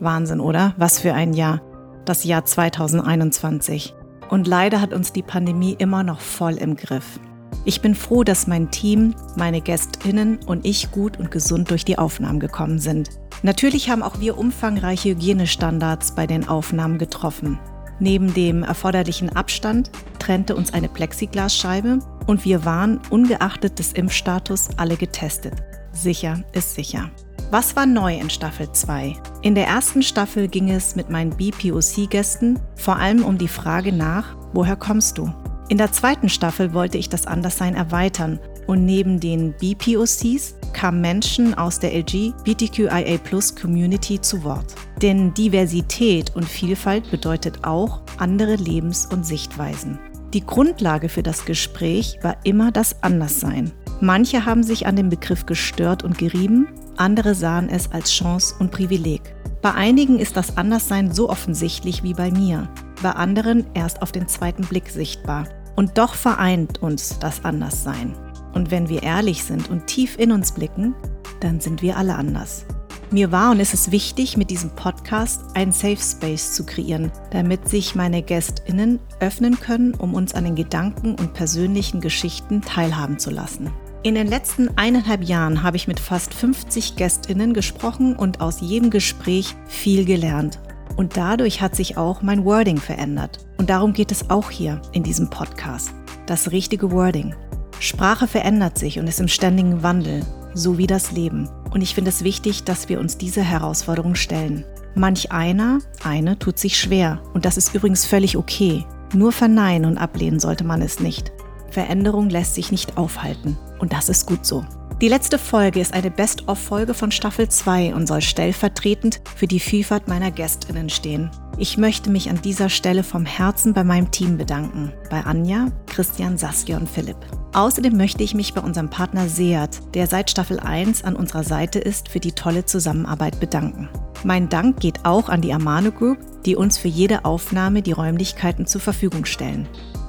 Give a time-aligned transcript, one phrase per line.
[0.00, 0.74] Wahnsinn, oder?
[0.76, 1.60] Was für ein Jahr.
[2.04, 3.94] Das Jahr 2021.
[4.30, 7.20] Und leider hat uns die Pandemie immer noch voll im Griff.
[7.64, 11.98] Ich bin froh, dass mein Team, meine Gästinnen und ich gut und gesund durch die
[11.98, 13.10] Aufnahmen gekommen sind.
[13.42, 17.58] Natürlich haben auch wir umfangreiche Hygienestandards bei den Aufnahmen getroffen.
[17.98, 24.96] Neben dem erforderlichen Abstand trennte uns eine Plexiglasscheibe und wir waren, ungeachtet des Impfstatus, alle
[24.96, 25.54] getestet.
[25.92, 27.10] Sicher ist sicher.
[27.52, 29.16] Was war neu in Staffel 2?
[29.42, 34.36] In der ersten Staffel ging es mit meinen BPOC-Gästen vor allem um die Frage nach,
[34.52, 35.34] woher kommst du?
[35.68, 41.54] In der zweiten Staffel wollte ich das Anderssein erweitern und neben den BPOCs kamen Menschen
[41.54, 44.72] aus der LGBTQIA-Plus-Community zu Wort.
[45.02, 49.98] Denn Diversität und Vielfalt bedeutet auch andere Lebens- und Sichtweisen.
[50.34, 53.72] Die Grundlage für das Gespräch war immer das Anderssein.
[54.02, 58.70] Manche haben sich an dem Begriff gestört und gerieben, andere sahen es als Chance und
[58.70, 59.34] Privileg.
[59.60, 62.66] Bei einigen ist das Anderssein so offensichtlich wie bei mir,
[63.02, 65.46] bei anderen erst auf den zweiten Blick sichtbar.
[65.76, 68.14] Und doch vereint uns das Anderssein.
[68.54, 70.94] Und wenn wir ehrlich sind und tief in uns blicken,
[71.40, 72.64] dann sind wir alle anders.
[73.10, 77.68] Mir war und ist es wichtig, mit diesem Podcast einen Safe Space zu kreieren, damit
[77.68, 83.30] sich meine GästInnen öffnen können, um uns an den Gedanken und persönlichen Geschichten teilhaben zu
[83.30, 83.70] lassen.
[84.02, 88.88] In den letzten eineinhalb Jahren habe ich mit fast 50 Gästinnen gesprochen und aus jedem
[88.88, 90.58] Gespräch viel gelernt.
[90.96, 93.46] Und dadurch hat sich auch mein Wording verändert.
[93.58, 95.92] Und darum geht es auch hier in diesem Podcast.
[96.24, 97.34] Das richtige Wording.
[97.78, 101.50] Sprache verändert sich und ist im ständigen Wandel, so wie das Leben.
[101.70, 104.64] Und ich finde es wichtig, dass wir uns diese Herausforderung stellen.
[104.94, 107.20] Manch einer, eine tut sich schwer.
[107.34, 108.86] Und das ist übrigens völlig okay.
[109.12, 111.32] Nur verneinen und ablehnen sollte man es nicht.
[111.70, 113.56] Veränderung lässt sich nicht aufhalten.
[113.78, 114.64] Und das ist gut so.
[115.00, 120.08] Die letzte Folge ist eine Best-of-Folge von Staffel 2 und soll stellvertretend für die Vielfalt
[120.08, 121.30] meiner Gästinnen stehen.
[121.56, 124.92] Ich möchte mich an dieser Stelle vom Herzen bei meinem Team bedanken.
[125.08, 127.16] Bei Anja, Christian, Saskia und Philipp.
[127.54, 131.78] Außerdem möchte ich mich bei unserem Partner Seat, der seit Staffel 1 an unserer Seite
[131.78, 133.88] ist, für die tolle Zusammenarbeit bedanken.
[134.22, 138.66] Mein Dank geht auch an die Amano Group, die uns für jede Aufnahme die Räumlichkeiten
[138.66, 139.66] zur Verfügung stellen.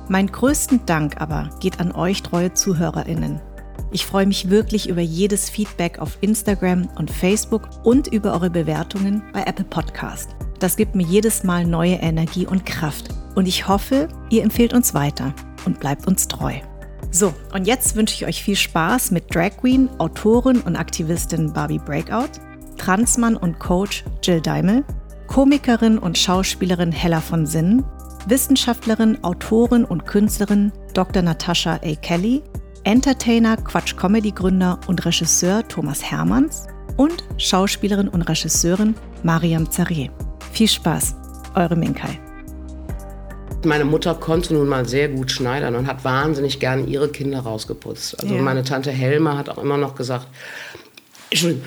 [0.10, 3.40] Mein größten Dank aber geht an euch treue Zuhörerinnen.
[3.92, 9.22] Ich freue mich wirklich über jedes Feedback auf Instagram und Facebook und über eure Bewertungen
[9.34, 10.30] bei Apple Podcast.
[10.60, 13.10] Das gibt mir jedes Mal neue Energie und Kraft.
[13.36, 15.34] Und ich hoffe, ihr empfehlt uns weiter
[15.66, 16.54] und bleibt uns treu.
[17.12, 21.80] So, und jetzt wünsche ich euch viel Spaß mit Drag Queen, Autorin und Aktivistin Barbie
[21.80, 22.40] Breakout,
[22.78, 24.86] Transmann und Coach Jill Daimel,
[25.28, 27.84] Komikerin und Schauspielerin Hella von Sinnen
[28.28, 31.22] Wissenschaftlerin, Autorin und Künstlerin Dr.
[31.22, 31.96] Natascha A.
[32.02, 32.42] Kelly,
[32.84, 36.68] Entertainer, Quatsch-Comedy-Gründer und Regisseur Thomas Hermanns
[36.98, 40.10] und Schauspielerin und Regisseurin Mariam Zareh.
[40.52, 41.16] Viel Spaß,
[41.56, 42.20] eure Minkai.
[43.64, 48.20] Meine Mutter konnte nun mal sehr gut schneidern und hat wahnsinnig gerne ihre Kinder rausgeputzt.
[48.20, 48.42] Also ja.
[48.42, 50.28] meine Tante Helma hat auch immer noch gesagt,
[51.30, 51.66] Entschuldigung,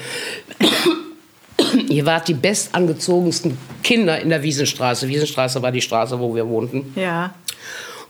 [1.88, 5.08] Ihr wart die bestangezogensten Kinder in der Wiesenstraße.
[5.08, 6.92] Wiesenstraße war die Straße, wo wir wohnten.
[6.96, 7.34] Ja.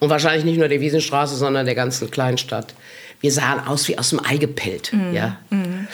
[0.00, 2.74] Und wahrscheinlich nicht nur der Wiesenstraße, sondern der ganzen Kleinstadt.
[3.20, 4.92] Wir sahen aus wie aus dem Ei gepellt.
[4.92, 5.14] Mhm.
[5.14, 5.38] Ja.
[5.50, 5.88] Mhm.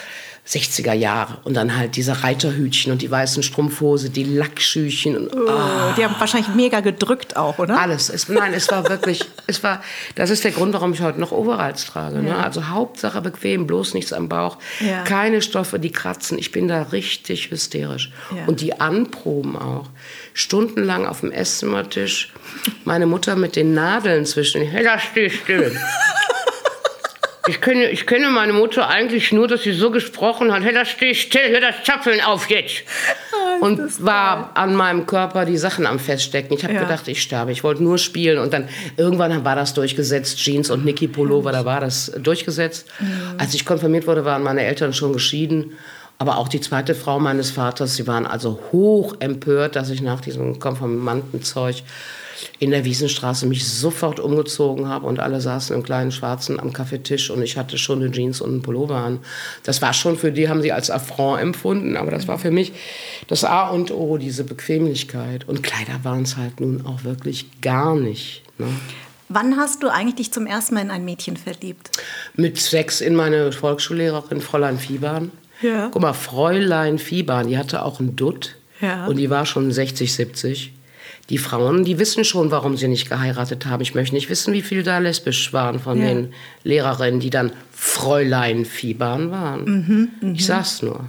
[0.51, 1.39] 60er Jahre.
[1.45, 5.17] Und dann halt diese Reiterhütchen und die weißen Strumpfhose, die Lackschüchen.
[5.17, 5.95] Und, oh, oh.
[5.97, 7.79] Die haben wahrscheinlich mega gedrückt auch, oder?
[7.79, 8.11] Alles.
[8.11, 9.81] Es, nein, es war wirklich, es war,
[10.17, 12.19] das ist der Grund, warum ich heute noch Overalls trage.
[12.19, 12.31] Ne?
[12.31, 12.39] Ja.
[12.39, 12.45] Ne?
[12.45, 14.59] Also Hauptsache bequem, bloß nichts am Bauch.
[14.81, 15.05] Ja.
[15.05, 16.37] Keine Stoffe, die kratzen.
[16.37, 18.11] Ich bin da richtig hysterisch.
[18.35, 18.47] Ja.
[18.47, 19.89] Und die Anproben auch.
[20.35, 22.33] Stundenlang auf dem Esszimmertisch.
[22.85, 24.63] Meine Mutter mit den Nadeln zwischen.
[24.63, 25.79] Hey, da steh still.
[27.51, 30.85] Ich kenne, ich kenne meine Mutter eigentlich nur, dass sie so gesprochen hat, hey, da
[30.85, 32.85] steh still, hör das Zapfeln auf jetzt.
[33.33, 36.57] Oh, und war an meinem Körper die Sachen am Feststecken.
[36.57, 36.83] Ich habe ja.
[36.83, 37.51] gedacht, ich sterbe.
[37.51, 38.39] Ich wollte nur spielen.
[38.39, 40.39] Und dann irgendwann war das durchgesetzt.
[40.39, 42.87] Jeans und Niki Pullover, da war das durchgesetzt.
[43.01, 43.11] Mhm.
[43.39, 45.73] Als ich konfirmiert wurde, waren meine Eltern schon geschieden.
[46.19, 50.21] Aber auch die zweite Frau meines Vaters, sie waren also hoch empört, dass ich nach
[50.21, 51.83] diesem Konformantenzeug
[52.59, 57.31] in der Wiesenstraße mich sofort umgezogen habe und alle saßen im kleinen Schwarzen am Kaffeetisch
[57.31, 59.21] und ich hatte schon eine Jeans und einen Pullover an.
[59.65, 62.73] Das war schon für die, haben sie als Affront empfunden, aber das war für mich
[63.29, 65.49] das A und O, diese Bequemlichkeit.
[65.49, 68.43] Und Kleider waren es halt nun auch wirklich gar nicht.
[68.59, 68.69] Ne?
[69.29, 71.91] Wann hast du eigentlich dich zum ersten Mal in ein Mädchen verliebt?
[72.35, 75.31] Mit sechs in meine Volksschullehrerin Fräulein Fiebern.
[75.63, 75.89] Ja.
[75.93, 78.57] Guck mal, Fräulein Fiebern, die hatte auch einen Dutt.
[78.81, 79.07] Ja.
[79.07, 80.73] Und die war schon 60, 70.
[81.31, 83.81] Die Frauen, die wissen schon, warum sie nicht geheiratet haben.
[83.83, 86.09] Ich möchte nicht wissen, wie viele da lesbisch waren von ja.
[86.09, 86.35] den
[86.65, 89.65] Lehrerinnen, die dann Fräulein Fiebern waren.
[89.65, 90.33] Mhm, mh.
[90.35, 91.07] Ich sag's nur.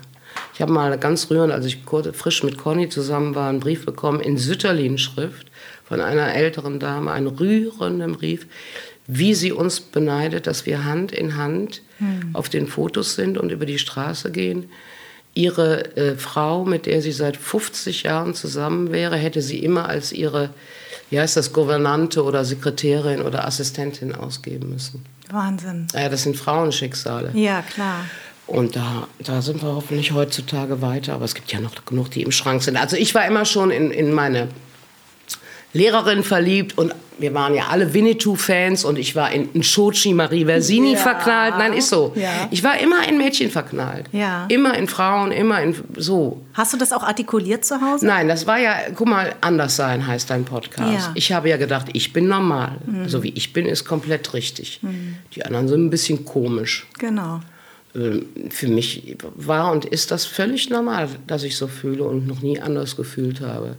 [0.53, 1.79] Ich habe mal ganz rührend, als ich
[2.13, 5.47] frisch mit Conny zusammen war, einen Brief bekommen in Sütterlin-Schrift
[5.83, 8.45] von einer älteren Dame, einen rührenden Brief,
[9.07, 12.29] wie sie uns beneidet, dass wir Hand in Hand hm.
[12.33, 14.69] auf den Fotos sind und über die Straße gehen.
[15.33, 20.11] Ihre äh, Frau, mit der sie seit 50 Jahren zusammen wäre, hätte sie immer als
[20.11, 20.49] ihre,
[21.09, 25.05] wie heißt das, Gouvernante oder Sekretärin oder Assistentin ausgeben müssen.
[25.29, 25.87] Wahnsinn.
[25.93, 27.31] Ja, das sind Frauenschicksale.
[27.33, 28.05] Ja, klar.
[28.47, 31.13] Und da, da sind wir hoffentlich heutzutage weiter.
[31.13, 32.75] Aber es gibt ja noch genug, die im Schrank sind.
[32.75, 34.49] Also ich war immer schon in, in meine
[35.73, 40.93] Lehrerin verliebt und wir waren ja alle Winnetou-Fans und ich war in, Shochi Marie Versini
[40.93, 40.97] ja.
[40.97, 41.55] verknallt.
[41.57, 42.13] Nein, ist so.
[42.15, 42.47] Ja.
[42.49, 44.07] Ich war immer in Mädchen verknallt.
[44.11, 44.45] Ja.
[44.49, 46.41] Immer in Frauen, immer in so.
[46.53, 48.07] Hast du das auch artikuliert zu Hause?
[48.07, 51.11] Nein, das war ja, guck mal, anders sein heißt dein Podcast.
[51.13, 52.77] Ich habe ja gedacht, ich bin normal.
[52.85, 53.07] Mhm.
[53.07, 54.79] So wie ich bin, ist komplett richtig.
[54.81, 55.17] Mhm.
[55.35, 56.87] Die anderen sind ein bisschen komisch.
[56.97, 57.41] Genau.
[57.95, 62.41] Ähm, für mich war und ist das völlig normal, dass ich so fühle und noch
[62.41, 63.75] nie anders gefühlt habe.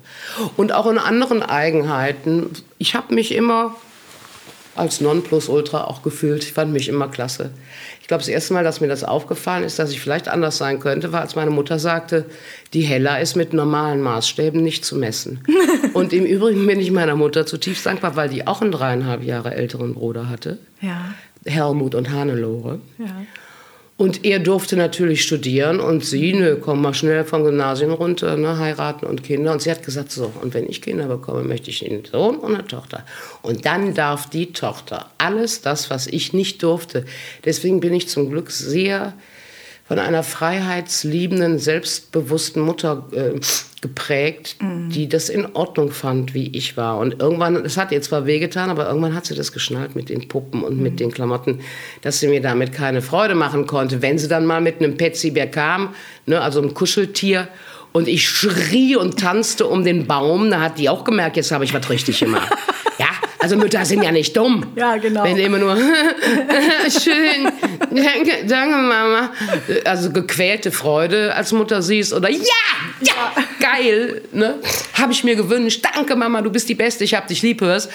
[0.56, 2.50] Und auch in anderen Eigenheiten.
[2.78, 3.74] Ich habe mich immer
[4.74, 6.44] als Nonplusultra auch gefühlt.
[6.44, 7.50] Ich fand mich immer klasse.
[8.00, 10.80] Ich glaube, das erste Mal, dass mir das aufgefallen ist, dass ich vielleicht anders sein
[10.80, 12.24] könnte, war, als meine Mutter sagte,
[12.72, 15.44] die Hella ist mit normalen Maßstäben nicht zu messen.
[15.92, 19.54] und im Übrigen bin ich meiner Mutter zutiefst dankbar, weil die auch einen dreieinhalb Jahre
[19.54, 20.58] älteren Bruder hatte.
[20.80, 21.14] Ja.
[21.44, 22.80] Helmut und Hannelore.
[22.98, 23.26] Ja.
[24.02, 28.58] Und er durfte natürlich studieren und sie, nö, komm mal schnell vom Gymnasium runter, ne,
[28.58, 29.52] heiraten und Kinder.
[29.52, 32.56] Und sie hat gesagt, so, und wenn ich Kinder bekomme, möchte ich einen Sohn und
[32.56, 33.06] eine Tochter.
[33.42, 37.04] Und dann darf die Tochter alles das, was ich nicht durfte.
[37.44, 39.12] Deswegen bin ich zum Glück sehr
[39.92, 43.38] von einer freiheitsliebenden, selbstbewussten Mutter äh,
[43.82, 44.88] geprägt, mhm.
[44.88, 46.96] die das in Ordnung fand, wie ich war.
[46.96, 50.28] Und irgendwann, es hat ihr zwar wehgetan, aber irgendwann hat sie das geschnallt mit den
[50.28, 50.82] Puppen und mhm.
[50.82, 51.60] mit den Klamotten,
[52.00, 54.00] dass sie mir damit keine Freude machen konnte.
[54.00, 55.94] Wenn sie dann mal mit einem Petsybär kam,
[56.24, 57.48] ne, also ein Kuscheltier,
[57.92, 61.64] und ich schrie und tanzte um den Baum, da hat die auch gemerkt, jetzt habe
[61.64, 62.48] ich was richtig gemacht.
[62.98, 63.08] ja,
[63.38, 64.64] also Mütter sind ja nicht dumm.
[64.76, 65.24] Ja, genau.
[65.24, 65.76] Wenn immer nur
[66.88, 67.52] schön,
[67.94, 69.30] danke, danke Mama.
[69.84, 72.38] Also gequälte Freude als Mutter siehst oder ja,
[73.00, 74.58] ja, geil, ne?
[74.94, 75.84] Habe ich mir gewünscht.
[75.94, 77.90] Danke Mama, du bist die Beste, ich hab dich lieb, hörst.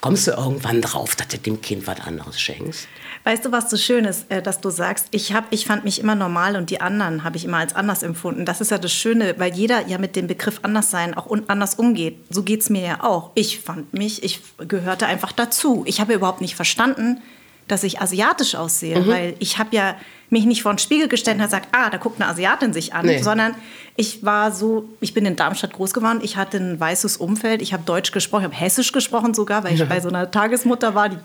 [0.00, 2.88] Kommst du irgendwann drauf, dass du dem Kind was anderes schenkst?
[3.22, 6.00] Weißt du, was so schön ist, äh, dass du sagst, ich, hab, ich fand mich
[6.00, 8.44] immer normal und die anderen habe ich immer als anders empfunden.
[8.44, 12.16] Das ist ja das Schöne, weil jeder ja mit dem Begriff Anderssein auch anders umgeht.
[12.30, 13.30] So geht es mir ja auch.
[13.36, 15.84] Ich fand mich, ich gehörte einfach dazu.
[15.86, 17.22] Ich habe überhaupt nicht verstanden,
[17.68, 19.06] dass ich asiatisch aussehe, mhm.
[19.08, 19.96] weil ich habe ja
[20.30, 23.04] mich nicht vor den Spiegel gestellt und gesagt, ah, da guckt eine Asiatin sich an,
[23.04, 23.22] nee.
[23.22, 23.54] sondern
[23.96, 27.74] ich war so, ich bin in Darmstadt groß geworden, ich hatte ein weißes Umfeld, ich
[27.74, 29.86] habe Deutsch gesprochen, ich habe Hessisch gesprochen sogar, weil ich ja.
[29.86, 31.18] bei so einer Tagesmutter war, die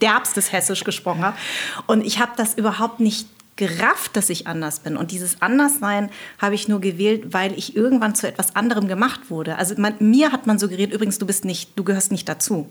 [0.00, 1.34] derbstes Hessisch gesprochen hat.
[1.86, 4.96] Und ich habe das überhaupt nicht gerafft, dass ich anders bin.
[4.96, 6.10] Und dieses Anderssein
[6.40, 9.56] habe ich nur gewählt, weil ich irgendwann zu etwas anderem gemacht wurde.
[9.56, 12.68] Also man, mir hat man suggeriert, übrigens, du bist nicht, du gehörst nicht dazu.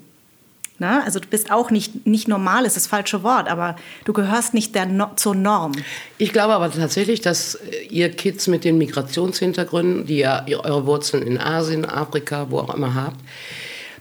[0.82, 1.04] Ne?
[1.06, 4.74] Also du bist auch nicht, nicht normal, ist das falsche Wort, aber du gehörst nicht
[4.74, 5.74] der no zur Norm.
[6.18, 11.22] Ich glaube aber tatsächlich, dass äh, ihr Kids mit den Migrationshintergründen, die ja eure Wurzeln
[11.22, 13.20] in Asien, Afrika, wo auch immer habt,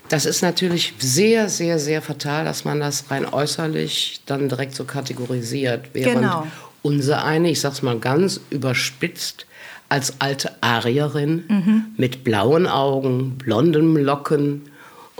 [0.08, 4.84] das ist natürlich sehr, sehr, sehr fatal, dass man das rein äußerlich dann direkt so
[4.84, 5.90] kategorisiert.
[5.92, 6.46] Während genau.
[6.80, 9.44] unser eine, ich sag's mal ganz überspitzt,
[9.90, 11.84] als alte Arierin mhm.
[11.98, 14.62] mit blauen Augen, blonden Locken,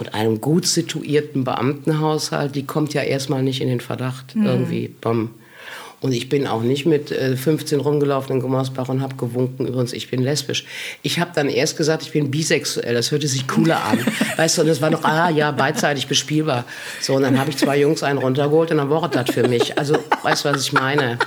[0.00, 4.47] und einem gut situierten Beamtenhaushalt, die kommt ja erstmal nicht in den Verdacht mhm.
[4.47, 4.88] irgendwie.
[4.88, 5.30] Bam.
[6.00, 9.92] Und ich bin auch nicht mit äh, 15 rumgelaufen in Gummersbach und habe gewunken, übrigens,
[9.92, 10.64] ich bin lesbisch.
[11.02, 12.95] Ich habe dann erst gesagt, ich bin bisexuell.
[12.95, 13.99] Das hörte sich cooler an.
[14.37, 16.64] weißt du, und es war noch, ah ja, beidseitig bespielbar.
[17.02, 19.76] So, und dann habe ich zwei Jungs einen runtergeholt und dann war das für mich.
[19.78, 21.19] Also, weißt du, was ich meine?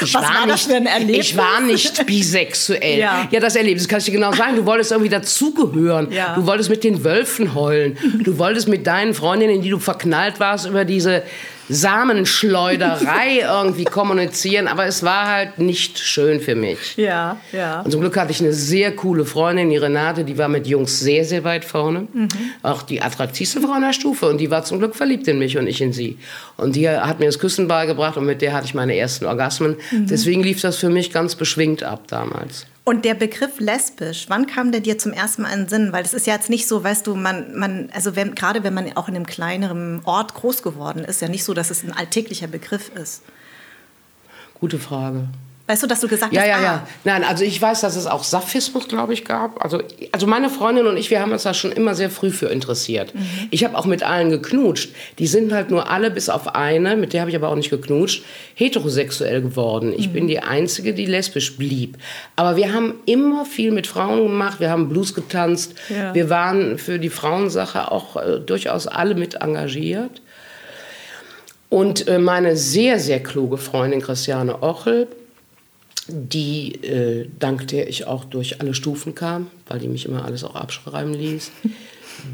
[0.00, 1.26] Ich Was war, war nicht, ein Erlebnis?
[1.26, 2.98] Ich war nicht bisexuell.
[2.98, 3.28] Ja.
[3.30, 4.56] ja, das Erlebnis kann ich dir genau sagen.
[4.56, 6.10] Du wolltest irgendwie dazugehören.
[6.12, 6.34] Ja.
[6.34, 7.98] Du wolltest mit den Wölfen heulen.
[8.22, 11.22] Du wolltest mit deinen Freundinnen, in die du verknallt warst, über diese
[11.68, 16.96] Samenschleuderei irgendwie kommunizieren, aber es war halt nicht schön für mich.
[16.96, 17.80] Ja, ja.
[17.80, 21.00] Und zum Glück hatte ich eine sehr coole Freundin, die Renate, die war mit Jungs
[21.00, 22.06] sehr, sehr weit vorne.
[22.12, 22.28] Mhm.
[22.62, 24.28] Auch die attraktivste Frau in der Stufe.
[24.28, 26.18] Und die war zum Glück verliebt in mich und ich in sie.
[26.56, 29.76] Und die hat mir das Küssen beigebracht und mit der hatte ich meine ersten Orgasmen.
[29.90, 30.06] Mhm.
[30.06, 32.66] Deswegen lief das für mich ganz beschwingt ab damals.
[32.88, 35.92] Und der Begriff lesbisch, wann kam der dir zum ersten Mal in den Sinn?
[35.92, 38.74] Weil das ist ja jetzt nicht so, weißt du, man, man also wenn, gerade wenn
[38.74, 41.90] man auch in einem kleineren Ort groß geworden ist, ja nicht so, dass es ein
[41.90, 43.24] alltäglicher Begriff ist.
[44.60, 45.26] Gute Frage.
[45.68, 46.62] Weißt du, dass du gesagt ja, hast, ja, ah.
[46.62, 46.88] ja.
[47.02, 49.62] Nein, also ich weiß, dass es auch Saphismus, glaube ich, gab.
[49.64, 49.82] Also,
[50.12, 53.12] also meine Freundin und ich, wir haben uns da schon immer sehr früh für interessiert.
[53.14, 53.20] Mhm.
[53.50, 54.90] Ich habe auch mit allen geknutscht.
[55.18, 57.70] Die sind halt nur alle, bis auf eine, mit der habe ich aber auch nicht
[57.70, 58.22] geknutscht,
[58.54, 59.92] heterosexuell geworden.
[59.96, 60.12] Ich mhm.
[60.12, 61.98] bin die Einzige, die lesbisch blieb.
[62.36, 64.60] Aber wir haben immer viel mit Frauen gemacht.
[64.60, 65.74] Wir haben Blues getanzt.
[65.88, 66.14] Ja.
[66.14, 70.22] Wir waren für die Frauensache auch äh, durchaus alle mit engagiert.
[71.68, 75.08] Und äh, meine sehr, sehr kluge Freundin Christiane Ochel,
[76.08, 80.44] die, äh, dank der ich auch durch alle Stufen kam, weil die mich immer alles
[80.44, 81.50] auch abschreiben ließ.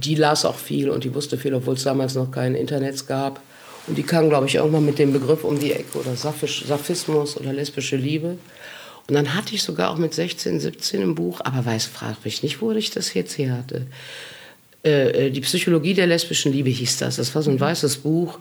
[0.00, 3.42] Die las auch viel und die wusste viel, obwohl es damals noch kein Internet gab.
[3.88, 7.36] Und die kam, glaube ich, irgendwann mit dem Begriff um die Ecke oder Saphisch, Saphismus
[7.36, 8.38] oder lesbische Liebe.
[9.08, 12.44] Und dann hatte ich sogar auch mit 16, 17 ein Buch, aber weiß, frag mich
[12.44, 13.88] nicht, wo ich das jetzt her hatte.
[14.84, 17.16] Äh, äh, die Psychologie der lesbischen Liebe hieß das.
[17.16, 18.38] Das war so ein weißes Buch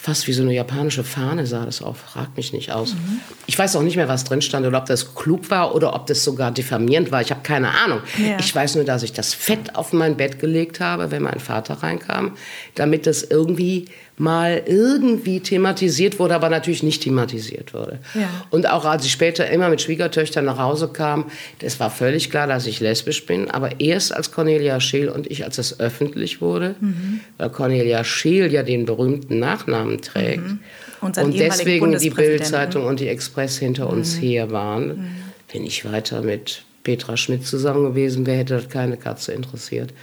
[0.00, 1.98] fast wie so eine japanische Fahne sah das auf.
[1.98, 2.94] Fragt mich nicht aus.
[2.94, 3.20] Mhm.
[3.46, 6.06] Ich weiß auch nicht mehr, was drin stand oder ob das klug war oder ob
[6.06, 7.20] das sogar diffamierend war.
[7.20, 8.00] Ich habe keine Ahnung.
[8.16, 8.38] Ja.
[8.38, 11.74] Ich weiß nur, dass ich das Fett auf mein Bett gelegt habe, wenn mein Vater
[11.82, 12.36] reinkam,
[12.76, 13.88] damit das irgendwie
[14.20, 18.00] mal irgendwie thematisiert wurde, aber natürlich nicht thematisiert wurde.
[18.14, 18.28] Ja.
[18.50, 21.24] Und auch als ich später immer mit Schwiegertöchtern nach Hause kam,
[21.60, 25.44] das war völlig klar, dass ich lesbisch bin, aber erst als Cornelia Scheel und ich,
[25.44, 27.20] als es öffentlich wurde, mhm.
[27.38, 30.58] weil Cornelia Scheel ja den berühmten Nachnamen trägt mhm.
[31.00, 33.92] und, und deswegen die Bildzeitung und die Express hinter mhm.
[33.92, 35.06] uns her waren, mhm.
[35.50, 39.94] wenn ich weiter mit Petra Schmidt zusammen gewesen wäre, hätte das keine Katze interessiert.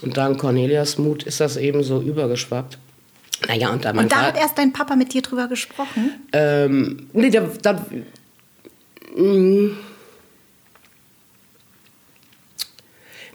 [0.00, 2.78] Und dank Cornelias Mut ist das eben so übergeschwappt.
[3.46, 6.12] Naja, und da, und da hat erst dein Papa mit dir drüber gesprochen?
[6.32, 7.84] Ähm, nee, da, da
[9.14, 9.76] mh, mm.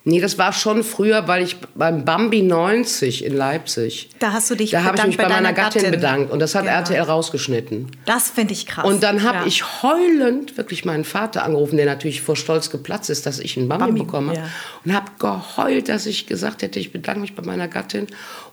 [0.10, 4.10] Nee, das war schon früher, weil ich beim Bambi 90 in Leipzig.
[4.20, 6.39] Da hast du dich Da habe ich mich bei, bei meiner Gattin, Gattin, bedankt und
[6.39, 6.77] das hat genau.
[6.77, 7.91] RTL rausgeschnitten.
[8.06, 8.86] Das finde ich krass.
[8.86, 9.46] Und dann habe ja.
[9.46, 13.68] ich heulend wirklich meinen Vater angerufen, der natürlich vor Stolz geplatzt ist, dass ich einen
[13.68, 14.36] Bambi, Bambi bekomme.
[14.36, 14.50] Ja.
[14.86, 18.08] Und habe geheult, dass ich gesagt hätte, ich bedanke mich bei meiner Gattin.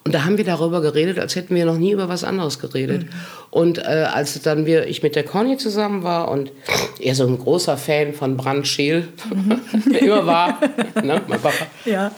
[0.07, 3.03] Und da haben wir darüber geredet, als hätten wir noch nie über was anderes geredet.
[3.03, 3.09] Mhm.
[3.51, 6.53] Und äh, als dann wir, ich mit der Conny zusammen war und
[7.01, 9.61] er so ein großer Fan von Brand Scheel mhm.
[9.97, 10.61] immer war,
[11.03, 12.13] ne, mein Papa, ja.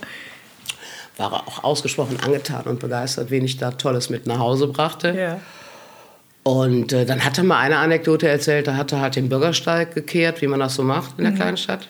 [1.16, 5.14] war er auch ausgesprochen angetan und begeistert, wen ich da Tolles mit nach Hause brachte.
[5.18, 5.40] Ja.
[6.42, 9.94] Und äh, dann hat er mal eine Anekdote erzählt, da hat er halt den Bürgersteig
[9.94, 11.36] gekehrt, wie man das so macht in der mhm.
[11.36, 11.88] kleinen Stadt.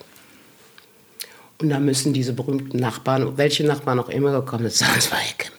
[1.60, 5.18] Und da müssen diese berühmten Nachbarn, welche Nachbarn auch immer gekommen sind, sagen, es war
[5.36, 5.57] Kim.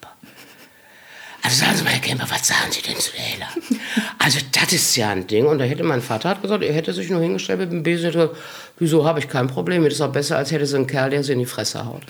[1.43, 3.47] Also sagen Sie mal, Herr Kemper, was sagen Sie denn zu Ella?
[4.19, 5.45] Also das ist ja ein Ding.
[5.45, 8.07] Und da hätte mein Vater hat gesagt, er hätte sich nur hingestellt mit dem Besen
[8.07, 8.35] und gesagt,
[8.77, 11.23] wieso habe ich kein Problem Das ist auch besser, als hätte so ein Kerl, der
[11.23, 12.03] sie in die Fresse haut.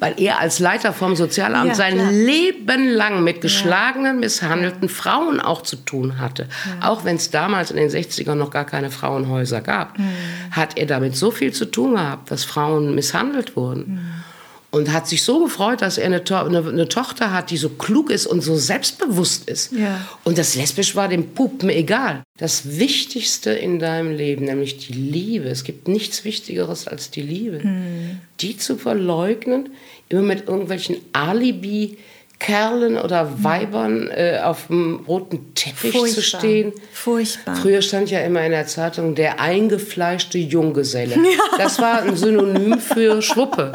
[0.00, 2.10] Weil er als Leiter vom Sozialamt ja, sein klar.
[2.10, 6.48] Leben lang mit geschlagenen, misshandelten Frauen auch zu tun hatte.
[6.80, 6.88] Ja.
[6.88, 10.10] Auch wenn es damals in den 60ern noch gar keine Frauenhäuser gab, mhm.
[10.50, 13.94] hat er damit so viel zu tun gehabt, dass Frauen misshandelt wurden.
[13.94, 14.24] Mhm
[14.70, 17.70] und hat sich so gefreut, dass er eine, to eine, eine, Tochter hat, die so
[17.70, 19.72] klug ist und so selbstbewusst ist.
[19.72, 20.06] Ja.
[20.24, 22.22] Und das Lesbisch war dem Puppen egal.
[22.36, 27.60] Das Wichtigste in deinem Leben, nämlich die Liebe, es gibt nichts Wichtigeres als die Liebe,
[27.64, 28.20] mhm.
[28.40, 29.70] die zu verleugnen,
[30.08, 31.98] immer mit irgendwelchen Alibi.
[32.40, 33.42] Kerlen oder hm.
[33.42, 36.08] Weibern äh, auf dem roten Teppich Furchtbar.
[36.08, 36.72] zu stehen.
[36.92, 37.56] Furchtbar.
[37.56, 41.16] Früher stand ja immer in der Zeitung der eingefleischte Junggeselle.
[41.28, 41.58] Ja.
[41.58, 43.72] Das war ein Synonym für Schwuppe.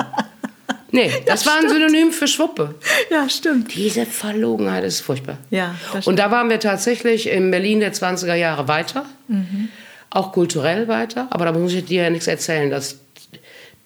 [0.93, 2.75] Nee, das, war ein Synonym für Schwuppe.
[3.09, 3.75] Ja, stimmt.
[3.75, 5.39] Diese Verlogenheit ist furchtbar.
[5.49, 9.05] Ja, das Und da waren wir tatsächlich in Berlin der 20er Jahre weiter.
[9.27, 9.69] Mhm.
[10.11, 11.27] Auch kulturell weiter.
[11.31, 12.99] Aber da muss ich dir ja nichts erzählen, dass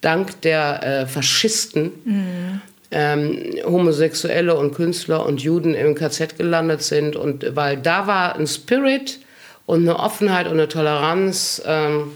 [0.02, 2.60] dank der äh, Faschisten mhm.
[2.90, 7.16] ähm, Homosexuelle und Künstler und Juden im KZ gelandet sind.
[7.16, 9.18] Und weil da war ein Spirit
[9.64, 11.62] und eine Offenheit und eine Toleranz.
[11.64, 12.12] Ähm,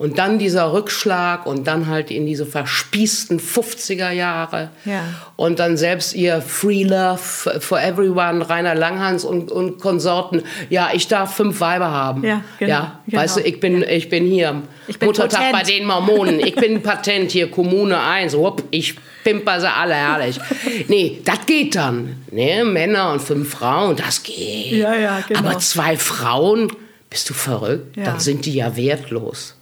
[0.00, 4.70] Und dann dieser Rückschlag und dann halt in diese verspießten 50er Jahre.
[4.86, 5.02] Ja.
[5.36, 7.18] Und dann selbst ihr Free Love
[7.60, 10.42] for Everyone, Rainer Langhans und, und Konsorten.
[10.70, 12.24] Ja, ich darf fünf Weiber haben.
[12.24, 12.72] Ja, genau.
[12.72, 13.22] Ja, genau.
[13.22, 14.62] Weißt du, ich bin, ich bin hier.
[14.86, 15.52] Ich bin Muttertag patent.
[15.52, 16.40] bei den Mormonen.
[16.40, 18.32] Ich bin Patent hier, Kommune 1.
[18.32, 20.40] Hup, ich pimper sie alle herrlich.
[20.88, 22.24] nee, das geht dann.
[22.30, 24.72] Nee, Männer und fünf Frauen, das geht.
[24.72, 25.40] Ja, ja, genau.
[25.40, 26.72] Aber zwei Frauen,
[27.10, 27.98] bist du verrückt?
[27.98, 28.04] Ja.
[28.04, 29.56] Dann sind die ja wertlos.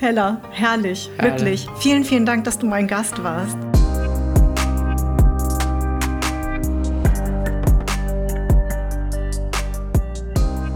[0.00, 1.66] Hella, herrlich, Herrlich.
[1.66, 1.82] wirklich.
[1.82, 3.58] Vielen, vielen Dank, dass du mein Gast warst.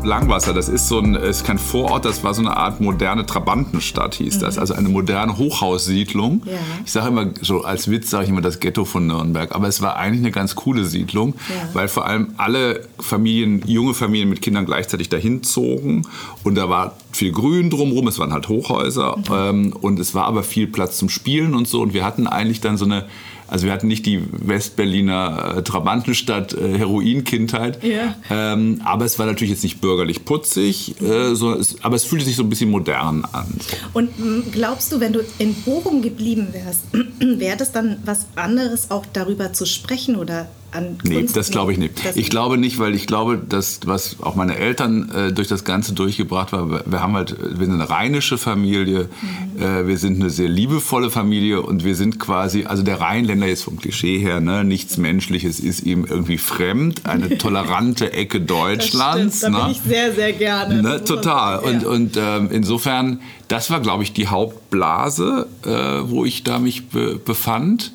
[0.04, 4.14] Langwasser, das ist so ein, ist kein Vorort, das war so eine Art moderne Trabantenstadt,
[4.14, 4.56] hieß das.
[4.56, 4.60] Mhm.
[4.60, 6.42] Also eine moderne Hochhaussiedlung.
[6.46, 6.52] Ja.
[6.84, 9.54] Ich sage immer, so als Witz sage ich immer das Ghetto von Nürnberg.
[9.54, 11.68] Aber es war eigentlich eine ganz coole Siedlung, ja.
[11.74, 16.06] weil vor allem alle Familien, junge Familien mit Kindern gleichzeitig dahin zogen.
[16.42, 19.16] Und da war viel Grün drumherum, es waren halt Hochhäuser.
[19.16, 19.24] Mhm.
[19.34, 21.80] Ähm, und es war aber viel Platz zum Spielen und so.
[21.80, 23.06] Und wir hatten eigentlich dann so eine
[23.48, 28.16] also wir hatten nicht die Westberliner äh, Trabantenstadt äh, Heroinkindheit, ja.
[28.30, 32.24] ähm, aber es war natürlich jetzt nicht bürgerlich putzig, äh, so, es, aber es fühlte
[32.24, 33.46] sich so ein bisschen modern an.
[33.92, 34.10] Und
[34.52, 36.82] glaubst du, wenn du in Bochum geblieben wärst,
[37.38, 41.04] wäre das dann was anderes auch darüber zu sprechen oder an Kunst?
[41.04, 41.92] Nee, das glaube ich nicht.
[42.14, 45.92] Ich glaube nicht, weil ich glaube, dass was auch meine Eltern äh, durch das Ganze
[45.92, 49.08] durchgebracht war, wir haben halt, wir sind eine rheinische Familie,
[49.56, 49.62] mhm.
[49.62, 53.64] äh, wir sind eine sehr liebevolle Familie und wir sind quasi, also der Rheinländer jetzt
[53.64, 59.40] vom Klischee her, ne, nichts Menschliches ist ihm irgendwie fremd, eine tolerante Ecke Deutschlands.
[59.40, 59.64] Das stimmt, da ne?
[59.64, 60.82] bin ich sehr, sehr gerne.
[60.82, 61.62] Ne, total.
[61.62, 61.70] Ja.
[61.70, 65.70] Und, und ähm, insofern, das war, glaube ich, die Hauptblase, äh,
[66.10, 67.92] wo ich da mich be befand.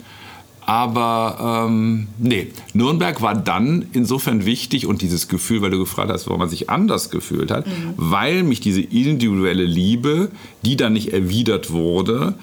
[0.70, 6.28] Aber ähm, nee, Nürnberg war dann insofern wichtig und dieses Gefühl, weil du gefragt hast,
[6.28, 7.96] warum man sich anders gefühlt hat, mhm.
[7.98, 10.30] weil mich diese individuelle Liebe,
[10.62, 12.36] die dann nicht erwidert wurde,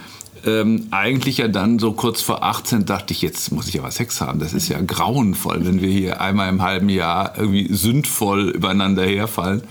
[0.45, 4.21] ähm, eigentlich ja dann so kurz vor 18 dachte ich, jetzt muss ich aber Sex
[4.21, 4.41] haben.
[4.41, 9.63] Das ist ja grauenvoll, wenn wir hier einmal im halben Jahr irgendwie sündvoll übereinander herfallen.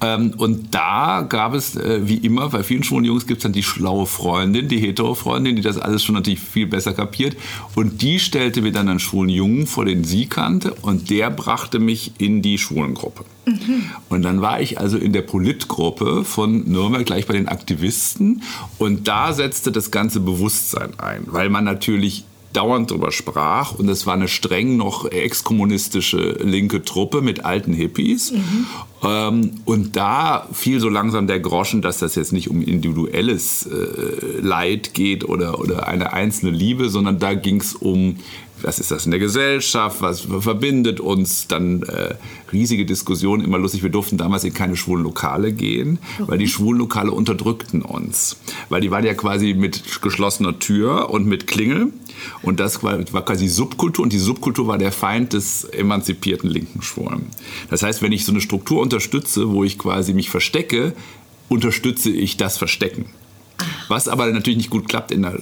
[0.00, 3.52] Ähm, und da gab es, äh, wie immer, bei vielen schwulen Jungs gibt es dann
[3.52, 7.36] die schlaue Freundin, die hetero-Freundin, die das alles schon natürlich viel besser kapiert.
[7.74, 10.74] Und die stellte mir dann einen schwulen Jungen vor, den sie kannte.
[10.82, 13.24] Und der brachte mich in die Schwulengruppe.
[13.46, 13.90] Mhm.
[14.08, 18.42] Und dann war ich also in der Politgruppe von Nürnberg gleich bei den Aktivisten.
[18.78, 22.24] Und da setzte das ganze Bewusstsein ein, weil man natürlich
[22.56, 23.72] dauernd darüber sprach.
[23.74, 28.32] Und es war eine streng noch exkommunistische linke Truppe mit alten Hippies.
[28.32, 28.66] Mhm.
[29.04, 34.40] Ähm, und da fiel so langsam der Groschen, dass das jetzt nicht um individuelles äh,
[34.40, 38.16] Leid geht oder, oder eine einzelne Liebe, sondern da ging es um
[38.64, 42.14] was ist das in der Gesellschaft, was verbindet uns, dann äh,
[42.52, 46.28] riesige Diskussionen, immer lustig, wir durften damals in keine schwulen Lokale gehen, mhm.
[46.28, 48.36] weil die schwulen Lokale unterdrückten uns,
[48.68, 51.92] weil die waren ja quasi mit geschlossener Tür und mit Klingel
[52.42, 56.82] und das war, war quasi Subkultur und die Subkultur war der Feind des emanzipierten linken
[56.82, 57.26] Schwulen.
[57.70, 60.94] Das heißt, wenn ich so eine Struktur unterstütze, wo ich quasi mich verstecke,
[61.48, 63.06] unterstütze ich das Verstecken.
[63.88, 65.38] Was aber natürlich nicht gut klappt in einer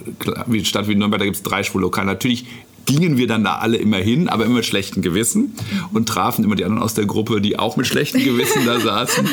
[0.65, 2.07] Stadt wie Nürnberg, da gibt es drei Schwullokale.
[2.07, 2.47] Natürlich
[2.87, 5.55] gingen wir dann da alle immer hin, aber immer mit schlechtem Gewissen
[5.93, 9.29] und trafen immer die anderen aus der Gruppe, die auch mit schlechtem Gewissen da saßen.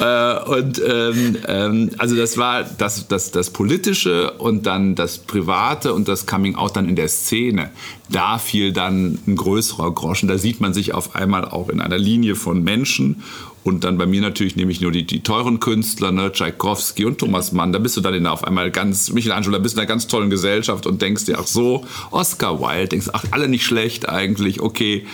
[0.00, 5.92] äh, und ähm, ähm, also das war das, das, das Politische und dann das Private
[5.92, 7.70] und das Coming Out dann in der Szene.
[8.08, 10.28] Da fiel dann ein größerer Groschen.
[10.28, 13.22] Da sieht man sich auf einmal auch in einer Linie von Menschen
[13.66, 17.18] und dann bei mir natürlich nehme ich nur die, die teuren Künstler, ne, Tchaikovsky und
[17.18, 17.72] Thomas Mann.
[17.72, 20.30] Da bist du dann auf einmal ganz, Michelangelo, da bist du in einer ganz tollen
[20.30, 25.04] Gesellschaft und denkst dir, ach so, Oscar Wilde, denkst, ach, alle nicht schlecht eigentlich, okay.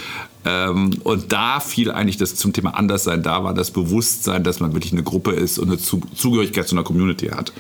[0.45, 4.75] Ähm, und da fiel eigentlich das zum Thema Anderssein, da war das Bewusstsein, dass man
[4.75, 7.55] wirklich eine Gruppe ist und eine Zugehörigkeit zu einer Community hat.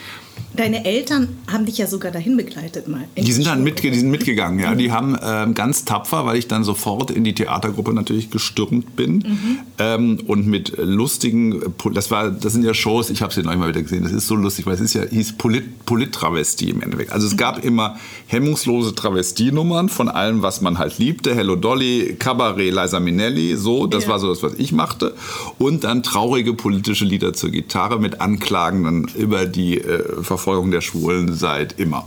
[0.54, 3.04] Deine Eltern haben dich ja sogar dahin begleitet mal.
[3.16, 4.72] Die sind dann mit, die sind mitgegangen, ja.
[4.72, 4.78] Mhm.
[4.78, 9.14] Die haben ähm, ganz tapfer, weil ich dann sofort in die Theatergruppe natürlich gestürmt bin
[9.14, 9.58] mhm.
[9.78, 11.62] ähm, und mit lustigen,
[11.94, 14.26] das war, das sind ja Shows, ich habe sie noch mal wieder gesehen, das ist
[14.26, 17.12] so lustig, weil es ist ja, hieß Polit, Polit-Travestie im Endeffekt.
[17.12, 17.38] Also es mhm.
[17.38, 21.34] gab immer hemmungslose Travestienummern von allem, was man halt liebte.
[21.34, 24.10] Hello Dolly, Cabaret, Liza Minnelli, so, das ja.
[24.10, 25.14] war so das, was ich machte.
[25.58, 31.34] Und dann traurige politische Lieder zur Gitarre mit Anklagen über die äh, Verfolgung der Schwulen
[31.34, 32.04] seit immer.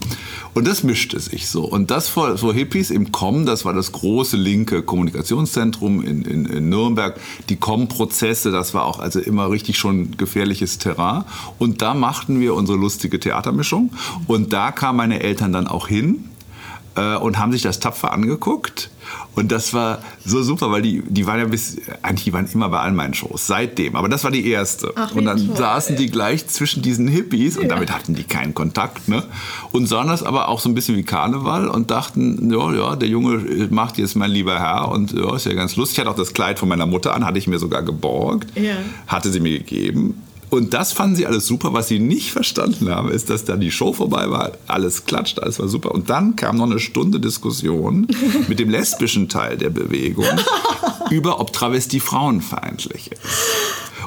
[0.53, 1.65] Und das mischte sich so.
[1.65, 6.45] Und das vor so Hippies im COM, das war das große linke Kommunikationszentrum in, in,
[6.45, 7.19] in Nürnberg.
[7.49, 11.23] Die COM-Prozesse, das war auch also immer richtig schon gefährliches Terrain.
[11.59, 13.91] Und da machten wir unsere lustige Theatermischung.
[14.27, 16.29] Und da kamen meine Eltern dann auch hin
[16.95, 18.89] äh, und haben sich das tapfer angeguckt
[19.35, 22.69] Und das war so super, weil die, die waren ja bis, eigentlich die waren immer
[22.69, 23.95] bei all meinen Shows, seitdem.
[23.95, 24.93] Aber das war die erste.
[24.95, 28.53] Ach, und dann toll, saßen die gleich zwischen diesen Hippies und damit hatten die keinen
[28.53, 29.07] Kontakt.
[29.07, 29.23] Ne?
[29.71, 33.09] Und sahen das aber auch so ein bisschen wie Karneval und dachten, ja, ja, der
[33.09, 35.97] Junge macht jetzt mein lieber Herr und ja, ist ja ganz lustig.
[35.97, 38.75] Ich hatte auch das Kleid von meiner Mutter an, hatte ich mir sogar geborgt, ja.
[39.07, 40.21] hatte sie mir gegeben.
[40.49, 41.73] Und das fanden sie alles super.
[41.73, 45.59] Was sie nicht verstanden haben, ist, dass da die Show vorbei war, alles klatscht, alles
[45.59, 45.91] war super.
[45.91, 48.07] Und dann kam noch eine Stunde Diskussion
[48.47, 50.25] mit dem lesbischen Teil der Bewegung
[51.09, 53.21] über, ob Travestie frauenfeindlich ist.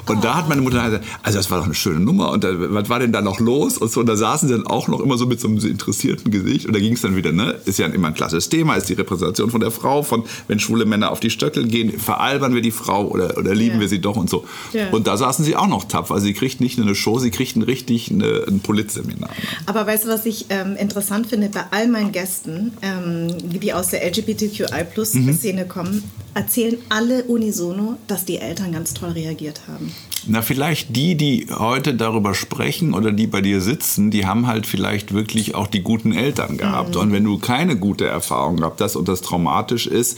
[0.09, 2.31] Und da hat meine Mutter gesagt, also das war doch eine schöne Nummer.
[2.31, 3.77] Und da, was war denn da noch los?
[3.77, 6.31] Und, so, und da saßen sie dann auch noch immer so mit so einem interessierten
[6.31, 6.65] Gesicht.
[6.65, 8.93] Und da ging es dann wieder, ne, ist ja immer ein klassisches Thema, ist die
[8.93, 12.71] Repräsentation von der Frau, von wenn schwule Männer auf die Stöckel gehen, veralbern wir die
[12.71, 13.81] Frau oder, oder lieben ja.
[13.81, 14.45] wir sie doch und so.
[14.73, 14.89] Ja.
[14.89, 16.15] Und da saßen sie auch noch tapfer.
[16.15, 19.29] Also sie kriegten nicht nur eine Show, sie kriegten richtig eine, ein Politseminar.
[19.65, 23.27] Aber weißt du, was ich ähm, interessant finde bei all meinen Gästen, ähm,
[23.59, 25.69] die aus der LGBTQI-Plus-Szene mhm.
[25.69, 29.93] kommen, erzählen alle unisono, dass die Eltern ganz toll reagiert haben.
[30.27, 34.65] Na, vielleicht die, die heute darüber sprechen oder die bei dir sitzen, die haben halt
[34.65, 36.95] vielleicht wirklich auch die guten Eltern gehabt.
[36.95, 37.01] Mhm.
[37.01, 40.17] Und wenn du keine gute Erfahrung gehabt hast und das traumatisch ist,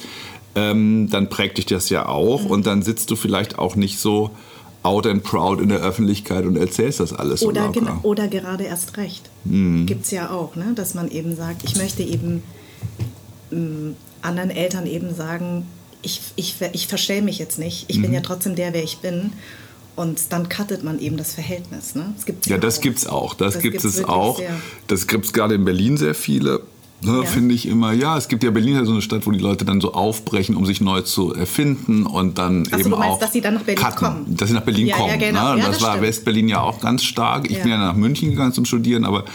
[0.56, 2.44] ähm, dann prägt dich das ja auch.
[2.44, 2.52] Mhm.
[2.52, 4.32] Und dann sitzt du vielleicht auch nicht so
[4.84, 7.44] out and proud in der Öffentlichkeit und erzählst das alles.
[7.44, 9.30] Oder, so oder gerade erst recht.
[9.46, 9.86] Mhm.
[9.86, 10.74] Gibt es ja auch, ne?
[10.76, 12.44] dass man eben sagt, ich möchte eben
[13.52, 15.66] ähm, anderen Eltern eben sagen,
[16.02, 17.86] ich, ich, ich verstelle mich jetzt nicht.
[17.88, 18.04] Ich mhm.
[18.04, 19.34] bin ja trotzdem der, wer ich bin.
[19.96, 21.96] Und dann cuttet man eben das Verhältnis.
[21.96, 22.14] Ne?
[22.16, 23.34] Das gibt's ja, ja das gibt es auch.
[23.34, 24.38] Das, das gibt es auch.
[24.38, 24.60] Sehr.
[24.88, 26.61] Das gibt es gerade in Berlin sehr viele.
[27.04, 27.24] Ne, ja.
[27.24, 29.66] Finde ich immer, ja, es gibt ja Berlin ja so eine Stadt, wo die Leute
[29.66, 33.16] dann so aufbrechen, um sich neu zu erfinden und dann Ach eben so, du meinst,
[33.16, 33.20] auch.
[33.20, 34.38] dass sie dann nach Berlin cutten, kommen?
[34.38, 35.10] Dass sie nach Berlin ja, kommen.
[35.10, 35.56] Ja, genau.
[35.56, 35.62] ne?
[35.62, 37.50] das, das, war Westberlin ja auch ganz stark.
[37.50, 39.26] Ich bin ja nach München gegangen zum Studieren, aber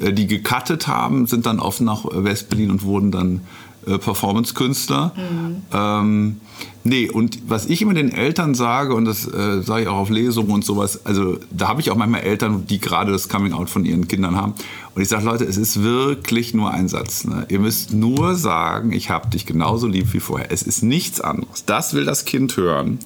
[0.00, 3.40] äh, die gecuttet haben, sind dann oft nach Westberlin und wurden dann
[3.86, 5.12] äh, Performance-Künstler.
[5.16, 5.62] Mhm.
[5.72, 6.40] Ähm,
[6.84, 10.10] nee, und was ich immer den Eltern sage, und das äh, sage ich auch auf
[10.10, 13.84] Lesungen und sowas, also da habe ich auch manchmal Eltern, die gerade das Coming-out von
[13.84, 14.54] ihren Kindern haben.
[14.94, 17.24] Und ich sage, Leute, es ist wirklich nur ein Satz.
[17.24, 17.46] Ne?
[17.48, 20.52] Ihr müsst nur sagen, ich habe dich genauso lieb wie vorher.
[20.52, 21.64] Es ist nichts anderes.
[21.64, 22.90] Das will das Kind hören.
[22.90, 22.98] Mhm.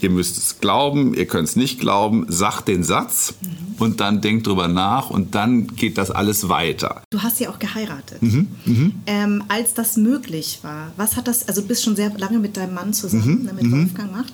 [0.00, 2.24] Ihr müsst es glauben, ihr könnt es nicht glauben.
[2.28, 3.48] Sagt den Satz mhm.
[3.78, 7.02] und dann denkt drüber nach und dann geht das alles weiter.
[7.10, 8.22] Du hast ja auch geheiratet.
[8.22, 8.48] Mhm.
[8.64, 8.94] mhm.
[9.06, 12.56] Ähm, als das möglich war, was hat das, also du bist schon sehr lange mit
[12.56, 13.44] deinem Mann zusammen, mhm.
[13.44, 13.72] ne, mit mhm.
[13.72, 14.32] Wolfgang Macht.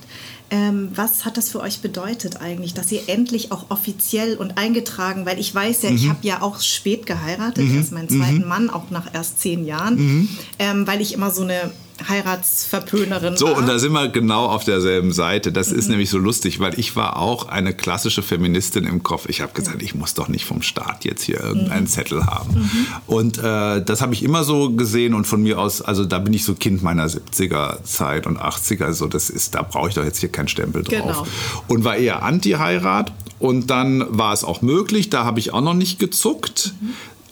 [0.49, 5.25] Ähm, was hat das für euch bedeutet eigentlich, dass ihr endlich auch offiziell und eingetragen,
[5.25, 5.95] weil ich weiß ja, mhm.
[5.95, 7.77] ich habe ja auch spät geheiratet, mhm.
[7.77, 8.47] erst meinen zweiten mhm.
[8.47, 10.29] Mann, auch nach erst zehn Jahren, mhm.
[10.59, 11.71] ähm, weil ich immer so eine
[12.07, 13.57] Heiratsverpönerin so, war.
[13.57, 15.51] und da sind wir genau auf derselben Seite.
[15.51, 15.79] Das mhm.
[15.79, 19.27] ist nämlich so lustig, weil ich war auch eine klassische Feministin im Kopf.
[19.29, 21.87] Ich habe gesagt, ich muss doch nicht vom Staat jetzt hier irgendeinen mhm.
[21.87, 22.53] Zettel haben.
[22.53, 22.87] Mhm.
[23.07, 26.33] Und äh, das habe ich immer so gesehen und von mir aus, also da bin
[26.33, 28.85] ich so Kind meiner 70er Zeit und 80er.
[28.85, 31.01] Also das ist, da brauche ich doch jetzt hier keinen Stempel drauf.
[31.01, 31.27] Genau.
[31.67, 33.11] Und war eher Anti-Heirat.
[33.39, 36.75] Und dann war es auch möglich, da habe ich auch noch nicht gezuckt.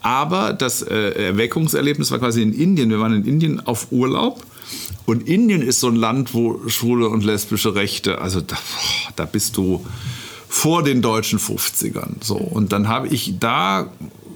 [0.02, 2.90] Aber das äh, Erweckungserlebnis war quasi in Indien.
[2.90, 4.44] Wir waren in Indien auf Urlaub
[5.06, 8.58] und Indien ist so ein Land, wo schwule und lesbische Rechte, also da,
[9.16, 9.86] da bist du
[10.48, 12.16] vor den deutschen 50ern.
[12.22, 12.36] So.
[12.36, 13.92] Und dann habe ich da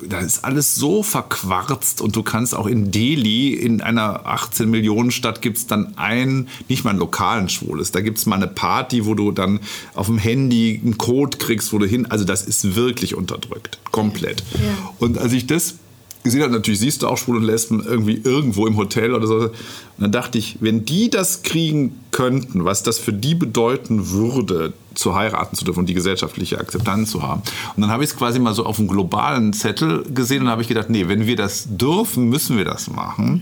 [0.07, 5.11] da ist alles so verquarzt und du kannst auch in Delhi, in einer 18 Millionen
[5.11, 8.47] Stadt, gibt es dann einen, nicht mal einen lokalen Schwules, da gibt es mal eine
[8.47, 9.59] Party, wo du dann
[9.93, 14.43] auf dem Handy einen Code kriegst, wo du hin, also das ist wirklich unterdrückt, komplett.
[14.53, 14.93] Ja.
[14.99, 15.75] Und als ich das
[16.23, 19.35] gesehen habe, natürlich siehst du auch Schwule und Lesben irgendwie irgendwo im Hotel oder so.
[19.35, 19.51] Und
[19.97, 25.15] dann dachte ich, wenn die das kriegen könnten, was das für die bedeuten würde, zu
[25.15, 27.41] heiraten zu dürfen und die gesellschaftliche Akzeptanz zu haben.
[27.75, 30.61] Und dann habe ich es quasi mal so auf einem globalen Zettel gesehen und habe
[30.61, 33.41] ich gedacht, nee, wenn wir das dürfen, müssen wir das machen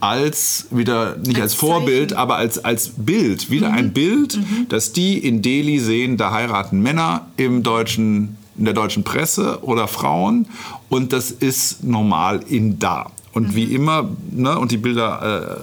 [0.00, 3.74] als wieder nicht als, als Vorbild, aber als, als Bild, wieder mhm.
[3.74, 4.66] ein Bild, mhm.
[4.68, 9.88] dass die in Delhi sehen, da heiraten Männer im deutschen in der deutschen Presse oder
[9.88, 10.46] Frauen
[10.90, 13.10] und das ist normal in da.
[13.32, 13.54] Und mhm.
[13.56, 15.58] wie immer, ne, und die Bilder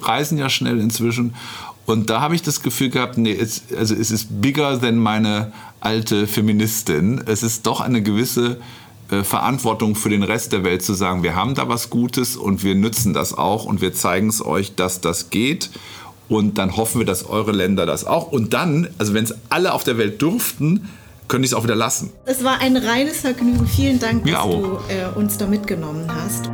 [0.00, 1.34] äh, reisen ja schnell inzwischen.
[1.86, 5.52] Und da habe ich das Gefühl gehabt, nee, es, also es ist bigger than meine
[5.80, 7.22] alte Feministin.
[7.24, 8.58] Es ist doch eine gewisse
[9.10, 12.64] äh, Verantwortung für den Rest der Welt zu sagen, wir haben da was Gutes und
[12.64, 15.70] wir nützen das auch und wir zeigen es euch, dass das geht.
[16.28, 18.32] Und dann hoffen wir, dass eure Länder das auch.
[18.32, 20.88] Und dann, also wenn es alle auf der Welt durften,
[21.28, 22.12] könnte ich es auch wieder lassen.
[22.24, 23.66] Es war ein reines Vergnügen.
[23.66, 26.50] Vielen Dank, dass ja, du äh, uns da mitgenommen hast.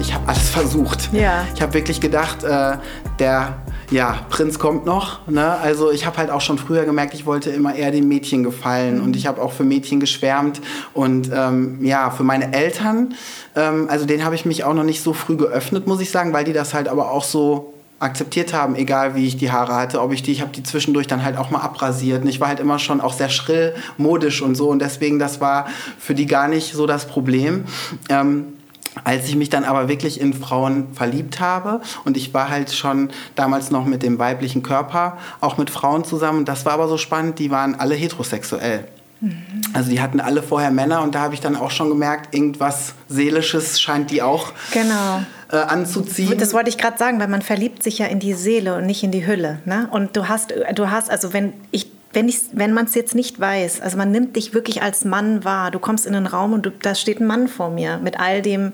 [0.00, 1.12] Ich habe alles versucht.
[1.12, 1.46] Ja.
[1.54, 2.76] Ich habe wirklich gedacht, äh,
[3.18, 5.26] der ja, Prinz kommt noch.
[5.28, 5.56] Ne?
[5.58, 9.00] Also ich habe halt auch schon früher gemerkt, ich wollte immer eher den Mädchen gefallen
[9.00, 10.60] und ich habe auch für Mädchen geschwärmt
[10.94, 13.14] und ähm, ja, für meine Eltern,
[13.56, 16.32] ähm, also denen habe ich mich auch noch nicht so früh geöffnet, muss ich sagen,
[16.32, 20.00] weil die das halt aber auch so akzeptiert haben, egal wie ich die Haare hatte,
[20.00, 22.22] ob ich die, ich habe die zwischendurch dann halt auch mal abrasiert.
[22.22, 25.42] Und ich war halt immer schon auch sehr schrill, modisch und so und deswegen, das
[25.42, 25.66] war
[25.98, 27.64] für die gar nicht so das Problem.
[28.08, 28.54] Ähm,
[29.04, 33.10] als ich mich dann aber wirklich in Frauen verliebt habe und ich war halt schon
[33.34, 37.38] damals noch mit dem weiblichen Körper, auch mit Frauen zusammen, das war aber so spannend,
[37.38, 38.86] die waren alle heterosexuell.
[39.20, 39.36] Mhm.
[39.74, 42.94] Also die hatten alle vorher Männer und da habe ich dann auch schon gemerkt, irgendwas
[43.08, 45.22] Seelisches scheint die auch genau.
[45.50, 46.38] äh, anzuziehen.
[46.38, 49.02] Das wollte ich gerade sagen, weil man verliebt sich ja in die Seele und nicht
[49.02, 49.60] in die Hülle.
[49.66, 49.88] Ne?
[49.90, 53.38] Und du hast, du hast, also wenn ich wenn, ich, wenn man es jetzt nicht
[53.38, 56.66] weiß, also man nimmt dich wirklich als Mann wahr, du kommst in einen Raum und
[56.66, 58.72] du, da steht ein Mann vor mir mit all dem,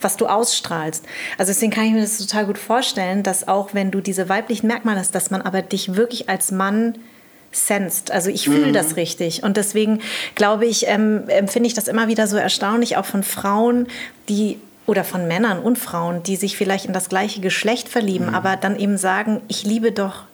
[0.00, 1.04] was du ausstrahlst.
[1.38, 4.66] Also deswegen kann ich mir das total gut vorstellen, dass auch wenn du diese weiblichen
[4.66, 6.98] Merkmale hast, dass man aber dich wirklich als Mann
[7.52, 8.10] sensed.
[8.10, 8.72] Also ich fühle mhm.
[8.72, 9.42] das richtig.
[9.42, 10.00] Und deswegen
[10.34, 13.86] glaube ich, ähm, empfinde ich das immer wieder so erstaunlich, auch von Frauen,
[14.28, 18.34] die oder von Männern und Frauen, die sich vielleicht in das gleiche Geschlecht verlieben, mhm.
[18.34, 20.24] aber dann eben sagen, ich liebe doch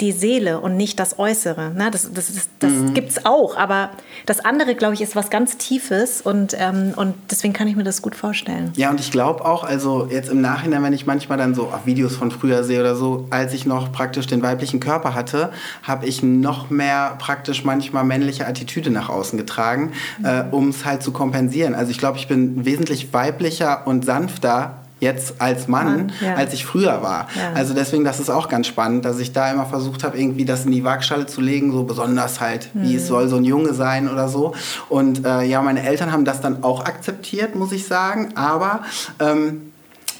[0.00, 1.72] die Seele und nicht das Äußere.
[1.74, 1.90] Ne?
[1.90, 2.94] Das, das, das, das mhm.
[2.94, 3.90] gibt es auch, aber
[4.26, 7.84] das andere, glaube ich, ist was ganz Tiefes und, ähm, und deswegen kann ich mir
[7.84, 8.72] das gut vorstellen.
[8.76, 12.16] Ja, und ich glaube auch, also jetzt im Nachhinein, wenn ich manchmal dann so Videos
[12.16, 15.50] von früher sehe oder so, als ich noch praktisch den weiblichen Körper hatte,
[15.82, 20.24] habe ich noch mehr praktisch manchmal männliche Attitüde nach außen getragen, mhm.
[20.24, 21.74] äh, um es halt zu kompensieren.
[21.74, 26.34] Also ich glaube, ich bin wesentlich weiblicher und sanfter jetzt als Mann, Mann ja.
[26.34, 27.28] als ich früher war.
[27.34, 27.52] Ja.
[27.54, 30.64] Also deswegen, das ist auch ganz spannend, dass ich da immer versucht habe, irgendwie das
[30.66, 32.82] in die Waagschale zu legen, so besonders halt, mhm.
[32.82, 33.08] wie es mhm.
[33.08, 34.54] soll so ein Junge sein oder so.
[34.88, 38.32] Und äh, ja, meine Eltern haben das dann auch akzeptiert, muss ich sagen.
[38.36, 38.80] Aber
[39.18, 39.69] ähm,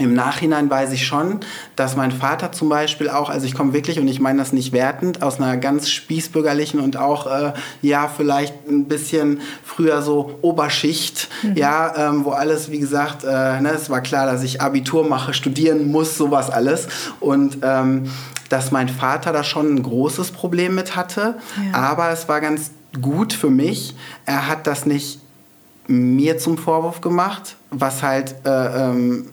[0.01, 1.41] im Nachhinein weiß ich schon,
[1.77, 4.73] dass mein Vater zum Beispiel auch, also ich komme wirklich, und ich meine das nicht
[4.73, 11.29] wertend, aus einer ganz spießbürgerlichen und auch, äh, ja, vielleicht ein bisschen früher so Oberschicht,
[11.43, 11.57] mhm.
[11.57, 15.35] ja, ähm, wo alles, wie gesagt, äh, ne, es war klar, dass ich Abitur mache,
[15.35, 16.89] studieren muss, sowas alles.
[17.21, 18.11] Und ähm,
[18.49, 21.37] dass mein Vater da schon ein großes Problem mit hatte,
[21.73, 21.79] ja.
[21.79, 23.95] aber es war ganz gut für mich.
[24.27, 25.21] Er hat das nicht
[25.87, 28.51] mir zum Vorwurf gemacht, was halt äh,
[28.91, 29.27] ähm,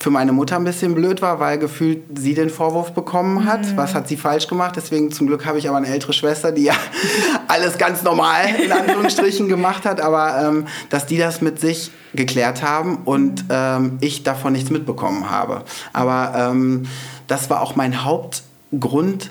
[0.00, 3.66] für meine Mutter ein bisschen blöd war, weil gefühlt sie den Vorwurf bekommen hat.
[3.66, 3.76] Mhm.
[3.76, 4.74] Was hat sie falsch gemacht?
[4.76, 6.74] Deswegen zum Glück habe ich aber eine ältere Schwester, die ja
[7.48, 12.62] alles ganz normal in Anführungsstrichen gemacht hat, aber ähm, dass die das mit sich geklärt
[12.62, 15.64] haben und ähm, ich davon nichts mitbekommen habe.
[15.92, 16.84] Aber ähm,
[17.26, 19.30] das war auch mein Hauptgrund,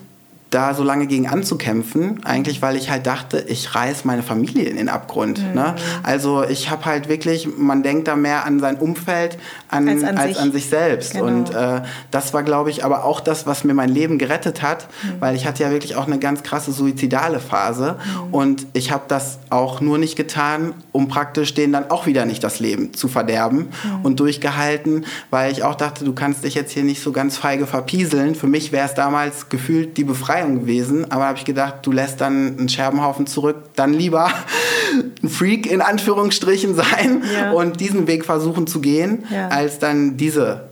[0.52, 4.76] da so lange gegen anzukämpfen, eigentlich weil ich halt dachte, ich reiß meine Familie in
[4.76, 5.40] den Abgrund.
[5.40, 5.56] Mhm.
[5.56, 5.76] Ne?
[6.04, 9.38] Also ich habe halt wirklich, man denkt da mehr an sein Umfeld
[9.70, 10.40] an, als, an, als sich.
[10.40, 10.70] an sich.
[10.70, 11.14] selbst.
[11.14, 11.26] Genau.
[11.26, 14.88] Und äh, das war, glaube ich, aber auch das, was mir mein Leben gerettet hat,
[15.04, 15.22] mhm.
[15.22, 17.96] weil ich hatte ja wirklich auch eine ganz krasse suizidale Phase.
[18.28, 18.34] Mhm.
[18.34, 22.44] Und ich habe das auch nur nicht getan, um praktisch denen dann auch wieder nicht
[22.44, 24.04] das Leben zu verderben mhm.
[24.04, 27.66] und durchgehalten, weil ich auch dachte, du kannst dich jetzt hier nicht so ganz feige
[27.66, 28.36] verpieseln.
[28.36, 31.12] Für mich wäre es damals gefühlt die Befreiung Befreiung gewesen.
[31.12, 34.32] Aber habe ich gedacht, du lässt dann einen Scherbenhaufen zurück, dann lieber
[35.23, 37.51] ein Freak in Anführungsstrichen sein ja.
[37.51, 39.49] und diesen Weg versuchen zu gehen, ja.
[39.49, 40.69] als dann diese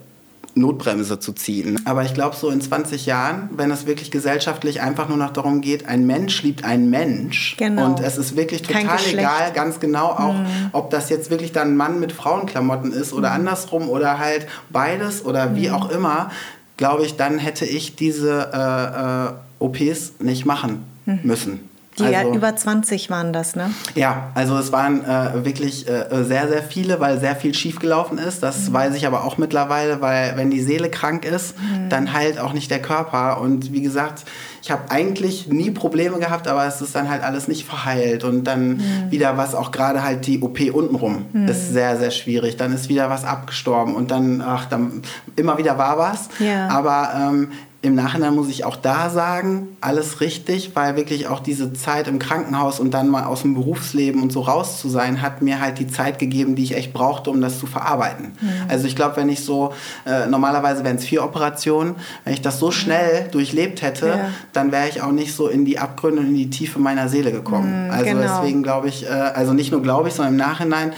[0.55, 1.79] Notbremse zu ziehen.
[1.85, 5.61] Aber ich glaube, so in 20 Jahren, wenn es wirklich gesellschaftlich einfach nur noch darum
[5.61, 7.85] geht, ein Mensch liebt einen Mensch genau.
[7.85, 10.69] und es ist wirklich total egal, ganz genau auch, mhm.
[10.73, 13.35] ob das jetzt wirklich dann ein Mann mit Frauenklamotten ist oder mhm.
[13.35, 15.75] andersrum oder halt beides oder wie mhm.
[15.75, 16.31] auch immer,
[16.75, 21.19] glaube ich, dann hätte ich diese äh, äh, OPs nicht machen hm.
[21.23, 21.69] müssen.
[21.99, 23.71] Die also, ja über 20 waren das, ne?
[23.95, 28.41] Ja, also es waren äh, wirklich äh, sehr, sehr viele, weil sehr viel schiefgelaufen ist.
[28.41, 28.73] Das mhm.
[28.73, 31.89] weiß ich aber auch mittlerweile, weil wenn die Seele krank ist, mhm.
[31.89, 33.41] dann heilt auch nicht der Körper.
[33.41, 34.23] Und wie gesagt,
[34.61, 38.23] ich habe eigentlich nie Probleme gehabt, aber es ist dann halt alles nicht verheilt.
[38.23, 38.81] Und dann mhm.
[39.09, 41.47] wieder was, auch gerade halt die OP untenrum, mhm.
[41.47, 42.55] ist sehr, sehr schwierig.
[42.55, 45.01] Dann ist wieder was abgestorben und dann, ach, dann
[45.35, 46.29] immer wieder war was.
[46.39, 46.69] Ja.
[46.69, 51.71] Aber ähm, im Nachhinein muss ich auch da sagen, alles richtig, weil wirklich auch diese
[51.71, 55.41] Zeit im Krankenhaus und dann mal aus dem Berufsleben und so raus zu sein, hat
[55.41, 58.33] mir halt die Zeit gegeben, die ich echt brauchte, um das zu verarbeiten.
[58.41, 58.49] Mhm.
[58.67, 59.73] Also ich glaube, wenn ich so,
[60.05, 63.31] äh, normalerweise wären es vier Operationen, wenn ich das so schnell mhm.
[63.31, 64.29] durchlebt hätte, ja.
[64.51, 67.31] dann wäre ich auch nicht so in die Abgründe und in die Tiefe meiner Seele
[67.31, 67.85] gekommen.
[67.85, 68.21] Mhm, also genau.
[68.21, 70.91] deswegen glaube ich, äh, also nicht nur glaube ich, sondern im Nachhinein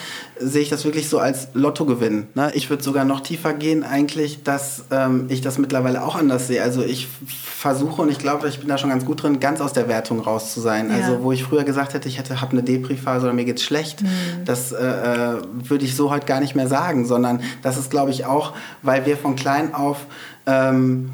[0.43, 2.27] sehe ich das wirklich so als Lottogewinn.
[2.33, 2.51] Ne?
[2.53, 6.61] Ich würde sogar noch tiefer gehen eigentlich, dass ähm, ich das mittlerweile auch anders sehe.
[6.63, 9.73] Also ich versuche und ich glaube, ich bin da schon ganz gut drin, ganz aus
[9.73, 10.89] der Wertung raus zu sein.
[10.89, 10.95] Ja.
[10.95, 14.01] Also wo ich früher gesagt hätte, ich hätte habe eine Depri-Phase oder mir geht's schlecht,
[14.01, 14.07] mhm.
[14.45, 18.11] das äh, äh, würde ich so heute gar nicht mehr sagen, sondern das ist, glaube
[18.11, 20.05] ich, auch, weil wir von klein auf
[20.45, 21.11] ähm,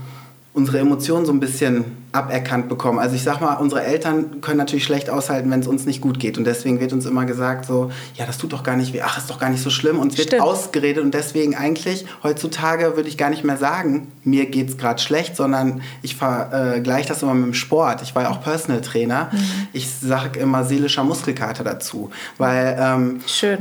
[0.53, 1.85] unsere Emotionen so ein bisschen
[2.17, 2.99] aberkannt bekommen.
[2.99, 6.19] Also ich sag mal, unsere Eltern können natürlich schlecht aushalten, wenn es uns nicht gut
[6.19, 6.38] geht.
[6.38, 9.17] Und deswegen wird uns immer gesagt so, ja, das tut doch gar nicht weh, ach,
[9.17, 9.99] ist doch gar nicht so schlimm.
[9.99, 10.43] Und es wird Stimmt.
[10.43, 15.01] ausgeredet und deswegen eigentlich heutzutage würde ich gar nicht mehr sagen, mir geht es gerade
[15.01, 18.01] schlecht, sondern ich vergleiche das immer mit dem Sport.
[18.01, 19.30] Ich war ja auch Personal Trainer.
[19.32, 19.39] Mhm.
[19.73, 23.19] Ich sage immer seelischer Muskelkater dazu, weil ähm,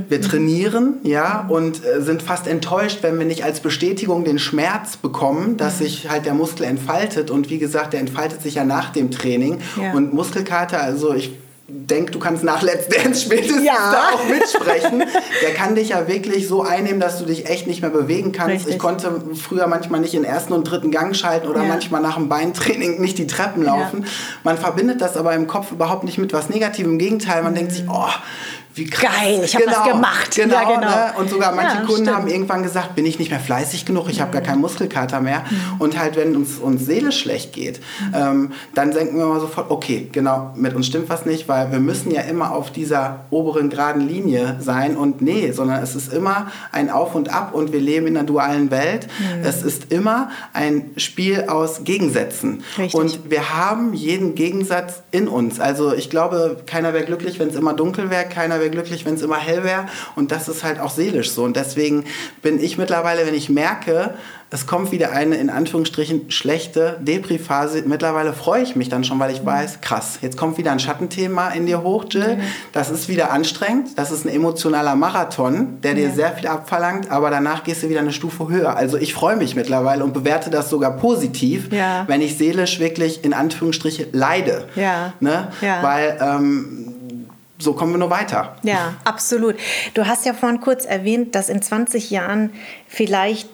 [0.09, 1.51] wir trainieren, ja, mhm.
[1.51, 5.85] und äh, sind fast enttäuscht, wenn wir nicht als Bestätigung den Schmerz bekommen, dass mhm.
[5.85, 7.31] sich halt der Muskel entfaltet.
[7.31, 9.59] Und wie gesagt, der entfaltet sich ja nach dem Training.
[9.81, 9.93] Ja.
[9.93, 11.33] Und Muskelkater, also ich
[11.69, 13.75] denke, du kannst nach Let's Dance spätestens ja.
[13.93, 15.03] da auch mitsprechen.
[15.43, 18.55] Der kann dich ja wirklich so einnehmen, dass du dich echt nicht mehr bewegen kannst.
[18.55, 18.75] Richtig.
[18.75, 21.69] Ich konnte früher manchmal nicht in ersten und dritten Gang schalten oder ja.
[21.69, 24.07] manchmal nach dem Beintraining nicht die Treppen laufen.
[24.45, 26.93] Man verbindet das aber im Kopf überhaupt nicht mit was Negativem.
[26.93, 27.57] Im Gegenteil, man mhm.
[27.57, 28.11] denkt sich, oh,
[28.77, 29.11] wie krass.
[29.17, 30.35] Geil, ich habe genau, was gemacht.
[30.37, 30.81] Genau, ja, genau.
[30.81, 31.13] Ne?
[31.19, 32.17] Und sogar manche ja, Kunden stimmt.
[32.17, 35.45] haben irgendwann gesagt, bin ich nicht mehr fleißig genug, ich habe gar keinen Muskelkater mehr.
[35.49, 35.81] Mhm.
[35.81, 38.15] Und halt, wenn uns, uns Seele schlecht geht, mhm.
[38.15, 41.81] ähm, dann denken wir mal sofort, okay, genau, mit uns stimmt was nicht, weil wir
[41.81, 44.97] müssen ja immer auf dieser oberen geraden Linie sein.
[44.97, 48.27] Und nee, sondern es ist immer ein Auf und Ab und wir leben in einer
[48.27, 49.09] dualen Welt.
[49.19, 49.45] Mhm.
[49.45, 52.63] Es ist immer ein Spiel aus Gegensätzen.
[52.77, 52.95] Richtig.
[52.95, 55.61] Und wir haben jeden Gegensatz in uns.
[55.61, 59.05] Also ich glaube, keiner wäre glücklich, wenn es immer dunkel wäre, keiner wäre wäre glücklich,
[59.05, 59.87] wenn es immer hell wäre.
[60.15, 61.45] Und das ist halt auch seelisch so.
[61.45, 62.05] Und deswegen
[62.43, 64.15] bin ich mittlerweile, wenn ich merke,
[64.49, 67.83] es kommt wieder eine in Anführungsstrichen schlechte Depri-Phase.
[67.85, 69.47] Mittlerweile freue ich mich dann schon, weil ich mhm.
[69.47, 72.37] weiß, krass, jetzt kommt wieder ein Schattenthema in dir hoch, Jill.
[72.37, 72.41] Mhm.
[72.73, 73.99] Das ist wieder anstrengend.
[73.99, 76.15] Das ist ein emotionaler Marathon, der dir ja.
[76.15, 78.77] sehr viel abverlangt, aber danach gehst du wieder eine Stufe höher.
[78.77, 82.05] Also ich freue mich mittlerweile und bewerte das sogar positiv, ja.
[82.07, 84.69] wenn ich seelisch wirklich in Anführungsstrichen leide.
[84.77, 85.13] Ja.
[85.19, 85.49] Ne?
[85.61, 86.96] Weil ähm,
[87.59, 88.57] so kommen wir nur weiter.
[88.63, 89.57] Ja, absolut.
[89.95, 92.51] Du hast ja vorhin kurz erwähnt, dass in 20 Jahren
[92.87, 93.49] vielleicht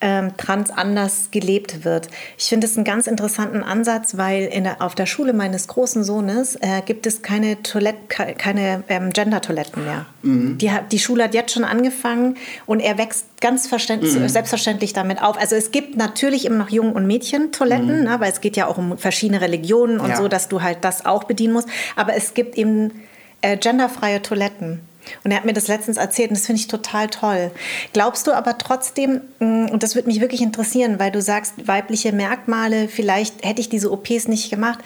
[0.00, 2.08] ähm, trans anders gelebt wird.
[2.38, 6.04] Ich finde es einen ganz interessanten Ansatz, weil in der, auf der Schule meines großen
[6.04, 10.06] Sohnes äh, gibt es keine, Toilette, keine ähm, Gender-Toiletten mehr.
[10.22, 10.58] Mhm.
[10.58, 12.36] Die, die Schule hat jetzt schon angefangen
[12.66, 14.28] und er wächst ganz mhm.
[14.28, 15.38] selbstverständlich damit auf.
[15.38, 18.04] Also es gibt natürlich immer noch Jungen- und Mädchen-Toiletten, mhm.
[18.04, 20.16] ne, weil es geht ja auch um verschiedene Religionen und ja.
[20.16, 21.68] so, dass du halt das auch bedienen musst.
[21.96, 22.92] Aber es gibt eben
[23.42, 24.80] äh, genderfreie Toiletten.
[25.24, 27.50] Und er hat mir das letztens erzählt und das finde ich total toll.
[27.92, 32.12] Glaubst du aber trotzdem, mm, und das würde mich wirklich interessieren, weil du sagst, weibliche
[32.12, 34.78] Merkmale, vielleicht hätte ich diese OPs nicht gemacht.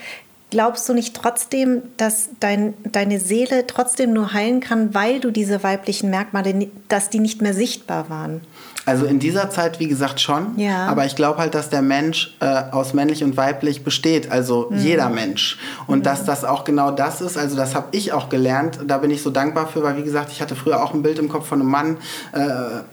[0.54, 5.64] Glaubst du nicht trotzdem, dass dein, deine Seele trotzdem nur heilen kann, weil du diese
[5.64, 8.40] weiblichen Merkmale, dass die nicht mehr sichtbar waren?
[8.86, 10.56] Also in dieser Zeit, wie gesagt, schon.
[10.56, 10.86] Ja.
[10.86, 14.30] Aber ich glaube halt, dass der Mensch äh, aus männlich und weiblich besteht.
[14.30, 14.78] Also mhm.
[14.78, 15.58] jeder Mensch.
[15.88, 16.02] Und mhm.
[16.04, 17.36] dass das auch genau das ist.
[17.36, 18.78] Also das habe ich auch gelernt.
[18.86, 21.18] Da bin ich so dankbar für, weil wie gesagt, ich hatte früher auch ein Bild
[21.18, 21.96] im Kopf von einem Mann.
[22.30, 22.84] Äh,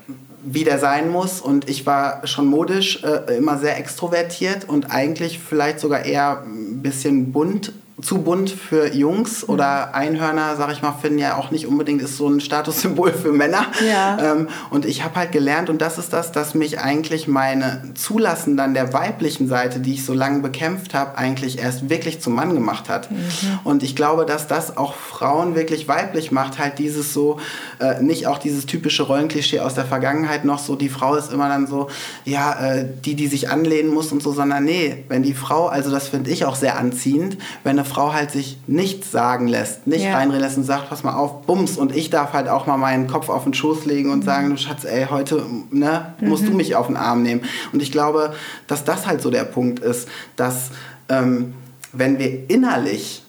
[0.43, 1.41] wie der sein muss.
[1.41, 6.81] Und ich war schon modisch äh, immer sehr extrovertiert und eigentlich vielleicht sogar eher ein
[6.81, 9.53] bisschen bunt zu bunt für Jungs mhm.
[9.53, 13.31] oder Einhörner, sag ich mal, finden ja auch nicht unbedingt ist so ein Statussymbol für
[13.31, 13.67] Männer.
[13.87, 14.33] Ja.
[14.33, 18.57] Ähm, und ich habe halt gelernt, und das ist das, dass mich eigentlich meine Zulassen
[18.57, 22.53] dann der weiblichen Seite, die ich so lange bekämpft habe, eigentlich erst wirklich zum Mann
[22.53, 23.11] gemacht hat.
[23.11, 23.17] Mhm.
[23.63, 27.39] Und ich glaube, dass das auch Frauen wirklich weiblich macht, halt dieses so,
[27.79, 31.49] äh, nicht auch dieses typische Rollenklischee aus der Vergangenheit noch so, die Frau ist immer
[31.49, 31.89] dann so,
[32.25, 35.91] ja, äh, die, die sich anlehnen muss und so, sondern nee, wenn die Frau, also
[35.91, 40.05] das finde ich auch sehr anziehend, wenn eine Frau halt sich nichts sagen lässt, nicht
[40.05, 40.15] ja.
[40.15, 41.77] reinreden lässt und sagt, pass mal auf, bums.
[41.77, 44.23] Und ich darf halt auch mal meinen Kopf auf den Schoß legen und mhm.
[44.23, 46.57] sagen, Schatz, ey, heute ne, musst du mhm.
[46.57, 47.41] mich auf den Arm nehmen.
[47.73, 48.33] Und ich glaube,
[48.67, 50.71] dass das halt so der Punkt ist, dass
[51.09, 51.53] ähm,
[51.93, 53.20] wenn wir innerlich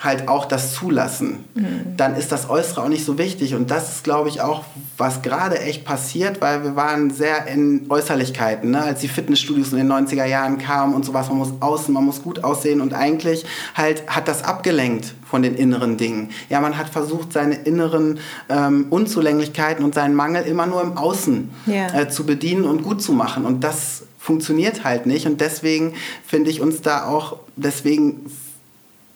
[0.00, 1.96] halt auch das zulassen, mhm.
[1.96, 3.54] dann ist das Äußere auch nicht so wichtig.
[3.54, 4.64] Und das ist, glaube ich, auch,
[4.96, 8.82] was gerade echt passiert, weil wir waren sehr in Äußerlichkeiten, ne?
[8.82, 11.28] als die Fitnessstudios in den 90er Jahren kamen und sowas.
[11.28, 15.56] Man muss außen, man muss gut aussehen und eigentlich halt hat das abgelenkt von den
[15.56, 16.30] inneren Dingen.
[16.48, 21.50] Ja, man hat versucht, seine inneren ähm, Unzulänglichkeiten und seinen Mangel immer nur im Außen
[21.66, 22.02] yeah.
[22.02, 23.44] äh, zu bedienen und gut zu machen.
[23.44, 25.26] Und das funktioniert halt nicht.
[25.26, 28.26] Und deswegen finde ich uns da auch, deswegen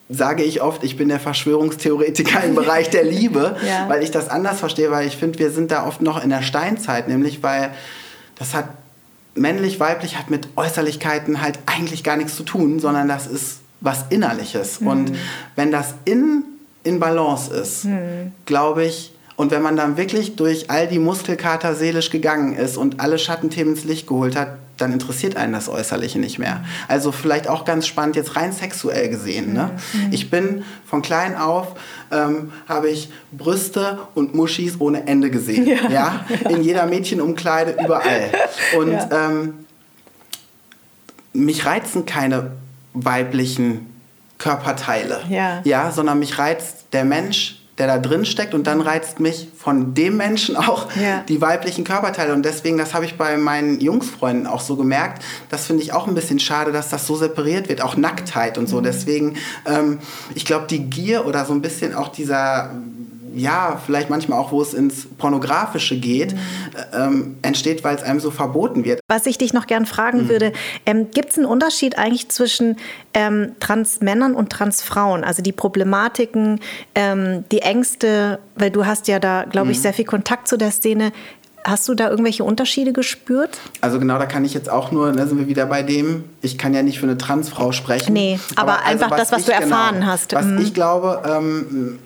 [0.09, 3.89] sage ich oft, ich bin der Verschwörungstheoretiker im Bereich der Liebe, ja.
[3.89, 6.43] weil ich das anders verstehe, weil ich finde, wir sind da oft noch in der
[6.43, 7.71] Steinzeit, nämlich weil
[8.37, 8.69] das hat
[9.35, 14.05] männlich, weiblich hat mit Äußerlichkeiten halt eigentlich gar nichts zu tun, sondern das ist was
[14.11, 14.81] Innerliches.
[14.81, 14.87] Mhm.
[14.87, 15.13] Und
[15.57, 16.45] wenn das in,
[16.85, 18.33] in Balance ist, mhm.
[18.45, 23.01] glaube ich, und wenn man dann wirklich durch all die Muskelkater seelisch gegangen ist und
[23.01, 26.65] alle Schattenthemen ins Licht geholt hat, dann interessiert einen das Äußerliche nicht mehr.
[26.89, 29.53] Also vielleicht auch ganz spannend, jetzt rein sexuell gesehen.
[29.53, 29.71] Ne?
[29.93, 30.09] Mhm.
[30.11, 31.69] Ich bin von klein auf,
[32.11, 35.67] ähm, habe ich Brüste und Muschis ohne Ende gesehen.
[35.67, 36.27] Ja, ja?
[36.51, 38.31] In jeder Mädchenumkleide, überall.
[38.77, 39.09] Und ja.
[39.13, 39.55] ähm,
[41.33, 42.51] mich reizen keine
[42.93, 43.87] weiblichen
[44.39, 45.23] Körperteile.
[45.29, 45.61] Ja.
[45.65, 49.93] ja, sondern mich reizt der Mensch, der da drin steckt und dann reizt mich von
[49.93, 51.25] dem Menschen auch ja.
[51.29, 55.67] die weiblichen Körperteile und deswegen, das habe ich bei meinen Jungsfreunden auch so gemerkt, das
[55.67, 58.79] finde ich auch ein bisschen schade, dass das so separiert wird, auch Nacktheit und so.
[58.79, 58.85] Mhm.
[58.85, 59.37] Deswegen,
[59.67, 59.99] ähm,
[60.37, 62.71] ich glaube, die Gier oder so ein bisschen auch dieser
[63.35, 66.39] ja, vielleicht manchmal auch, wo es ins Pornografische geht, mhm.
[66.93, 69.01] ähm, entsteht, weil es einem so verboten wird.
[69.09, 70.29] Was ich dich noch gern fragen mhm.
[70.29, 70.53] würde,
[70.87, 72.77] ähm, gibt es einen Unterschied eigentlich zwischen
[73.15, 75.25] ähm, Transmännern und Transfrauen?
[75.25, 76.61] Also die Problematiken,
[76.95, 79.83] ähm, die Ängste, weil du hast ja da, glaube ich, mhm.
[79.83, 81.13] sehr viel Kontakt zu der Szene.
[81.65, 83.59] Hast du da irgendwelche Unterschiede gespürt?
[83.81, 86.59] Also genau, da kann ich jetzt auch nur, da sind wir wieder bei dem, ich
[86.59, 88.13] kann ja nicht für eine Transfrau sprechen.
[88.13, 90.35] Nee, aber, aber einfach also, das, was du erfahren genau, hast.
[90.35, 90.59] Was mhm.
[90.59, 92.01] ich glaube, ähm,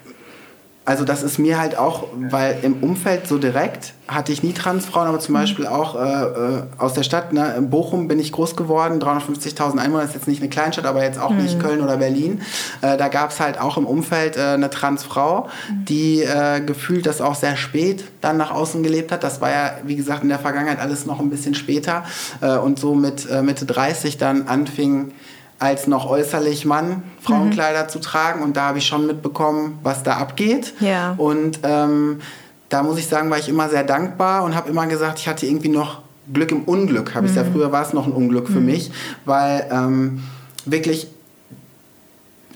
[0.86, 5.08] also das ist mir halt auch, weil im Umfeld so direkt hatte ich nie Transfrauen,
[5.08, 5.38] aber zum mhm.
[5.38, 9.78] Beispiel auch äh, äh, aus der Stadt, ne, in Bochum bin ich groß geworden, 350.000
[9.78, 11.42] Einwohner, ist jetzt nicht eine Kleinstadt, aber jetzt auch mhm.
[11.42, 12.40] nicht Köln oder Berlin.
[12.82, 15.84] Äh, da gab es halt auch im Umfeld äh, eine Transfrau, mhm.
[15.86, 19.24] die äh, gefühlt das auch sehr spät dann nach außen gelebt hat.
[19.24, 22.04] Das war ja, wie gesagt, in der Vergangenheit alles noch ein bisschen später
[22.40, 25.12] äh, und so mit Mitte 30 dann anfing,
[25.58, 27.88] als noch äußerlich Mann Frauenkleider mhm.
[27.88, 28.42] zu tragen.
[28.42, 30.74] Und da habe ich schon mitbekommen, was da abgeht.
[30.80, 31.14] Ja.
[31.16, 32.20] Und ähm,
[32.68, 35.46] da muss ich sagen, war ich immer sehr dankbar und habe immer gesagt, ich hatte
[35.46, 36.02] irgendwie noch
[36.32, 37.14] Glück im Unglück.
[37.14, 37.30] Habe mhm.
[37.30, 38.66] ich ja früher war es noch ein Unglück für mhm.
[38.66, 38.90] mich,
[39.24, 40.22] weil ähm,
[40.64, 41.08] wirklich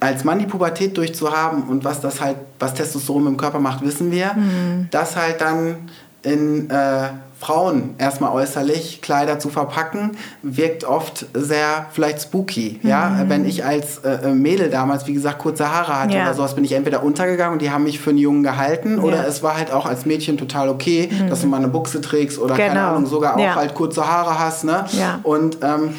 [0.00, 4.10] als Mann die Pubertät durchzuhaben und was das halt, was Testosteron im Körper macht, wissen
[4.10, 4.32] wir.
[4.34, 4.88] Mhm.
[4.90, 5.90] Das halt dann
[6.22, 7.10] in äh,
[7.40, 10.10] Frauen erstmal äußerlich Kleider zu verpacken,
[10.42, 12.78] wirkt oft sehr vielleicht spooky.
[12.82, 12.88] Mhm.
[12.88, 16.24] Ja, wenn ich als äh, äh, Mädel damals, wie gesagt, kurze Haare hatte ja.
[16.24, 19.02] oder sowas, bin ich entweder untergegangen und die haben mich für einen Jungen gehalten ja.
[19.02, 21.30] oder es war halt auch als Mädchen total okay, mhm.
[21.30, 22.68] dass du mal eine Buchse trägst oder genau.
[22.68, 23.54] keine Ahnung, sogar auch ja.
[23.54, 24.64] halt kurze Haare hast.
[24.64, 24.84] Ne?
[24.92, 25.20] Ja.
[25.22, 25.94] Und ähm,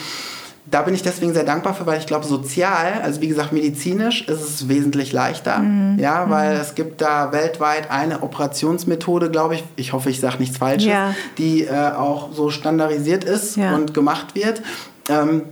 [0.72, 4.28] da bin ich deswegen sehr dankbar für, weil ich glaube, sozial, also wie gesagt, medizinisch
[4.28, 5.59] ist es wesentlich leichter.
[5.59, 5.99] Mhm.
[5.99, 6.61] Ja, weil mhm.
[6.61, 11.13] es gibt da weltweit eine Operationsmethode, glaube ich, ich hoffe, ich sage nichts Falsches, ja.
[11.38, 13.76] die äh, auch so standardisiert ist ja.
[13.76, 14.61] und gemacht wird.
[15.09, 15.43] Ähm,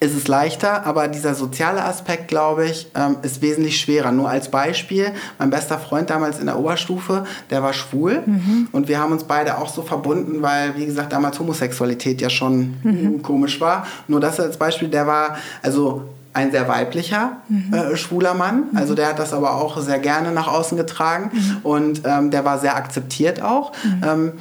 [0.00, 4.12] ist es leichter, aber dieser soziale Aspekt, glaube ich, ähm, ist wesentlich schwerer.
[4.12, 8.68] Nur als Beispiel, mein bester Freund damals in der Oberstufe, der war schwul mhm.
[8.70, 12.76] und wir haben uns beide auch so verbunden, weil, wie gesagt, damals Homosexualität ja schon
[12.82, 13.22] mhm.
[13.22, 13.86] komisch war.
[14.06, 17.74] Nur das als Beispiel, der war, also ein sehr weiblicher mhm.
[17.74, 18.64] äh, schwuler Mann.
[18.74, 21.56] Also der hat das aber auch sehr gerne nach außen getragen mhm.
[21.64, 23.72] und ähm, der war sehr akzeptiert auch.
[23.82, 24.02] Mhm.
[24.06, 24.32] Ähm,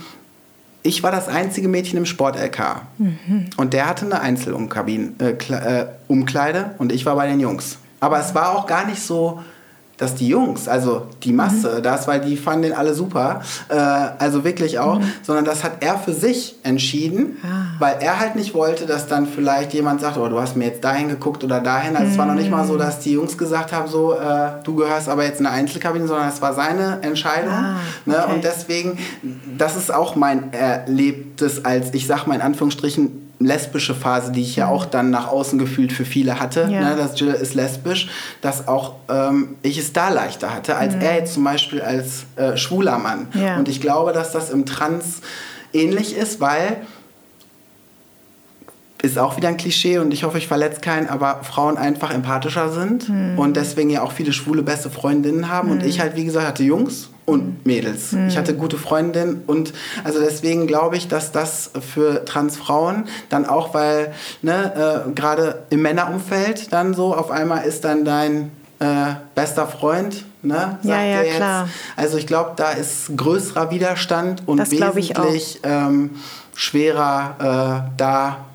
[0.87, 2.81] ich war das einzige Mädchen im Sport-LK.
[2.97, 3.47] Mhm.
[3.57, 7.77] Und der hatte eine Einzelumkleide äh, äh, und ich war bei den Jungs.
[7.99, 9.41] Aber es war auch gar nicht so
[9.97, 11.83] dass die Jungs, also die Masse, mhm.
[11.83, 15.11] das, weil die fanden den alle super, äh, also wirklich auch, mhm.
[15.23, 17.75] sondern das hat er für sich entschieden, ah.
[17.79, 20.83] weil er halt nicht wollte, dass dann vielleicht jemand sagt, oh, du hast mir jetzt
[20.83, 21.95] dahin geguckt oder dahin.
[21.95, 22.11] Also mhm.
[22.11, 22.79] es war noch nicht mal so, mhm.
[22.79, 26.29] dass die Jungs gesagt haben, so, äh, du gehörst aber jetzt in eine Einzelkabine, sondern
[26.29, 27.53] es war seine Entscheidung.
[27.53, 28.17] Ah, ne?
[28.17, 28.27] okay.
[28.27, 28.35] ne?
[28.35, 28.99] Und deswegen,
[29.57, 34.55] das ist auch mein Erlebtes als, ich sag mal in Anführungsstrichen, lesbische Phase, die ich
[34.55, 36.81] ja auch dann nach außen gefühlt für viele hatte, ja.
[36.81, 38.09] ne, dass Jill ist lesbisch,
[38.41, 41.01] dass auch ähm, ich es da leichter hatte, als mhm.
[41.01, 43.27] er jetzt zum Beispiel als äh, schwuler Mann.
[43.33, 43.57] Ja.
[43.57, 45.21] Und ich glaube, dass das im Trans
[45.73, 46.77] ähnlich ist, weil
[49.01, 52.71] ist auch wieder ein Klischee und ich hoffe, ich verletze keinen, aber Frauen einfach empathischer
[52.71, 53.37] sind mhm.
[53.37, 55.67] und deswegen ja auch viele schwule beste Freundinnen haben.
[55.67, 55.73] Mhm.
[55.75, 58.13] Und ich halt, wie gesagt, hatte Jungs und Mädels.
[58.13, 58.27] Mhm.
[58.27, 59.73] Ich hatte gute Freundinnen und
[60.03, 65.83] also deswegen glaube ich, dass das für Transfrauen dann auch, weil ne, äh, gerade im
[65.83, 71.01] Männerumfeld dann so auf einmal ist dann dein äh, bester Freund, ne, sagt ja, ja,
[71.03, 71.35] er jetzt.
[71.35, 71.69] Klar.
[71.95, 76.11] Also ich glaube, da ist größerer Widerstand und das wesentlich ähm,
[76.55, 78.46] schwerer äh, da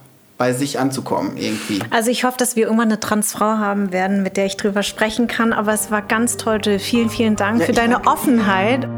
[0.43, 1.79] bei sich anzukommen irgendwie.
[1.91, 5.29] Also ich hoffe, dass wir irgendwann eine Transfrau haben werden, mit der ich drüber sprechen
[5.29, 5.53] kann.
[5.53, 6.61] Aber es war ganz toll.
[6.81, 8.09] Vielen, vielen Dank ja, für deine danke.
[8.09, 8.89] Offenheit.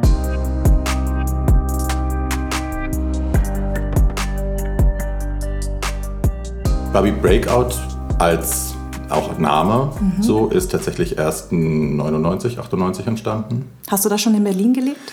[6.94, 7.74] Barbie Breakout
[8.18, 8.72] als
[9.10, 10.22] auch Name mhm.
[10.22, 13.70] so ist tatsächlich erst 99, 98 entstanden.
[13.90, 15.12] Hast du da schon in Berlin gelebt?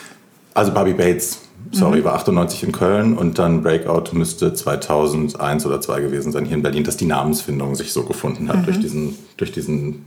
[0.54, 1.40] Also Barbie Bates
[1.72, 2.06] sorry, mhm.
[2.06, 6.64] war 98 in Köln und dann Breakout müsste 2001 oder 2 gewesen sein hier in
[6.64, 8.66] Berlin, dass die Namensfindung sich so gefunden hat mhm.
[8.66, 10.06] durch diesen, durch diesen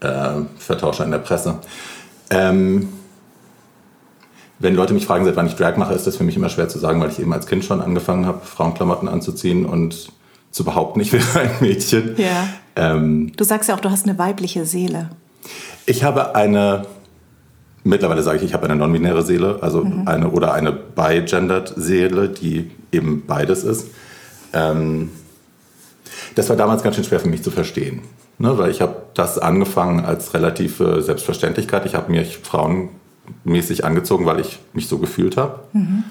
[0.00, 1.58] äh, Vertauscher in der Presse.
[2.30, 2.88] Ähm,
[4.58, 6.68] wenn Leute mich fragen, seit wann ich Drag mache, ist das für mich immer schwer
[6.68, 10.10] zu sagen, weil ich eben als Kind schon angefangen habe, Frauenklamotten anzuziehen und
[10.50, 12.14] zu behaupten, ich wäre ein Mädchen.
[12.16, 12.48] Ja.
[12.74, 15.10] Ähm, du sagst ja auch, du hast eine weibliche Seele.
[15.84, 16.86] Ich habe eine
[17.86, 20.08] Mittlerweile sage ich, ich habe eine non-binäre Seele, also mhm.
[20.08, 23.88] eine oder eine bi-gendered Seele, die eben beides ist.
[24.52, 25.10] Ähm,
[26.34, 28.00] Das war damals ganz schön schwer für mich zu verstehen.
[28.38, 31.86] Ne, weil ich habe das angefangen als relative Selbstverständlichkeit.
[31.86, 35.60] Ich habe mich frauenmäßig angezogen, weil ich mich so gefühlt habe.
[35.72, 36.04] Mhm.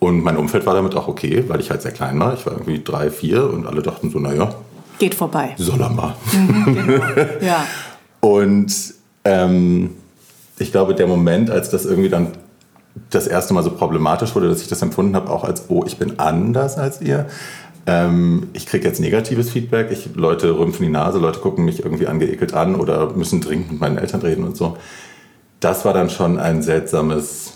[0.00, 2.34] Und mein Umfeld war damit auch okay, weil ich halt sehr klein war.
[2.34, 4.54] Ich war irgendwie drei, vier und alle dachten so, naja.
[4.98, 5.54] Geht vorbei.
[5.56, 6.14] Soll er mal.
[6.32, 7.04] Mhm, genau.
[7.40, 7.64] ja.
[8.20, 8.74] Und
[9.24, 9.90] ähm,
[10.58, 12.32] ich glaube, der Moment, als das irgendwie dann
[13.10, 15.98] das erste Mal so problematisch wurde, dass ich das empfunden habe, auch als, oh, ich
[15.98, 17.26] bin anders als ihr.
[17.86, 19.90] Ähm, ich kriege jetzt negatives Feedback.
[19.90, 23.80] Ich, Leute rümpfen die Nase, Leute gucken mich irgendwie angeekelt an oder müssen dringend mit
[23.80, 24.76] meinen Eltern reden und so.
[25.60, 27.54] Das war dann schon ein seltsames,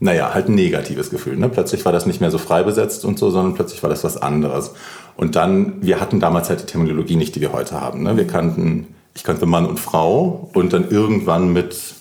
[0.00, 1.36] naja, halt ein negatives Gefühl.
[1.36, 1.48] Ne?
[1.48, 4.16] Plötzlich war das nicht mehr so frei besetzt und so, sondern plötzlich war das was
[4.16, 4.72] anderes.
[5.16, 8.02] Und dann, wir hatten damals halt die Terminologie nicht, die wir heute haben.
[8.02, 8.16] Ne?
[8.16, 11.94] Wir kannten, ich kannte Mann und Frau und dann irgendwann mit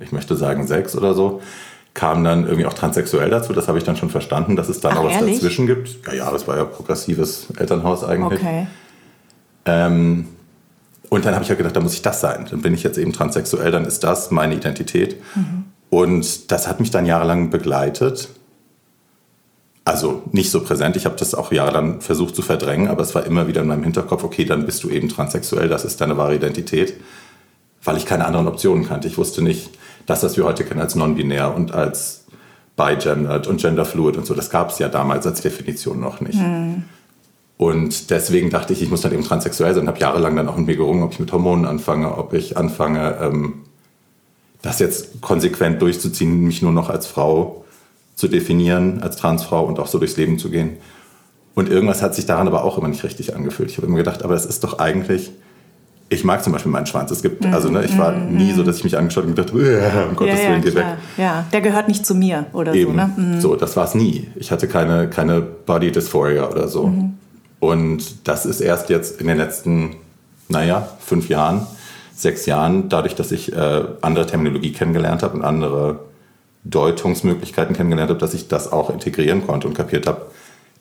[0.00, 1.40] ich möchte sagen sechs oder so,
[1.94, 3.52] kam dann irgendwie auch transsexuell dazu.
[3.52, 5.36] Das habe ich dann schon verstanden, dass es da noch was ehrlich?
[5.36, 6.06] dazwischen gibt.
[6.06, 8.40] Ja, ja, das war ja progressives Elternhaus eigentlich.
[8.40, 8.66] Okay.
[9.64, 10.28] Ähm,
[11.08, 12.46] und dann habe ich ja halt gedacht, da muss ich das sein.
[12.50, 15.16] Dann bin ich jetzt eben transsexuell, dann ist das meine Identität.
[15.34, 15.64] Mhm.
[15.90, 18.28] Und das hat mich dann jahrelang begleitet.
[19.88, 20.96] Also nicht so präsent.
[20.96, 23.84] Ich habe das auch jahrelang versucht zu verdrängen, aber es war immer wieder in meinem
[23.84, 26.92] Hinterkopf, okay, dann bist du eben transsexuell, das ist deine wahre Identität,
[27.82, 29.08] weil ich keine anderen Optionen kannte.
[29.08, 29.70] Ich wusste nicht,
[30.04, 32.26] das, was wir heute kennen als non-binär und als
[32.76, 36.38] bigendered und genderfluid und so, das gab es ja damals als Definition noch nicht.
[36.38, 36.84] Mhm.
[37.56, 40.56] Und deswegen dachte ich, ich muss dann eben transsexuell sein und habe jahrelang dann auch
[40.58, 43.62] mit mir gerungen, ob ich mit Hormonen anfange, ob ich anfange, ähm,
[44.60, 47.64] das jetzt konsequent durchzuziehen, mich nur noch als Frau
[48.18, 50.78] zu definieren, als Transfrau und auch so durchs Leben zu gehen.
[51.54, 53.70] Und irgendwas hat sich daran aber auch immer nicht richtig angefühlt.
[53.70, 55.30] Ich habe immer gedacht, aber es ist doch eigentlich
[56.10, 57.10] ich mag zum Beispiel meinen Schwanz.
[57.10, 58.36] Es gibt, also ne, ich war mhm.
[58.36, 60.84] nie so, dass ich mich angeschaut habe und gedacht, um Gottes ja, Willen, geh weg.
[61.18, 62.92] Ja, der gehört nicht zu mir oder Eben.
[62.92, 62.96] so.
[62.96, 63.10] Ne?
[63.16, 63.40] Mhm.
[63.40, 64.26] So, das war es nie.
[64.36, 66.86] Ich hatte keine, keine Body Dysphoria oder so.
[66.86, 67.14] Mhm.
[67.60, 69.96] Und das ist erst jetzt in den letzten,
[70.48, 71.66] naja, fünf Jahren,
[72.14, 76.00] sechs Jahren, dadurch, dass ich äh, andere Terminologie kennengelernt habe und andere
[76.68, 80.26] Deutungsmöglichkeiten kennengelernt habe, dass ich das auch integrieren konnte und kapiert habe,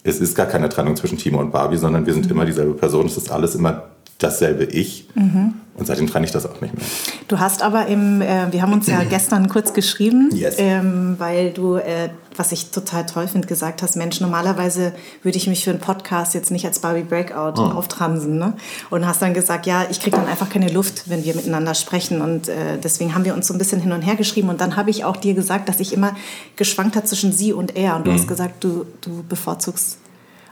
[0.04, 3.08] es ist gar keine Trennung zwischen Timo und Barbie, sondern wir sind immer dieselbe Person.
[3.08, 3.84] Es ist alles immer
[4.18, 5.08] dasselbe Ich.
[5.16, 5.54] Mhm.
[5.78, 6.84] Und seitdem trenne ich das auch nicht mehr.
[7.28, 10.56] Du hast aber im, äh, wir haben uns ja gestern kurz geschrieben, yes.
[10.58, 15.46] ähm, weil du, äh, was ich total toll finde, gesagt hast, Mensch, normalerweise würde ich
[15.46, 17.78] mich für einen Podcast jetzt nicht als Barbie Breakout oh.
[17.78, 18.40] auftransen.
[18.40, 18.54] Ne?
[18.90, 22.22] Und hast dann gesagt, ja, ich kriege dann einfach keine Luft, wenn wir miteinander sprechen.
[22.22, 24.50] Und äh, deswegen haben wir uns so ein bisschen hin und her geschrieben.
[24.50, 26.16] Und dann habe ich auch dir gesagt, dass ich immer
[26.56, 27.96] geschwankt habe zwischen sie und er.
[27.96, 28.16] Und du mhm.
[28.16, 30.00] hast gesagt, du, du bevorzugst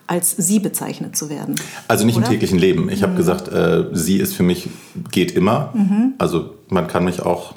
[0.07, 1.55] als sie bezeichnet zu werden.
[1.87, 2.25] Also nicht oder?
[2.25, 2.89] im täglichen Leben.
[2.89, 3.03] Ich mhm.
[3.03, 4.69] habe gesagt, äh, sie ist für mich,
[5.11, 5.71] geht immer.
[5.73, 6.13] Mhm.
[6.17, 7.55] Also man kann mich auch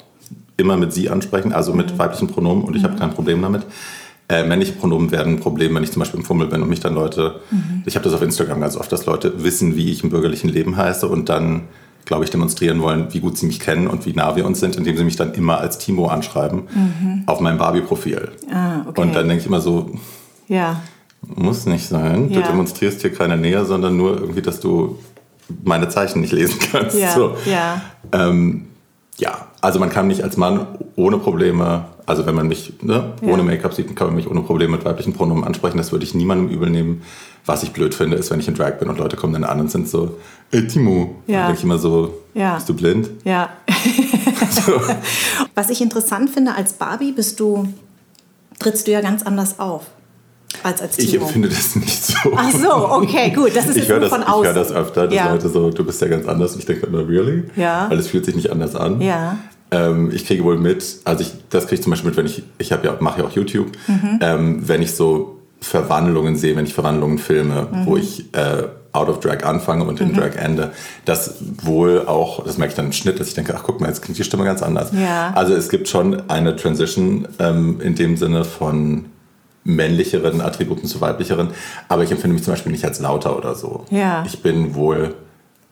[0.57, 1.99] immer mit sie ansprechen, also mit mhm.
[1.99, 2.99] weiblichen Pronomen und ich habe mhm.
[2.99, 3.65] kein Problem damit.
[4.27, 6.79] Äh, männliche Pronomen werden ein Problem, wenn ich zum Beispiel im Fummel bin und mich
[6.79, 7.83] dann Leute, mhm.
[7.85, 10.77] ich habe das auf Instagram ganz oft, dass Leute wissen, wie ich im bürgerlichen Leben
[10.77, 11.63] heiße und dann,
[12.05, 14.75] glaube ich, demonstrieren wollen, wie gut sie mich kennen und wie nah wir uns sind,
[14.75, 17.23] indem sie mich dann immer als Timo anschreiben mhm.
[17.25, 18.31] auf meinem Barbie-Profil.
[18.51, 19.01] Ah, okay.
[19.01, 19.91] Und dann denke ich immer so,
[20.47, 20.81] ja
[21.35, 22.29] muss nicht sein.
[22.29, 22.41] Ja.
[22.41, 24.97] Du demonstrierst hier keine Nähe, sondern nur irgendwie, dass du
[25.63, 26.97] meine Zeichen nicht lesen kannst.
[26.97, 27.35] Ja, so.
[27.45, 27.81] ja.
[28.11, 28.65] Ähm,
[29.17, 30.65] ja, also man kann mich als Mann
[30.95, 33.33] ohne Probleme, also wenn man mich ne, ja.
[33.33, 35.77] ohne Make-up sieht, kann man mich ohne Probleme mit weiblichen Pronomen ansprechen.
[35.77, 37.01] Das würde ich niemandem übel nehmen.
[37.45, 39.59] Was ich blöd finde, ist, wenn ich in Drag bin und Leute kommen dann an
[39.59, 40.17] und sind so,
[40.51, 41.15] ey Timo.
[41.27, 41.39] Ja.
[41.39, 42.55] Dann denke ich immer so, ja.
[42.55, 43.09] bist du blind?
[43.25, 43.49] Ja.
[44.65, 44.79] so.
[45.53, 47.67] Was ich interessant finde, als Barbie bist du,
[48.59, 49.87] trittst du ja ganz anders auf
[50.63, 50.97] als als.
[50.97, 52.31] Ich empfinde das nicht so.
[52.35, 53.55] Ach so, okay, gut.
[53.55, 54.41] Das ist ich jetzt das, von außen.
[54.41, 55.31] Ich höre das öfter, dass ja.
[55.31, 56.53] Leute so, du bist ja ganz anders.
[56.53, 57.43] Und ich denke immer, really?
[57.55, 57.89] Ja.
[57.89, 59.01] Weil es fühlt sich nicht anders an.
[59.01, 59.37] Ja.
[59.71, 62.43] Ähm, ich kriege wohl mit, also ich, das kriege ich zum Beispiel mit, wenn ich,
[62.57, 64.19] ich ja, mache ja auch YouTube, mhm.
[64.21, 67.85] ähm, wenn ich so Verwandlungen sehe, wenn ich Verwandlungen filme, mhm.
[67.85, 70.15] wo ich äh, out of drag anfange und in mhm.
[70.15, 70.71] drag ende,
[71.05, 73.87] das wohl auch, das merke ich dann im Schnitt, dass ich denke, ach guck mal,
[73.87, 74.89] jetzt klingt die Stimme ganz anders.
[74.91, 75.31] Ja.
[75.35, 79.05] Also es gibt schon eine Transition ähm, in dem Sinne von
[79.63, 81.49] männlicheren Attributen zu weiblicheren.
[81.87, 83.85] Aber ich empfinde mich zum Beispiel nicht als lauter oder so.
[83.89, 84.23] Ja.
[84.25, 85.15] Ich bin wohl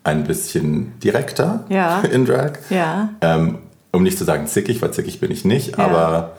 [0.03, 1.99] ein bisschen direkter ja.
[2.11, 2.53] in Drag.
[2.69, 3.09] Ja.
[3.21, 3.59] Ähm,
[3.91, 5.77] um nicht zu sagen zickig, weil zickig bin ich nicht.
[5.77, 5.85] Ja.
[5.85, 6.33] Aber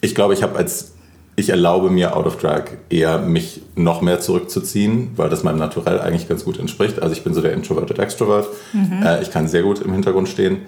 [0.00, 0.92] ich glaube, ich habe als
[1.38, 6.00] ich erlaube mir out of drag eher mich noch mehr zurückzuziehen, weil das meinem Naturell
[6.00, 7.00] eigentlich ganz gut entspricht.
[7.00, 8.48] Also ich bin so der introverted Extrovert.
[8.72, 9.04] Mhm.
[9.04, 10.62] Äh, ich kann sehr gut im Hintergrund stehen.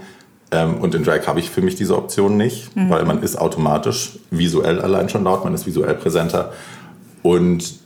[0.52, 2.90] Ähm, und in Drag habe ich für mich diese Option nicht, mhm.
[2.90, 6.52] weil man ist automatisch visuell allein schon laut, man ist visuell präsenter.
[7.22, 7.80] Und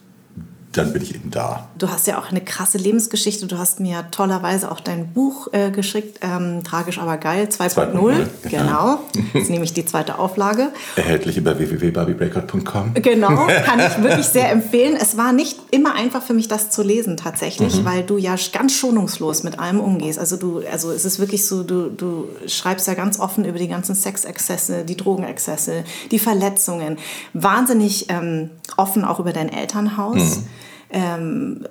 [0.76, 1.68] dann bin ich eben da.
[1.78, 3.46] Du hast ja auch eine krasse Lebensgeschichte.
[3.46, 8.26] Du hast mir tollerweise auch dein Buch äh, geschickt, ähm, Tragisch aber geil 2.0.
[8.48, 9.00] Genau,
[9.32, 10.70] das ist nämlich die zweite Auflage.
[10.96, 12.94] Erhältlich über www.barbiebreakout.com.
[12.94, 14.96] Genau, kann ich wirklich sehr empfehlen.
[15.00, 17.84] Es war nicht immer einfach für mich, das zu lesen tatsächlich, mhm.
[17.84, 20.18] weil du ja ganz schonungslos mit allem umgehst.
[20.18, 23.68] Also du, also es ist wirklich so, du, du schreibst ja ganz offen über die
[23.68, 26.98] ganzen Sexexzesse, die Drogenexzesse, die Verletzungen.
[27.32, 30.38] Wahnsinnig ähm, offen auch über dein Elternhaus.
[30.38, 30.46] Mhm.
[30.94, 31.66] Ähm,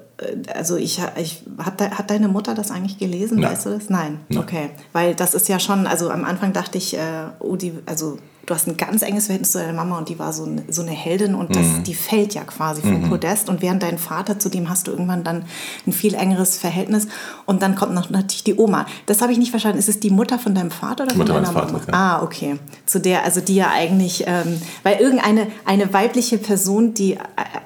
[0.53, 3.51] also ich, ich hat, hat deine Mutter das eigentlich gelesen, Nein.
[3.51, 3.89] weißt du das?
[3.89, 4.19] Nein.
[4.27, 4.43] Nein.
[4.43, 8.17] Okay, weil das ist ja schon, also am Anfang dachte ich, äh, oh, die, also
[8.45, 10.81] du hast ein ganz enges Verhältnis zu deiner Mama und die war so eine, so
[10.81, 11.83] eine Heldin und das, mhm.
[11.83, 13.09] die fällt ja quasi vom mhm.
[13.09, 15.45] Podest und während dein Vater, zu dem hast du irgendwann dann
[15.87, 17.07] ein viel engeres Verhältnis
[17.45, 18.85] und dann kommt noch natürlich die Oma.
[19.05, 19.79] Das habe ich nicht verstanden.
[19.79, 21.81] Ist es die Mutter von deinem Vater oder Mutter von deiner Mama?
[21.87, 21.93] Ja.
[21.93, 22.59] Ah, okay.
[22.85, 27.17] Zu der, also die ja eigentlich, ähm, weil irgendeine eine weibliche Person, die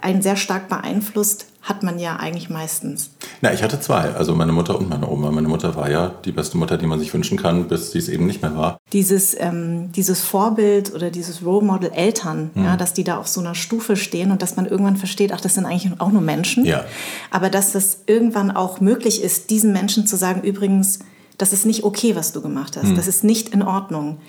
[0.01, 3.11] einen sehr stark beeinflusst, hat man ja eigentlich meistens.
[3.41, 5.31] Na, ich hatte zwei, also meine Mutter und meine Oma.
[5.31, 8.07] Meine Mutter war ja die beste Mutter, die man sich wünschen kann, bis sie es
[8.07, 8.77] eben nicht mehr war.
[8.93, 12.63] Dieses, ähm, dieses Vorbild oder dieses Role Model Eltern, mhm.
[12.63, 15.41] ja, dass die da auf so einer Stufe stehen und dass man irgendwann versteht, ach,
[15.41, 16.63] das sind eigentlich auch nur Menschen.
[16.63, 16.85] Ja.
[17.31, 20.99] Aber dass das irgendwann auch möglich ist, diesen Menschen zu sagen, übrigens,
[21.37, 22.87] das ist nicht okay, was du gemacht hast.
[22.91, 22.95] Mhm.
[22.95, 24.19] Das ist nicht in Ordnung.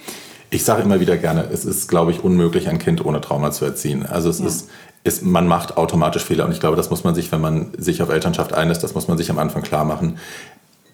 [0.50, 3.66] Ich sage immer wieder gerne, es ist, glaube ich, unmöglich, ein Kind ohne Trauma zu
[3.66, 4.06] erziehen.
[4.06, 4.46] Also es ja.
[4.46, 4.68] ist
[5.04, 6.44] ist, man macht automatisch Fehler.
[6.44, 9.08] Und ich glaube, das muss man sich, wenn man sich auf Elternschaft einlässt, das muss
[9.08, 10.18] man sich am Anfang klar machen.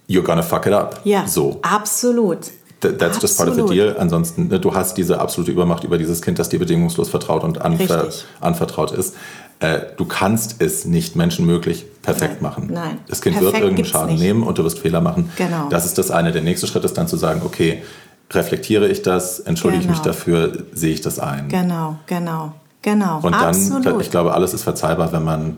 [0.09, 1.01] You're gonna fuck it up.
[1.05, 1.59] Ja, so.
[1.63, 2.51] absolut.
[2.93, 3.23] That's Absolut.
[3.23, 3.97] just part of the deal.
[3.99, 7.63] Ansonsten, ne, du hast diese absolute Übermacht über dieses Kind, das dir bedingungslos vertraut und
[7.63, 8.09] anver
[8.41, 9.17] anvertraut ist.
[9.61, 12.43] Äh, du kannst es nicht menschenmöglich perfekt Nein.
[12.43, 12.71] machen.
[12.73, 12.99] Nein.
[13.09, 14.21] Das Kind perfekt wird irgendeinen Schaden nicht.
[14.21, 15.31] nehmen und du wirst Fehler machen.
[15.37, 15.69] Genau.
[15.71, 16.33] Das ist das eine.
[16.33, 17.83] Der nächste Schritt ist dann zu sagen, okay,
[18.31, 19.95] reflektiere ich das, entschuldige genau.
[19.95, 21.49] ich mich dafür, sehe ich das ein.
[21.49, 22.53] Genau, genau.
[22.85, 23.21] Genau.
[23.23, 24.03] Und dann, Absolut.
[24.03, 25.57] ich glaube, alles ist verzeihbar, wenn man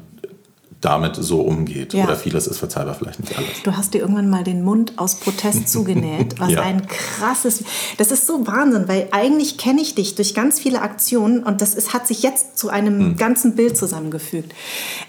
[0.81, 1.93] damit so umgeht.
[1.93, 2.05] Ja.
[2.05, 3.49] Oder vieles ist verzeihbar, vielleicht nicht alles.
[3.65, 6.63] Du hast dir irgendwann mal den Mund aus Protest zugenäht, was ja.
[6.63, 7.65] ein krasses.
[7.97, 11.75] Das ist so Wahnsinn, weil eigentlich kenne ich dich durch ganz viele Aktionen und das
[11.75, 13.17] ist, hat sich jetzt zu einem hm.
[13.17, 14.53] ganzen Bild zusammengefügt.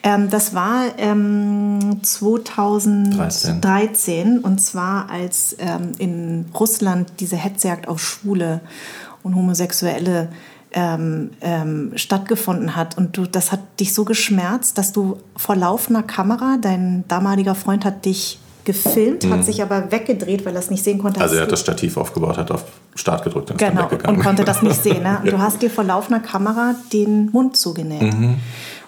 [0.02, 4.40] Ähm, das war ähm, 2013 13.
[4.40, 8.62] und zwar als ähm, in Russland diese Hetzjagd auf Schwule
[9.22, 10.30] und Homosexuelle
[10.74, 12.98] ähm, ähm, stattgefunden hat.
[12.98, 17.86] Und du, das hat dich so geschmerzt, dass du vor laufender Kamera, dein damaliger Freund
[17.86, 19.34] hat dich gefilmt, mhm.
[19.34, 21.22] hat sich aber weggedreht, weil er es nicht sehen konnte.
[21.22, 22.66] Also er hat das Stativ aufgebaut, hat auf
[22.96, 25.04] Start gedrückt und genau, und konnte das nicht sehen.
[25.04, 25.20] Ne?
[25.24, 28.14] Und du hast dir vor laufender Kamera den Mund zugenäht.
[28.14, 28.36] Mhm.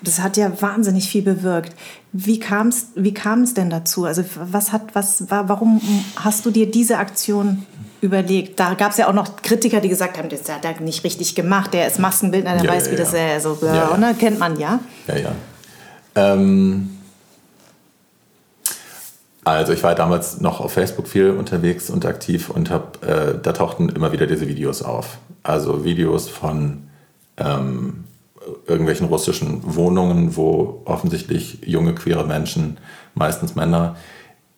[0.03, 1.75] Das hat ja wahnsinnig viel bewirkt.
[2.11, 3.13] Wie kam es wie
[3.55, 4.03] denn dazu?
[4.03, 5.81] Also was hat, was war, warum
[6.17, 7.65] hast du dir diese Aktion
[8.01, 8.59] überlegt.
[8.59, 11.35] Da gab es ja auch noch Kritiker, die gesagt haben, das hat er nicht richtig
[11.35, 11.73] gemacht.
[11.73, 13.43] Der ist Maskenbildner, der ja, weiß, ja, wie das ist.
[13.43, 14.15] So, ja, ne?
[14.17, 14.79] Kennt man ja.
[15.07, 15.31] Ja, ja.
[16.15, 16.97] Ähm,
[19.43, 23.53] also ich war damals noch auf Facebook viel unterwegs und aktiv und hab, äh, da
[23.53, 25.17] tauchten immer wieder diese Videos auf.
[25.43, 26.89] Also Videos von
[27.37, 28.03] ähm,
[28.67, 32.77] irgendwelchen russischen Wohnungen, wo offensichtlich junge queere Menschen,
[33.15, 33.95] meistens Männer,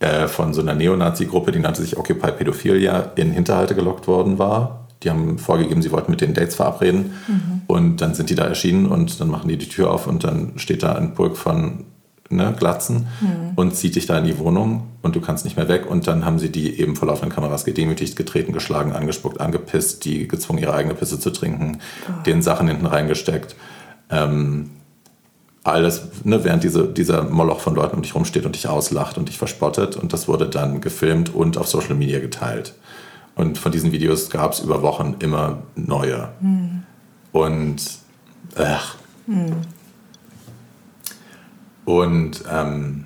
[0.02, 4.88] äh, von so einer Neonazi-Gruppe, die nannte sich Occupy Pädophilia, in Hinterhalte gelockt worden war.
[5.04, 7.14] Die haben vorgegeben, sie wollten mit den Dates verabreden.
[7.28, 7.62] Mhm.
[7.68, 10.54] Und dann sind die da erschienen und dann machen die die Tür auf und dann
[10.58, 11.86] steht da ein Pulk von
[12.32, 13.52] ne, Glatzen mhm.
[13.56, 15.89] und zieht dich da in die Wohnung und du kannst nicht mehr weg.
[15.89, 20.28] Und dann haben sie die eben vor laufenden Kameras gedemütigt, getreten, geschlagen, angespuckt, angepisst, die
[20.28, 22.24] gezwungen, ihre eigene Pisse zu trinken, oh.
[22.24, 23.56] den Sachen hinten reingesteckt.
[24.10, 24.72] Ähm,
[25.64, 29.30] alles, ne, während diese, dieser Moloch von Leuten um dich rumsteht und dich auslacht und
[29.30, 29.95] dich verspottet.
[29.95, 32.74] Und das wurde dann gefilmt und auf Social Media geteilt.
[33.36, 36.30] Und von diesen Videos gab es über Wochen immer neue.
[36.39, 36.84] Mhm.
[37.32, 37.84] Und,
[38.55, 38.95] ach.
[39.28, 39.57] Mhm.
[41.86, 43.05] Und ähm,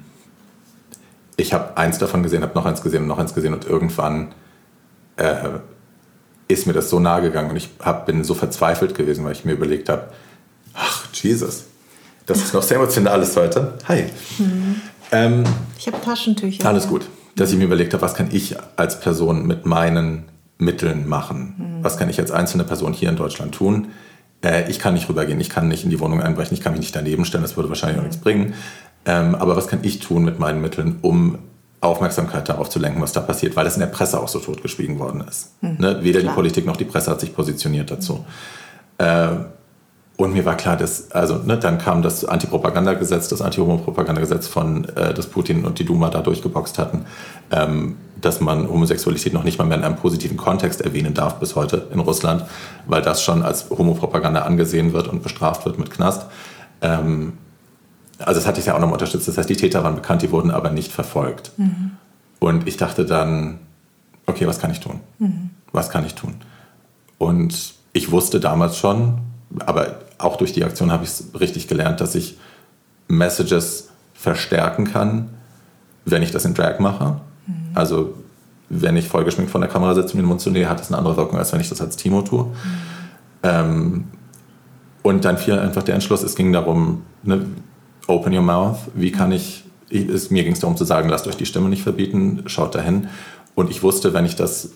[1.37, 4.33] ich habe eins davon gesehen, habe noch eins gesehen und noch eins gesehen und irgendwann
[5.17, 5.49] äh,
[6.47, 9.45] ist mir das so nahe gegangen und ich hab, bin so verzweifelt gewesen, weil ich
[9.45, 10.09] mir überlegt habe,
[10.73, 11.65] ach, Jesus,
[12.25, 13.73] das ist noch sehr emotionales heute.
[13.87, 14.05] Hi.
[14.37, 14.81] Mhm.
[15.11, 15.43] Ähm,
[15.77, 16.67] ich habe Taschentücher.
[16.67, 17.07] Alles gut.
[17.35, 20.25] Dass ich mir überlegt habe, was kann ich als Person mit meinen
[20.57, 21.55] Mitteln machen?
[21.57, 21.83] Mhm.
[21.83, 23.89] Was kann ich als einzelne Person hier in Deutschland tun?
[24.43, 26.81] Äh, ich kann nicht rübergehen, ich kann nicht in die Wohnung einbrechen, ich kann mich
[26.81, 28.03] nicht daneben stellen, das würde wahrscheinlich mhm.
[28.03, 28.53] auch nichts bringen.
[29.05, 31.37] Ähm, aber was kann ich tun mit meinen Mitteln, um
[31.81, 34.97] Aufmerksamkeit darauf zu lenken, was da passiert, weil das in der Presse auch so totgeschwiegen
[34.97, 35.51] worden ist.
[35.61, 35.77] Mhm.
[35.77, 35.99] Ne?
[36.01, 36.31] Weder Klar.
[36.31, 38.25] die Politik noch die Presse hat sich positioniert dazu.
[38.97, 39.27] Äh,
[40.17, 45.13] und mir war klar, dass, also ne, dann kam das Antipropagandagesetz, das Anti-Homo-Propagandagesetz von, äh,
[45.13, 47.05] das Putin und die Duma da durchgeboxt hatten,
[47.51, 51.55] ähm, dass man Homosexualität noch nicht mal mehr in einem positiven Kontext erwähnen darf bis
[51.55, 52.45] heute in Russland,
[52.87, 56.27] weil das schon als Homopropaganda angesehen wird und bestraft wird mit Knast.
[56.81, 57.33] Ähm,
[58.19, 59.27] also das hatte ich ja auch nochmal unterstützt.
[59.27, 61.51] Das heißt, die Täter waren bekannt, die wurden aber nicht verfolgt.
[61.57, 61.91] Mhm.
[62.39, 63.59] Und ich dachte dann,
[64.27, 65.01] okay, was kann ich tun?
[65.19, 65.49] Mhm.
[65.73, 66.35] Was kann ich tun?
[67.17, 69.19] Und ich wusste damals schon,
[69.65, 72.37] aber auch durch die Aktion habe ich es richtig gelernt, dass ich
[73.07, 75.29] Messages verstärken kann,
[76.05, 77.17] wenn ich das in Drag mache.
[77.45, 77.53] Mhm.
[77.73, 78.13] Also
[78.69, 80.87] wenn ich vollgeschminkt vor der Kamera sitze und mir den Mund zu nähe, hat das
[80.87, 82.45] eine andere Wirkung, als wenn ich das als Timo tue.
[82.45, 82.51] Mhm.
[83.43, 84.03] Ähm,
[85.03, 87.45] und dann fiel einfach der Entschluss, es ging darum, ne,
[88.07, 91.37] open your mouth, wie kann ich, es, mir ging es darum zu sagen, lasst euch
[91.37, 93.07] die Stimme nicht verbieten, schaut dahin.
[93.53, 94.71] Und ich wusste, wenn ich das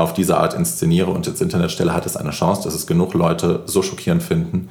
[0.00, 3.14] auf diese Art inszeniere und ins Internet stelle, hat es eine Chance, dass es genug
[3.14, 4.68] Leute so schockierend finden,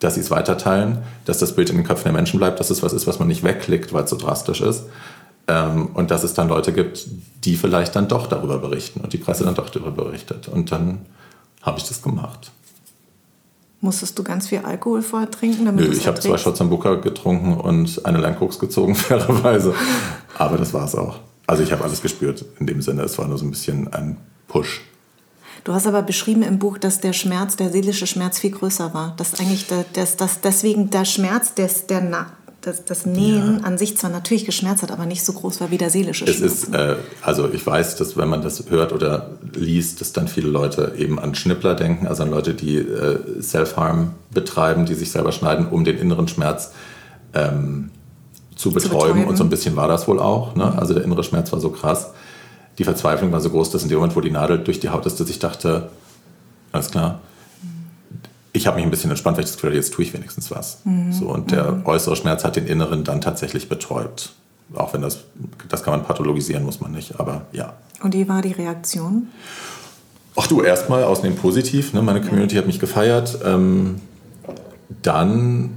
[0.00, 2.82] dass sie es weiterteilen, dass das Bild in den Köpfen der Menschen bleibt, dass es
[2.82, 4.84] was ist, was man nicht wegklickt, weil es so drastisch ist.
[5.48, 7.06] Ähm, und dass es dann Leute gibt,
[7.44, 10.48] die vielleicht dann doch darüber berichten und die Presse dann doch darüber berichtet.
[10.48, 11.06] Und dann
[11.62, 12.52] habe ich das gemacht.
[13.80, 15.64] Musstest du ganz viel Alkohol vorher trinken?
[15.64, 19.74] Damit Nö, ich habe zwei Shots am Booker getrunken und eine Langkoks gezogen, fairerweise.
[20.38, 21.18] Aber das war es auch.
[21.46, 23.02] Also ich habe alles gespürt in dem Sinne.
[23.02, 24.16] Es war nur so ein bisschen ein
[24.52, 24.82] Push.
[25.64, 29.14] Du hast aber beschrieben im Buch, dass der Schmerz, der seelische Schmerz viel größer war.
[29.16, 32.26] Dass eigentlich der, dass, dass deswegen der Schmerz, des, der,
[32.60, 33.64] das, das Nähen ja.
[33.64, 36.40] an sich zwar natürlich geschmerzt hat, aber nicht so groß war wie der seelische Schmerz.
[36.40, 40.28] Es ist, äh, also ich weiß, dass wenn man das hört oder liest, dass dann
[40.28, 45.12] viele Leute eben an Schnippler denken, also an Leute, die äh, Self-Harm betreiben, die sich
[45.12, 46.72] selber schneiden, um den inneren Schmerz
[47.34, 47.90] ähm,
[48.56, 48.90] zu, betäuben.
[48.90, 49.24] zu, betäuben.
[49.26, 50.56] Und so ein bisschen war das wohl auch.
[50.56, 50.76] Ne?
[50.76, 52.10] Also der innere Schmerz war so krass.
[52.78, 55.06] Die Verzweiflung war so groß, dass in dem Moment, wo die Nadel durch die Haut
[55.06, 55.90] ist, dass ich dachte,
[56.72, 57.20] alles klar,
[58.52, 60.50] ich habe mich ein bisschen entspannt, weil ich das Gefühl hatte, jetzt tue ich wenigstens
[60.50, 60.80] was.
[60.84, 61.12] Mhm.
[61.12, 61.86] So, und der mhm.
[61.86, 64.32] äußere Schmerz hat den inneren dann tatsächlich betäubt.
[64.74, 65.20] Auch wenn das,
[65.68, 67.74] das kann man pathologisieren, muss man nicht, aber ja.
[68.02, 69.28] Und wie war die Reaktion?
[70.36, 71.92] Ach du, erstmal ausnehmen positiv.
[71.92, 72.02] Ne?
[72.02, 72.62] Meine Community ja.
[72.62, 73.38] hat mich gefeiert.
[73.44, 74.00] Ähm,
[75.02, 75.70] dann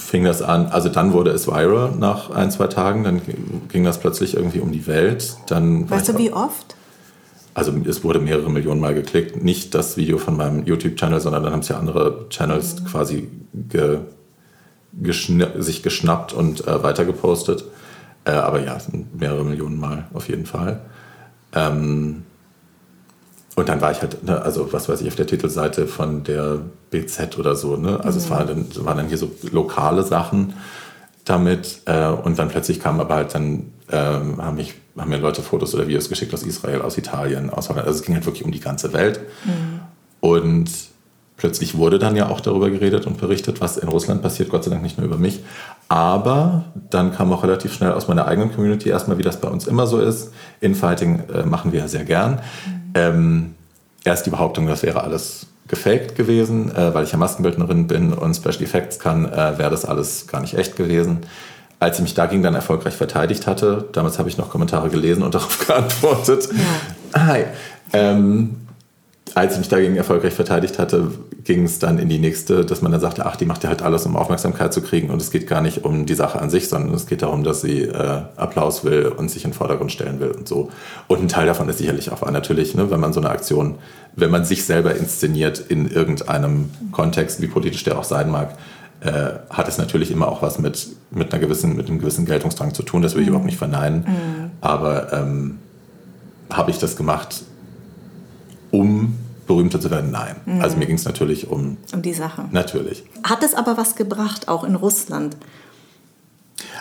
[0.00, 3.04] fing das an, also dann wurde es viral nach ein, zwei Tagen.
[3.04, 3.20] Dann
[3.68, 5.36] ging das plötzlich irgendwie um die Welt.
[5.46, 6.76] Dann weißt du, wie oft?
[7.54, 9.42] also es wurde mehrere Millionen Mal geklickt.
[9.42, 12.84] Nicht das Video von meinem YouTube-Channel, sondern dann haben es ja andere Channels mhm.
[12.86, 13.98] quasi ge,
[14.94, 17.64] geschna sich geschnappt und äh, weitergepostet.
[18.24, 18.78] Äh, aber ja,
[19.12, 20.80] mehrere Millionen Mal auf jeden Fall.
[21.54, 22.22] Ähm,
[23.56, 26.60] und dann war ich halt, ne, also was weiß ich, auf der Titelseite von der
[26.90, 27.76] BZ oder so.
[27.76, 27.98] Ne?
[28.02, 28.24] Also mhm.
[28.24, 30.54] es war dann, waren dann hier so lokale Sachen
[31.24, 31.82] damit.
[31.86, 35.74] Äh, und dann plötzlich kam aber halt dann, ähm, haben, mich, haben mir Leute Fotos
[35.74, 37.86] oder Videos geschickt aus Israel, aus Italien, aus Holland.
[37.86, 39.20] Also es ging halt wirklich um die ganze Welt.
[39.44, 39.80] Mhm.
[40.20, 40.70] Und
[41.40, 44.70] plötzlich wurde dann ja auch darüber geredet und berichtet, was in Russland passiert, Gott sei
[44.70, 45.40] Dank nicht nur über mich.
[45.88, 49.66] Aber dann kam auch relativ schnell aus meiner eigenen Community erstmal, wie das bei uns
[49.66, 50.32] immer so ist.
[50.60, 52.34] Infighting äh, machen wir ja sehr gern.
[52.34, 52.92] Mhm.
[52.94, 53.54] Ähm,
[54.04, 58.34] erst die Behauptung, das wäre alles gefaked gewesen, äh, weil ich ja Maskenbildnerin bin und
[58.34, 61.20] Special Effects kann, äh, wäre das alles gar nicht echt gewesen.
[61.78, 65.34] Als ich mich dagegen dann erfolgreich verteidigt hatte, damals habe ich noch Kommentare gelesen und
[65.34, 66.50] darauf geantwortet.
[67.14, 67.26] Ja.
[67.26, 67.44] Hi.
[67.94, 68.56] Ähm,
[69.34, 71.12] als ich mich dagegen erfolgreich verteidigt hatte,
[71.44, 73.82] ging es dann in die nächste, dass man dann sagte, ach, die macht ja halt
[73.82, 76.68] alles, um Aufmerksamkeit zu kriegen und es geht gar nicht um die Sache an sich,
[76.68, 80.20] sondern es geht darum, dass sie äh, Applaus will und sich in den Vordergrund stellen
[80.20, 80.70] will und so.
[81.06, 83.76] Und ein Teil davon ist sicherlich auch natürlich, ne, wenn man so eine Aktion,
[84.16, 88.56] wenn man sich selber inszeniert in irgendeinem Kontext, wie politisch der auch sein mag,
[89.00, 92.74] äh, hat es natürlich immer auch was mit, mit, einer gewissen, mit einem gewissen Geltungsdrang
[92.74, 93.30] zu tun, das will ich mhm.
[93.30, 94.00] überhaupt nicht verneinen.
[94.00, 94.50] Mhm.
[94.60, 95.58] Aber ähm,
[96.50, 97.44] habe ich das gemacht,
[98.70, 99.16] um
[99.50, 100.10] berühmter zu werden?
[100.12, 100.36] Nein.
[100.46, 100.60] Mhm.
[100.62, 101.76] Also mir ging es natürlich um...
[101.92, 102.44] Um die Sache.
[102.52, 103.02] Natürlich.
[103.24, 105.36] Hat es aber was gebracht, auch in Russland?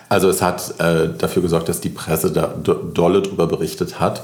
[0.07, 4.24] Also es hat äh, dafür gesorgt, dass die Presse da dolle drüber berichtet hat.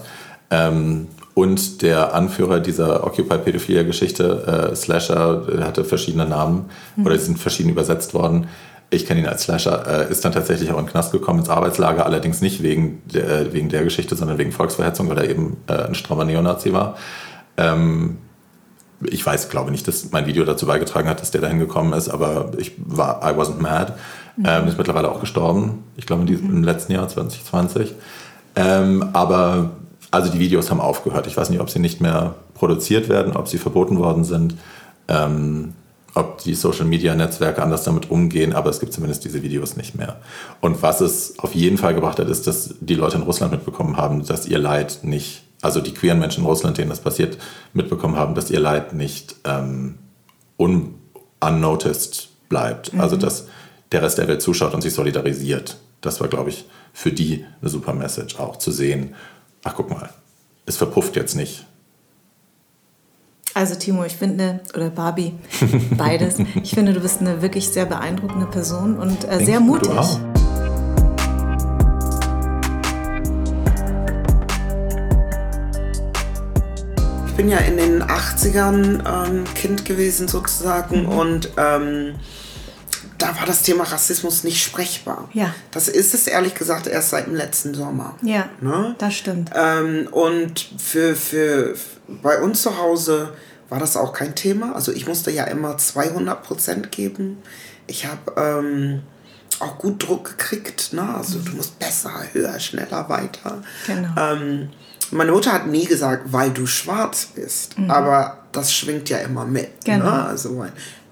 [0.51, 7.05] Ähm, und der Anführer dieser Occupy-Pädophilia-Geschichte, äh, Slasher, hatte verschiedene Namen mhm.
[7.05, 8.47] oder sind verschieden übersetzt worden.
[8.91, 11.49] Ich kenne ihn als Slasher, äh, ist dann tatsächlich auch in den Knast gekommen, ins
[11.49, 15.73] Arbeitslager, allerdings nicht wegen der, wegen der Geschichte, sondern wegen Volksverhetzung, weil er eben äh,
[15.73, 16.95] ein strammer Neonazi war.
[17.57, 18.17] Ähm,
[19.01, 22.09] ich weiß, glaube nicht, dass mein Video dazu beigetragen hat, dass der da hingekommen ist,
[22.09, 23.93] aber ich war, I wasn't mad.
[24.37, 24.45] Mhm.
[24.47, 26.49] Ähm, ist mittlerweile auch gestorben, ich glaube mhm.
[26.49, 27.93] im letzten Jahr, 2020.
[28.55, 29.71] Ähm, aber
[30.11, 31.27] also die Videos haben aufgehört.
[31.27, 34.55] Ich weiß nicht, ob sie nicht mehr produziert werden, ob sie verboten worden sind,
[35.07, 35.73] ähm,
[36.13, 40.17] ob die Social-Media-Netzwerke anders damit umgehen, aber es gibt zumindest diese Videos nicht mehr.
[40.61, 43.97] Und was es auf jeden Fall gebracht hat, ist, dass die Leute in Russland mitbekommen
[43.97, 47.37] haben, dass ihr Leid nicht also die queeren Menschen in Russland, denen das passiert,
[47.73, 49.97] mitbekommen haben, dass ihr Leid nicht ähm,
[50.57, 50.95] un
[51.41, 52.93] unnoticed bleibt.
[52.93, 53.01] Mhm.
[53.01, 53.47] Also dass
[53.91, 55.77] der Rest der Welt zuschaut und sich solidarisiert.
[56.01, 59.15] Das war, glaube ich, für die eine super Message auch zu sehen.
[59.63, 60.09] Ach, guck mal,
[60.65, 61.65] es verpufft jetzt nicht.
[63.55, 65.33] Also Timo, ich finde, oder Barbie,
[65.97, 66.35] beides.
[66.63, 69.89] ich finde, du bist eine wirklich sehr beeindruckende Person und äh, sehr mutig.
[69.89, 70.34] Du auch.
[77.35, 81.09] Bin ja in den 80ern ähm, Kind gewesen sozusagen mhm.
[81.09, 82.15] und ähm,
[83.17, 85.29] da war das Thema Rassismus nicht sprechbar.
[85.33, 85.53] Ja.
[85.71, 88.15] Das ist es ehrlich gesagt erst seit dem letzten Sommer.
[88.21, 88.95] Ja, ne?
[88.97, 89.51] das stimmt.
[89.53, 91.75] Ähm, und für, für
[92.07, 93.33] bei uns zu Hause
[93.69, 94.73] war das auch kein Thema.
[94.75, 97.37] Also ich musste ja immer 200 Prozent geben.
[97.87, 99.01] Ich habe ähm,
[99.59, 100.93] auch gut Druck gekriegt.
[100.93, 101.15] Ne?
[101.15, 103.61] Also du musst besser, höher, schneller, weiter.
[103.87, 104.09] Genau.
[104.17, 104.69] Ähm,
[105.11, 107.77] meine Mutter hat nie gesagt, weil du schwarz bist.
[107.77, 107.91] Mhm.
[107.91, 109.85] Aber das schwingt ja immer mit.
[109.85, 110.05] Genau.
[110.05, 110.25] Ne?
[110.25, 110.65] Also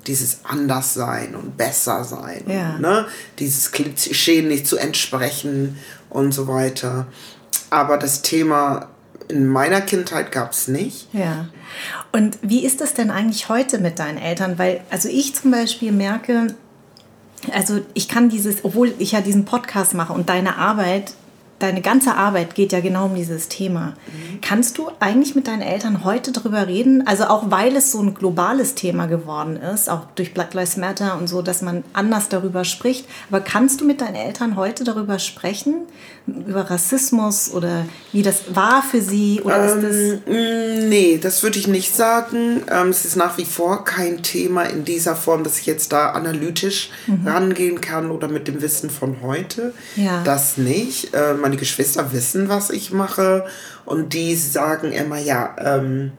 [0.08, 2.44] dieses Anderssein und Bessersein.
[2.48, 2.78] Ja.
[2.78, 3.06] Ne?
[3.40, 5.78] Dieses Klischee nicht zu entsprechen
[6.10, 7.08] und so weiter.
[7.70, 8.90] Aber das Thema
[9.30, 11.08] in meiner Kindheit gab es nicht.
[11.14, 11.48] Ja.
[12.12, 14.60] Und wie ist das denn eigentlich heute mit deinen Eltern?
[14.60, 16.48] Weil, also ich zum Beispiel merke,
[17.52, 21.14] also ich kann dieses, obwohl ich ja diesen Podcast mache und deine Arbeit
[21.64, 23.94] deine ganze Arbeit geht ja genau um dieses Thema.
[24.08, 24.42] Mhm.
[24.42, 27.08] Kannst du eigentlich mit deinen Eltern heute darüber reden?
[27.08, 31.18] Also auch weil es so ein globales Thema geworden ist, auch durch Black Lives Matter
[31.18, 33.06] und so, dass man anders darüber spricht.
[33.30, 35.84] Aber kannst du mit deinen Eltern heute darüber sprechen?
[36.28, 39.42] Über Rassismus oder wie das war für sie?
[39.42, 42.64] Oder ähm, ist das mm, nee, das würde ich nicht sagen.
[42.70, 46.12] Ähm, es ist nach wie vor kein Thema in dieser Form, dass ich jetzt da
[46.12, 47.28] analytisch mhm.
[47.28, 49.74] rangehen kann oder mit dem Wissen von heute.
[49.96, 50.24] Ja.
[50.24, 51.14] Das nicht.
[51.14, 53.46] Äh, meine Geschwister wissen, was ich mache
[53.86, 56.12] und die sagen immer, ja, ähm,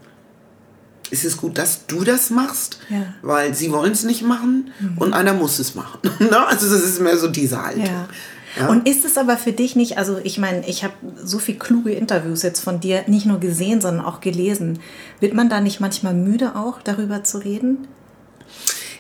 [1.11, 3.03] ist es gut, dass du das machst, ja.
[3.23, 4.99] weil sie wollen es nicht machen mhm.
[4.99, 5.99] und einer muss es machen.
[6.21, 6.47] Ne?
[6.47, 7.85] also das ist mehr so diese Haltung.
[7.85, 8.09] Ja.
[8.57, 8.69] Ja.
[8.69, 11.91] Und ist es aber für dich nicht, also ich meine, ich habe so viele kluge
[11.91, 14.79] Interviews jetzt von dir nicht nur gesehen, sondern auch gelesen.
[15.19, 17.89] Wird man da nicht manchmal müde auch, darüber zu reden?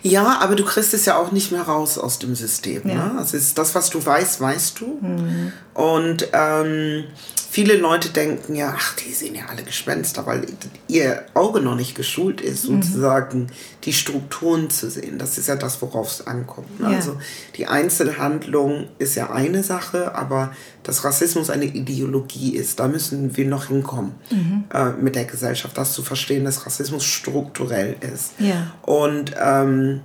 [0.06, 2.82] Ja, aber du kriegst es ja auch nicht mehr raus aus dem System.
[2.86, 2.94] Ja.
[2.94, 3.14] Ne?
[3.18, 4.98] Also ist das, was du weißt, weißt du.
[5.00, 5.52] Mhm.
[5.72, 7.04] Und ähm,
[7.54, 10.44] viele Leute denken ja, ach, die sehen ja alle Gespenster, weil
[10.88, 12.82] ihr Auge noch nicht geschult ist, mhm.
[12.82, 13.46] sozusagen
[13.84, 15.20] die Strukturen zu sehen.
[15.20, 16.80] Das ist ja das, worauf es ankommt.
[16.80, 16.90] Ne?
[16.90, 16.96] Ja.
[16.96, 17.16] Also
[17.54, 20.52] die Einzelhandlung ist ja eine Sache, aber
[20.82, 24.64] dass Rassismus eine Ideologie ist, da müssen wir noch hinkommen mhm.
[24.74, 28.32] äh, mit der Gesellschaft, das zu verstehen, dass Rassismus strukturell ist.
[28.40, 28.74] Ja.
[28.82, 30.00] Und ähm,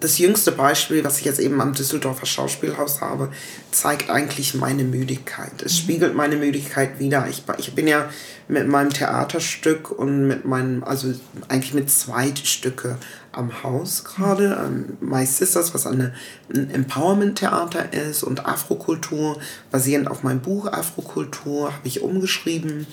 [0.00, 3.30] das jüngste Beispiel, was ich jetzt eben am Düsseldorfer Schauspielhaus habe,
[3.72, 5.62] zeigt eigentlich meine Müdigkeit.
[5.64, 5.76] Es mhm.
[5.78, 7.26] spiegelt meine Müdigkeit wieder.
[7.28, 8.08] Ich, ich bin ja
[8.46, 11.12] mit meinem Theaterstück und mit meinem, also
[11.48, 12.96] eigentlich mit zwei Stücke
[13.32, 14.70] am Haus gerade.
[14.70, 15.08] Mhm.
[15.08, 16.14] My Sisters, was eine,
[16.54, 19.40] ein Empowerment-Theater ist und Afrokultur,
[19.72, 22.86] basierend auf meinem Buch Afrokultur, habe ich umgeschrieben.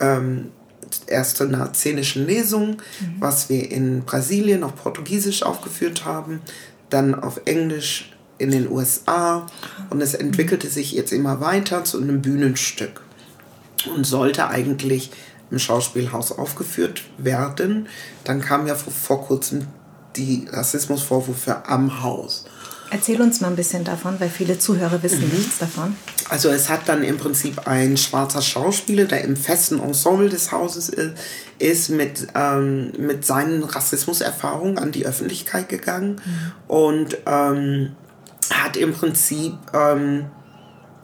[0.00, 0.50] Ähm,
[1.06, 2.70] erst zu einer szenischen Lesung,
[3.00, 3.16] mhm.
[3.18, 6.40] was wir in Brasilien auf Portugiesisch aufgeführt haben,
[6.90, 9.46] dann auf Englisch in den USA
[9.90, 13.02] und es entwickelte sich jetzt immer weiter zu einem Bühnenstück
[13.94, 15.10] und sollte eigentlich
[15.50, 17.88] im Schauspielhaus aufgeführt werden.
[18.24, 19.66] Dann kam ja vor, vor kurzem
[20.16, 22.44] die Rassismusvorwürfe am Haus.
[22.90, 25.36] Erzähl uns mal ein bisschen davon, weil viele Zuhörer wissen mhm.
[25.38, 25.96] nichts davon.
[26.28, 30.88] Also es hat dann im Prinzip ein schwarzer Schauspieler, der im festen Ensemble des Hauses
[30.88, 31.14] ist,
[31.58, 36.52] ist mit, ähm, mit seinen Rassismuserfahrungen an die Öffentlichkeit gegangen mhm.
[36.68, 37.96] und ähm,
[38.50, 40.26] hat im Prinzip ähm,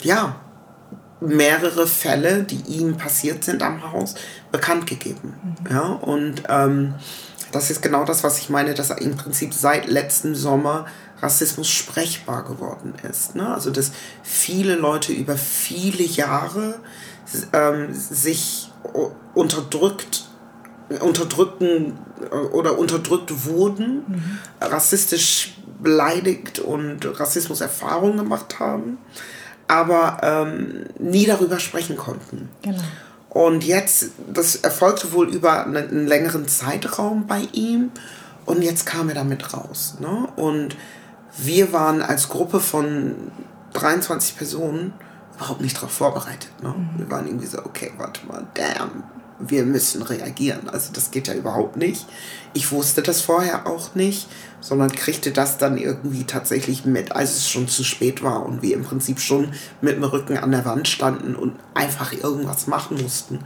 [0.02, 0.40] ja
[1.20, 4.14] mehrere Fälle, die ihm passiert sind am Haus,
[4.52, 5.34] bekannt gegeben.
[5.42, 5.72] Mhm.
[5.72, 6.94] Ja, und ähm,
[7.52, 10.86] das ist genau das, was ich meine, dass er im Prinzip seit letztem Sommer
[11.20, 13.34] Rassismus sprechbar geworden ist.
[13.34, 13.52] Ne?
[13.52, 13.92] Also dass
[14.22, 16.80] viele Leute über viele Jahre
[17.52, 18.70] ähm, sich
[19.34, 20.24] unterdrückt,
[21.00, 21.98] unterdrücken
[22.30, 24.38] äh, oder unterdrückt wurden, mhm.
[24.60, 28.98] rassistisch beleidigt und Rassismuserfahrungen gemacht haben,
[29.68, 32.48] aber ähm, nie darüber sprechen konnten.
[32.62, 32.82] Genau.
[33.30, 37.90] Und jetzt, das erfolgte wohl über einen, längeren Zeitraum bei ihm
[38.46, 39.96] und jetzt kam er damit raus.
[40.00, 40.28] Ne?
[40.36, 40.74] Und
[41.38, 43.14] wir waren als Gruppe von
[43.72, 44.92] 23 Personen
[45.36, 46.50] überhaupt nicht darauf vorbereitet.
[46.62, 46.70] Ne?
[46.70, 46.98] Mhm.
[46.98, 49.04] Wir waren irgendwie so, okay, warte mal, damn,
[49.38, 50.68] wir müssen reagieren.
[50.68, 52.06] Also das geht ja überhaupt nicht.
[52.54, 54.26] Ich wusste das vorher auch nicht,
[54.60, 58.74] sondern kriegte das dann irgendwie tatsächlich mit, als es schon zu spät war und wir
[58.74, 63.40] im Prinzip schon mit dem Rücken an der Wand standen und einfach irgendwas machen mussten.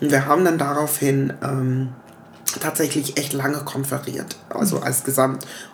[0.00, 1.88] Und wir haben dann daraufhin ähm,
[2.60, 4.82] tatsächlich echt lange konferiert, also mhm.
[4.84, 5.02] als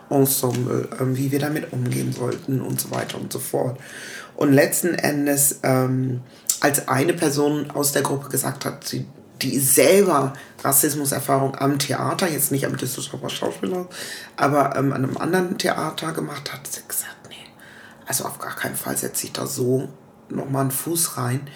[0.09, 3.79] Gesamtensemble, ähm, wie wir damit umgehen sollten und so weiter und so fort.
[4.37, 6.23] Und letzten Endes, ähm,
[6.61, 9.07] als eine Person aus der Gruppe gesagt hat, sie
[9.43, 10.33] die selber
[10.65, 13.87] Rassismuserfahrung am Theater, jetzt nicht am Düsseldorfer Schauspielhaus,
[14.37, 17.37] aber ähm, an einem anderen Theater gemacht hat, sie gesagt, nee,
[18.07, 19.89] also auf gar keinen Fall setze ich da so
[20.29, 21.49] nochmal einen Fuß rein,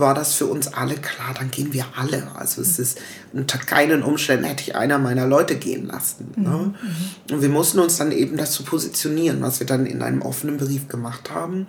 [0.00, 2.30] war das für uns alle klar, dann gehen wir alle.
[2.34, 2.98] Also es ist
[3.32, 6.32] unter keinen Umständen hätte ich einer meiner Leute gehen lassen.
[6.36, 6.74] Ne?
[6.82, 7.34] Mhm.
[7.34, 10.88] Und wir mussten uns dann eben dazu positionieren, was wir dann in einem offenen Brief
[10.88, 11.66] gemacht haben.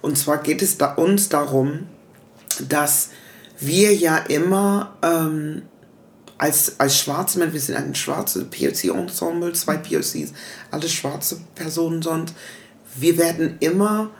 [0.00, 1.86] Und zwar geht es da uns darum,
[2.68, 3.10] dass
[3.58, 5.62] wir ja immer ähm,
[6.38, 10.32] als, als schwarze Menschen, wir sind ein schwarzes POC-Ensemble, zwei POCs,
[10.70, 12.34] alle schwarze Personen sonst,
[12.96, 14.10] wir werden immer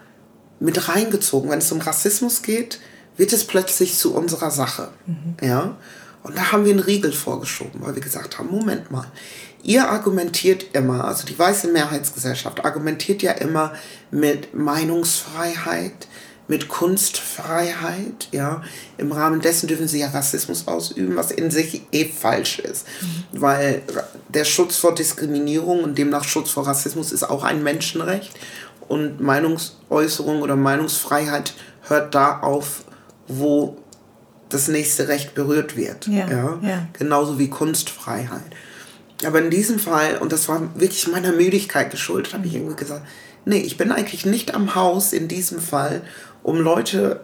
[0.61, 1.51] mit reingezogen.
[1.51, 2.79] Wenn es um Rassismus geht,
[3.17, 4.89] wird es plötzlich zu unserer Sache.
[5.07, 5.37] Mhm.
[5.41, 5.77] Ja?
[6.23, 9.07] Und da haben wir einen Riegel vorgeschoben, weil wir gesagt haben, Moment mal,
[9.63, 13.73] ihr argumentiert immer, also die weiße Mehrheitsgesellschaft argumentiert ja immer
[14.11, 16.07] mit Meinungsfreiheit,
[16.49, 18.63] mit Kunstfreiheit, ja.
[18.99, 22.87] Im Rahmen dessen dürfen sie ja Rassismus ausüben, was in sich eh falsch ist.
[23.01, 23.41] Mhm.
[23.41, 23.83] Weil
[24.29, 28.33] der Schutz vor Diskriminierung und demnach Schutz vor Rassismus ist auch ein Menschenrecht.
[28.89, 31.55] Und Meinungsäußerung oder Meinungsfreiheit
[31.89, 32.85] hört da auf,
[33.29, 33.77] wo
[34.49, 36.07] das nächste Recht berührt wird.
[36.07, 36.59] Ja, ja?
[36.62, 36.87] ja.
[36.93, 38.43] Genauso wie Kunstfreiheit.
[39.25, 43.07] Aber in diesem Fall, und das war wirklich meiner Müdigkeit geschuldet, habe ich irgendwie gesagt,
[43.45, 46.03] nee, ich bin eigentlich nicht am Haus in diesem Fall,
[46.43, 47.20] um Leute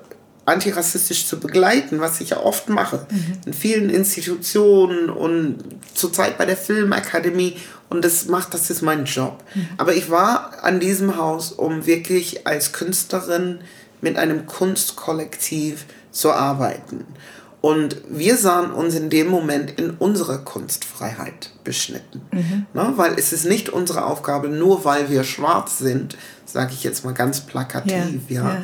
[0.49, 3.07] antirassistisch zu begleiten, was ich ja oft mache.
[3.11, 3.33] Mhm.
[3.47, 5.59] In vielen Institutionen und
[5.93, 7.57] zurzeit bei der Filmakademie.
[7.91, 9.45] Und das macht, das ist mein Job.
[9.55, 9.69] Mhm.
[9.77, 13.61] Aber ich war an diesem Haus, um wirklich als Künstlerin
[14.01, 17.05] mit einem Kunstkollektiv zu arbeiten.
[17.61, 22.23] Und wir sahen uns in dem Moment in unserer Kunstfreiheit beschnitten.
[22.31, 22.67] Mhm.
[22.73, 22.93] Ne?
[22.97, 27.15] Weil es ist nicht unsere Aufgabe, nur weil wir schwarz sind, sage ich jetzt mal
[27.15, 28.63] ganz plakativ, ja, ja,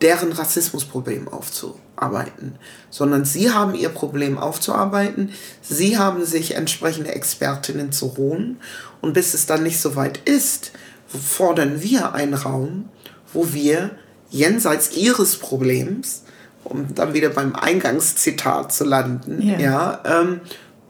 [0.00, 2.54] deren Rassismusproblem aufzuarbeiten.
[2.88, 8.60] Sondern sie haben ihr Problem aufzuarbeiten, sie haben sich entsprechende Expertinnen zu holen.
[9.00, 10.70] Und bis es dann nicht so weit ist,
[11.08, 12.88] fordern wir einen Raum,
[13.32, 13.90] wo wir
[14.34, 16.24] jenseits ihres Problems,
[16.64, 20.40] um dann wieder beim Eingangszitat zu landen, ja, ja ähm,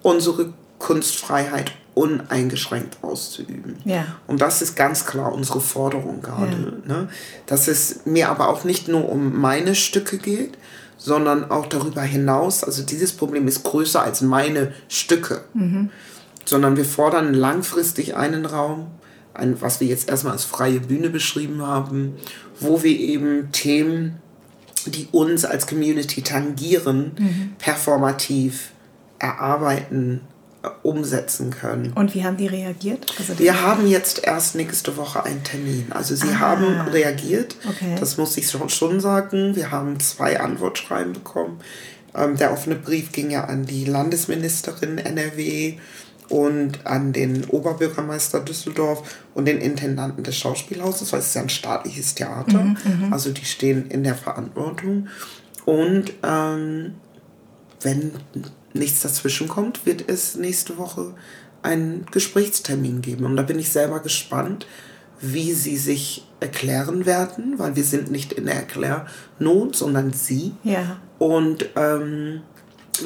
[0.02, 3.76] unsere Kunstfreiheit uneingeschränkt auszuüben.
[3.84, 4.06] Ja.
[4.26, 6.82] Und das ist ganz klar unsere Forderung gerade.
[6.88, 6.94] Ja.
[6.94, 7.08] Ne?
[7.46, 10.58] Dass es mir aber auch nicht nur um meine Stücke geht,
[10.96, 15.90] sondern auch darüber hinaus, also dieses Problem ist größer als meine Stücke, mhm.
[16.44, 18.86] sondern wir fordern langfristig einen Raum,
[19.34, 22.14] ein, was wir jetzt erstmal als freie Bühne beschrieben haben,
[22.64, 24.20] wo wir eben Themen,
[24.86, 27.52] die uns als Community tangieren, mhm.
[27.58, 28.70] performativ
[29.18, 30.20] erarbeiten,
[30.62, 31.92] äh, umsetzen können.
[31.94, 33.14] Und wie haben die reagiert?
[33.18, 35.86] Also wir haben jetzt erst nächste Woche einen Termin.
[35.90, 36.40] Also sie ah.
[36.40, 37.56] haben reagiert.
[37.68, 37.96] Okay.
[37.98, 39.56] Das muss ich schon sagen.
[39.56, 41.60] Wir haben zwei Antwortschreiben bekommen.
[42.14, 45.78] Ähm, der offene Brief ging ja an die Landesministerin NRW
[46.28, 49.02] und an den Oberbürgermeister Düsseldorf
[49.34, 52.60] und den Intendanten des Schauspielhauses, weil es ist ja ein staatliches Theater.
[52.60, 55.08] Mhm, mhm, also die stehen in der Verantwortung.
[55.64, 56.94] Und ähm,
[57.82, 58.12] wenn
[58.72, 61.14] nichts dazwischen kommt, wird es nächste Woche
[61.62, 63.24] einen Gesprächstermin geben.
[63.24, 64.66] Und da bin ich selber gespannt,
[65.20, 70.52] wie sie sich erklären werden, weil wir sind nicht in der Erklärnot, sondern sie.
[70.62, 70.98] Ja.
[71.18, 72.42] Und ähm,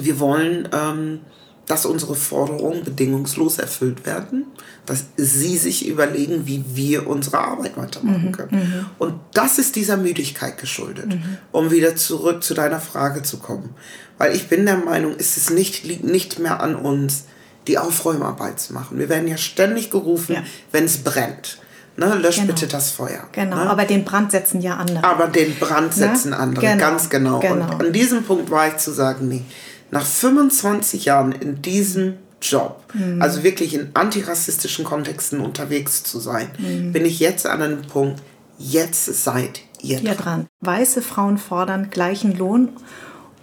[0.00, 1.20] wir wollen ähm,
[1.68, 4.46] dass unsere Forderungen bedingungslos erfüllt werden,
[4.86, 8.50] dass sie sich überlegen, wie wir unsere Arbeit weitermachen mhm, können.
[8.52, 8.86] Mhm.
[8.98, 11.36] Und das ist dieser Müdigkeit geschuldet, mhm.
[11.52, 13.74] um wieder zurück zu deiner Frage zu kommen.
[14.16, 17.24] Weil ich bin der Meinung, es ist nicht, liegt nicht mehr an uns,
[17.68, 18.98] die Aufräumarbeit zu machen.
[18.98, 20.42] Wir werden ja ständig gerufen, ja.
[20.72, 21.58] wenn es brennt.
[21.98, 22.46] Ne, lösch genau.
[22.48, 23.24] bitte das Feuer.
[23.32, 23.70] Genau, ne?
[23.70, 25.02] aber den Brand setzen ja andere.
[25.02, 26.08] Aber den Brand ne?
[26.08, 26.38] setzen ne?
[26.38, 26.78] andere, genau.
[26.78, 27.40] ganz genau.
[27.40, 27.54] genau.
[27.54, 29.42] Und an diesem Punkt war ich zu sagen, nee,
[29.90, 33.20] nach 25 Jahren in diesem Job, mhm.
[33.20, 36.92] also wirklich in antirassistischen Kontexten unterwegs zu sein, mhm.
[36.92, 38.22] bin ich jetzt an einem Punkt,
[38.58, 40.16] jetzt seid ihr dran.
[40.16, 40.46] dran.
[40.60, 42.70] Weiße Frauen fordern gleichen Lohn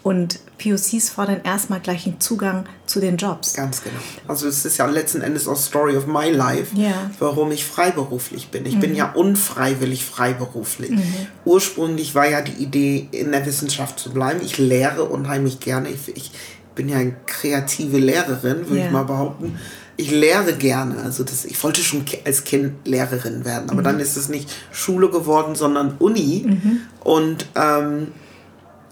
[0.05, 3.55] und POCs fordern erstmal gleichen Zugang zu den Jobs.
[3.55, 3.95] Ganz genau.
[4.27, 7.09] Also es ist ja letzten Endes auch Story of my life, ja.
[7.17, 8.67] warum ich freiberuflich bin.
[8.67, 8.81] Ich mhm.
[8.81, 10.91] bin ja unfreiwillig freiberuflich.
[10.91, 11.03] Mhm.
[11.43, 14.41] Ursprünglich war ja die Idee, in der Wissenschaft zu bleiben.
[14.43, 15.89] Ich lehre unheimlich gerne.
[15.89, 16.31] Ich, ich
[16.75, 18.85] bin ja eine kreative Lehrerin, würde ja.
[18.85, 19.57] ich mal behaupten.
[19.97, 21.01] Ich lehre gerne.
[21.01, 23.85] Also das, ich wollte schon als Kind Lehrerin werden, aber mhm.
[23.85, 26.43] dann ist es nicht Schule geworden, sondern Uni.
[26.45, 26.81] Mhm.
[27.03, 28.09] Und ähm,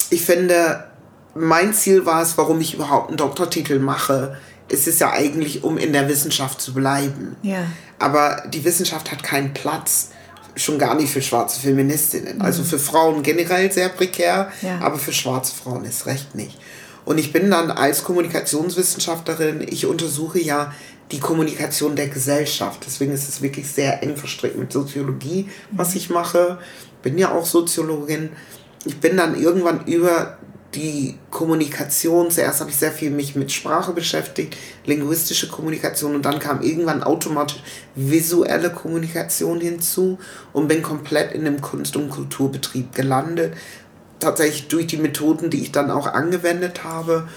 [0.09, 0.85] ich finde,
[1.35, 4.37] mein Ziel war es, warum ich überhaupt einen Doktortitel mache.
[4.69, 7.35] Es ist ja eigentlich, um in der Wissenschaft zu bleiben.
[7.41, 7.65] Ja.
[7.99, 10.09] Aber die Wissenschaft hat keinen Platz,
[10.55, 12.41] schon gar nicht für schwarze Feministinnen.
[12.41, 12.63] Also mhm.
[12.63, 14.79] Also für Frauen generell sehr prekär, ja.
[14.79, 16.57] aber für schwarze Frauen ist recht nicht.
[17.05, 20.73] Und ich bin dann als Kommunikationswissenschaftlerin, ich untersuche ja
[21.11, 22.83] die Kommunikation der Gesellschaft.
[22.85, 26.59] Deswegen ist es wirklich sehr eng verstrickt mit Soziologie, was ich mache.
[27.01, 28.29] Bin ja auch Soziologin.
[28.85, 30.37] Ich bin dann irgendwann über
[30.75, 36.39] die Kommunikation, zuerst habe ich sehr viel mich mit Sprache beschäftigt, linguistische Kommunikation und dann
[36.39, 37.61] kam irgendwann automatisch
[37.95, 40.17] visuelle Kommunikation hinzu
[40.51, 43.53] und bin komplett in dem Kunst- und Kulturbetrieb gelandet.
[44.19, 47.27] Tatsächlich durch die Methoden, die ich dann auch angewendet habe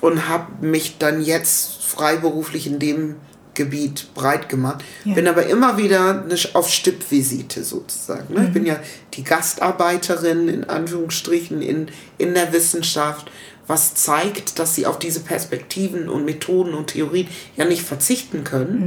[0.00, 3.16] und habe mich dann jetzt freiberuflich in dem
[3.60, 4.82] Gebiet breit gemacht.
[5.04, 5.14] Ja.
[5.14, 8.32] Bin aber immer wieder auf Stippvisite sozusagen.
[8.32, 8.40] Ne?
[8.40, 8.46] Mhm.
[8.46, 8.80] Ich bin ja
[9.12, 13.30] die Gastarbeiterin in Anführungsstrichen in, in der Wissenschaft,
[13.66, 18.80] was zeigt, dass sie auf diese Perspektiven und Methoden und Theorien ja nicht verzichten können.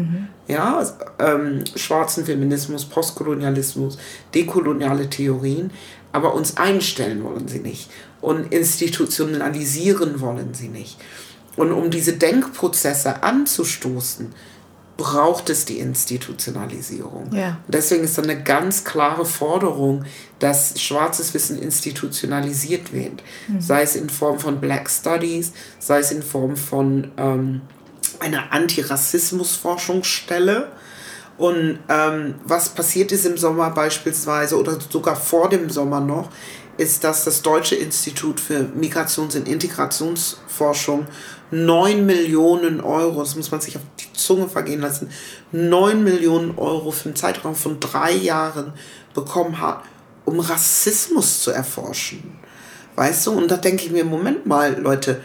[0.47, 0.53] Mhm.
[0.55, 0.83] Ja,
[1.19, 3.99] ähm, schwarzen Feminismus, Postkolonialismus,
[4.33, 5.69] dekoloniale Theorien,
[6.11, 10.97] aber uns einstellen wollen sie nicht und institutionalisieren wollen sie nicht.
[11.55, 14.33] Und um diese Denkprozesse anzustoßen,
[14.97, 17.33] braucht es die Institutionalisierung.
[17.33, 17.57] Ja.
[17.67, 20.03] deswegen ist dann eine ganz klare Forderung,
[20.39, 23.23] dass schwarzes Wissen institutionalisiert wird.
[23.47, 23.59] Mhm.
[23.59, 27.61] Sei es in Form von Black Studies, sei es in Form von ähm,
[28.19, 30.71] einer Antirassismus-Forschungsstelle.
[31.37, 36.29] Und ähm, was passiert ist im Sommer beispielsweise oder sogar vor dem Sommer noch,
[36.77, 41.07] ist, dass das Deutsche Institut für Migrations- und Integrationsforschung
[41.51, 45.09] 9 Millionen Euro, das muss man sich auf die Zunge vergehen lassen,
[45.51, 48.73] 9 Millionen Euro für einen Zeitraum von drei Jahren
[49.13, 49.83] bekommen hat,
[50.25, 52.39] um Rassismus zu erforschen.
[52.95, 53.31] Weißt du?
[53.31, 55.21] Und da denke ich mir, Moment mal, Leute,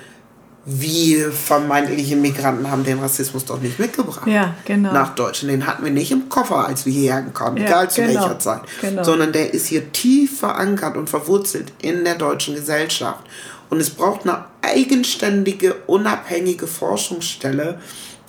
[0.71, 4.27] wir vermeintliche Migranten haben den Rassismus doch nicht mitgebracht.
[4.27, 4.93] Ja, genau.
[4.93, 5.51] Nach Deutschland.
[5.51, 8.39] Den hatten wir nicht im Koffer, als wir hierher kamen, ja, egal zu genau, welcher
[8.39, 8.61] Zeit.
[8.83, 9.03] Genau.
[9.03, 13.25] Sondern der ist hier tief verankert und verwurzelt in der deutschen Gesellschaft.
[13.71, 17.81] Und es braucht eine eigenständige, unabhängige Forschungsstelle,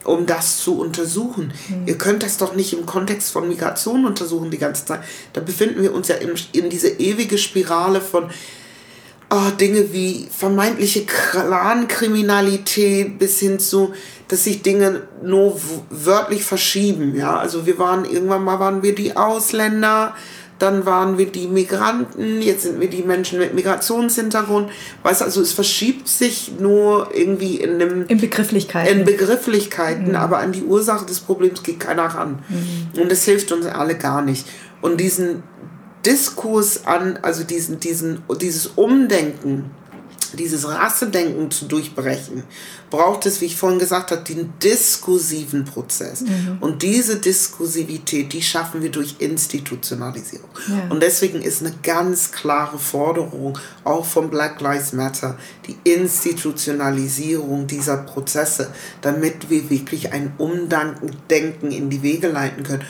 [0.05, 1.51] um das zu untersuchen.
[1.67, 1.87] Mhm.
[1.87, 5.01] Ihr könnt das doch nicht im Kontext von Migration untersuchen die ganze Zeit.
[5.33, 8.29] Da befinden wir uns ja in, in diese ewige Spirale von
[9.29, 13.93] oh, Dinge wie vermeintliche Clankriminalität bis hin zu,
[14.27, 15.59] dass sich Dinge nur
[15.89, 17.15] wörtlich verschieben.
[17.15, 20.15] Ja, also wir waren irgendwann mal waren wir die Ausländer,
[20.59, 24.69] dann waren wir die Migranten, jetzt sind wir die Menschen mit Migrationshintergrund.
[25.03, 28.99] Weißt also es verschiebt sich nur irgendwie in dem in Begrifflichkeiten.
[28.99, 30.15] In Begrifflichkeiten, mhm.
[30.15, 32.43] aber an die Ursache des Problems geht keiner ran.
[32.49, 33.01] Mhm.
[33.01, 34.45] Und es hilft uns alle gar nicht.
[34.81, 35.43] Und diesen
[36.05, 39.71] Diskurs an, also diesen, diesen, dieses Umdenken
[40.33, 42.43] dieses Rassedenken zu durchbrechen,
[42.89, 46.21] braucht es, wie ich vorhin gesagt habe, den diskursiven Prozess.
[46.21, 46.57] Mhm.
[46.59, 50.49] Und diese Diskursivität, die schaffen wir durch Institutionalisierung.
[50.67, 50.87] Ja.
[50.89, 55.37] Und deswegen ist eine ganz klare Forderung, auch von Black Lives Matter,
[55.67, 58.71] die Institutionalisierung dieser Prozesse,
[59.01, 62.83] damit wir wirklich ein Umdenken in die Wege leiten können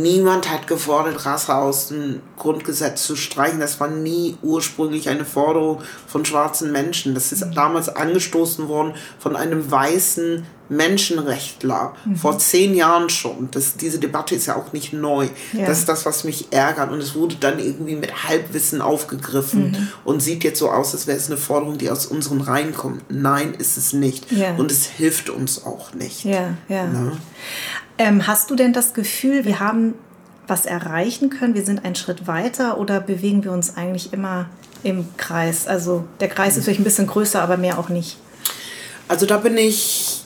[0.00, 3.60] Niemand hat gefordert, Rasse aus dem Grundgesetz zu streichen.
[3.60, 7.14] Das war nie ursprünglich eine Forderung von schwarzen Menschen.
[7.14, 12.16] Das ist damals angestoßen worden von einem weißen Menschenrechtler mhm.
[12.16, 13.48] vor zehn Jahren schon.
[13.50, 15.28] Das, diese Debatte ist ja auch nicht neu.
[15.52, 15.66] Ja.
[15.66, 16.90] Das ist das, was mich ärgert.
[16.90, 19.88] Und es wurde dann irgendwie mit Halbwissen aufgegriffen mhm.
[20.04, 23.02] und sieht jetzt so aus, als wäre es eine Forderung, die aus unseren Reihen kommt.
[23.10, 24.32] Nein, ist es nicht.
[24.32, 24.54] Ja.
[24.54, 26.24] Und es hilft uns auch nicht.
[26.24, 26.86] Ja, ja.
[26.86, 27.12] Ne?
[27.98, 29.94] Ähm, hast du denn das Gefühl, wir haben
[30.46, 31.54] was erreichen können?
[31.54, 34.46] Wir sind einen Schritt weiter oder bewegen wir uns eigentlich immer
[34.82, 35.66] im Kreis?
[35.66, 38.18] Also der Kreis ist vielleicht ein bisschen größer, aber mehr auch nicht.
[39.08, 40.21] Also da bin ich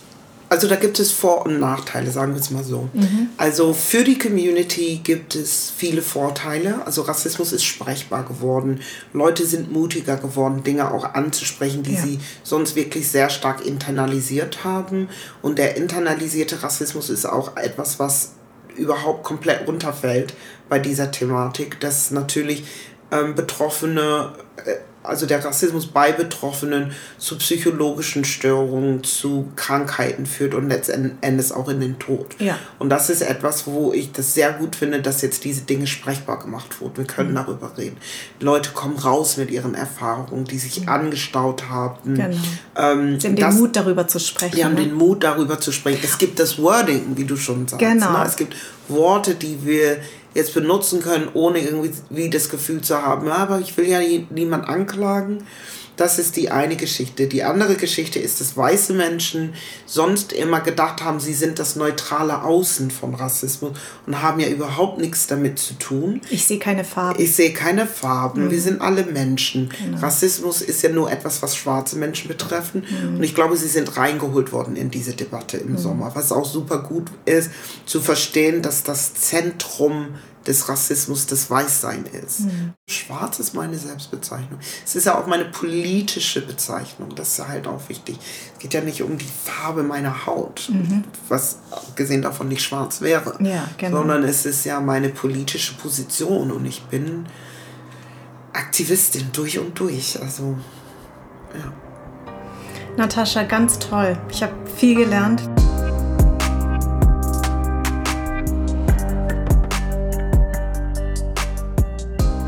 [0.56, 2.88] also da gibt es Vor- und Nachteile, sagen wir es mal so.
[2.94, 3.28] Mhm.
[3.36, 6.80] Also für die Community gibt es viele Vorteile.
[6.86, 8.80] Also Rassismus ist sprechbar geworden.
[9.12, 12.00] Leute sind mutiger geworden, Dinge auch anzusprechen, die ja.
[12.00, 15.10] sie sonst wirklich sehr stark internalisiert haben.
[15.42, 18.32] Und der internalisierte Rassismus ist auch etwas, was
[18.76, 20.32] überhaupt komplett runterfällt
[20.70, 22.64] bei dieser Thematik, dass natürlich
[23.12, 24.32] ähm, Betroffene
[24.64, 24.76] äh,
[25.06, 31.68] also der Rassismus bei Betroffenen zu psychologischen Störungen, zu Krankheiten führt und letzten Endes auch
[31.68, 32.26] in den Tod.
[32.38, 32.58] Ja.
[32.78, 36.38] Und das ist etwas, wo ich das sehr gut finde, dass jetzt diese Dinge sprechbar
[36.38, 36.96] gemacht wurden.
[36.98, 37.36] Wir können mhm.
[37.36, 37.96] darüber reden.
[38.40, 40.88] Leute kommen raus mit ihren Erfahrungen, die sich mhm.
[40.88, 42.14] angestaut haben.
[42.14, 42.36] Genau.
[42.76, 44.56] Ähm, Sie haben das, den Mut, darüber zu sprechen.
[44.56, 44.82] Die haben ne?
[44.82, 46.00] den Mut, darüber zu sprechen.
[46.02, 47.84] Es gibt das Wording, wie du schon sagst.
[47.84, 48.18] Genau.
[48.18, 48.24] Ne?
[48.26, 48.56] Es gibt
[48.88, 49.98] Worte, die wir
[50.36, 55.42] jetzt benutzen können, ohne irgendwie das Gefühl zu haben, aber ich will ja niemand anklagen.
[55.96, 57.26] Das ist die eine Geschichte.
[57.26, 59.54] Die andere Geschichte ist, dass weiße Menschen
[59.86, 63.72] sonst immer gedacht haben, sie sind das neutrale Außen von Rassismus
[64.06, 66.20] und haben ja überhaupt nichts damit zu tun.
[66.30, 67.22] Ich sehe keine Farben.
[67.22, 68.46] Ich sehe keine Farben.
[68.46, 68.50] Mhm.
[68.50, 69.70] Wir sind alle Menschen.
[69.70, 69.98] Genau.
[69.98, 72.84] Rassismus ist ja nur etwas, was schwarze Menschen betreffen.
[72.88, 73.16] Mhm.
[73.16, 75.78] Und ich glaube, sie sind reingeholt worden in diese Debatte im mhm.
[75.78, 76.12] Sommer.
[76.14, 77.50] Was auch super gut ist,
[77.86, 80.08] zu verstehen, dass das Zentrum
[80.46, 82.40] des Rassismus das Weißsein ist.
[82.40, 82.72] Mhm.
[82.88, 84.60] Schwarz ist meine Selbstbezeichnung.
[84.84, 87.14] Es ist ja auch meine politische Bezeichnung.
[87.14, 88.18] Das ist ja halt auch wichtig.
[88.54, 91.04] Es geht ja nicht um die Farbe meiner Haut, mhm.
[91.28, 91.58] was
[91.96, 93.98] gesehen davon nicht schwarz wäre, ja, genau.
[93.98, 97.26] sondern es ist ja meine politische Position und ich bin
[98.52, 100.20] Aktivistin durch und durch.
[100.20, 100.56] Also,
[101.54, 101.72] ja.
[102.96, 104.16] Natascha, ganz toll.
[104.30, 105.42] Ich habe viel gelernt.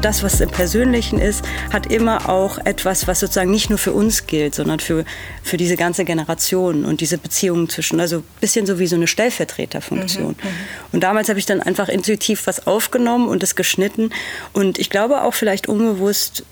[0.01, 4.27] Das, was im Persönlichen ist, hat immer auch etwas, was sozusagen nicht nur für uns
[4.27, 5.05] gilt, sondern für,
[5.43, 9.07] für diese ganze Generation und diese Beziehungen zwischen, also ein bisschen so wie so eine
[9.07, 10.37] Stellvertreterfunktion.
[10.41, 10.55] Mhm, mhm.
[10.93, 14.11] und damals habe ich dann einfach intuitiv was aufgenommen und es geschnitten
[14.53, 16.45] und ich glaube auch vielleicht unbewusst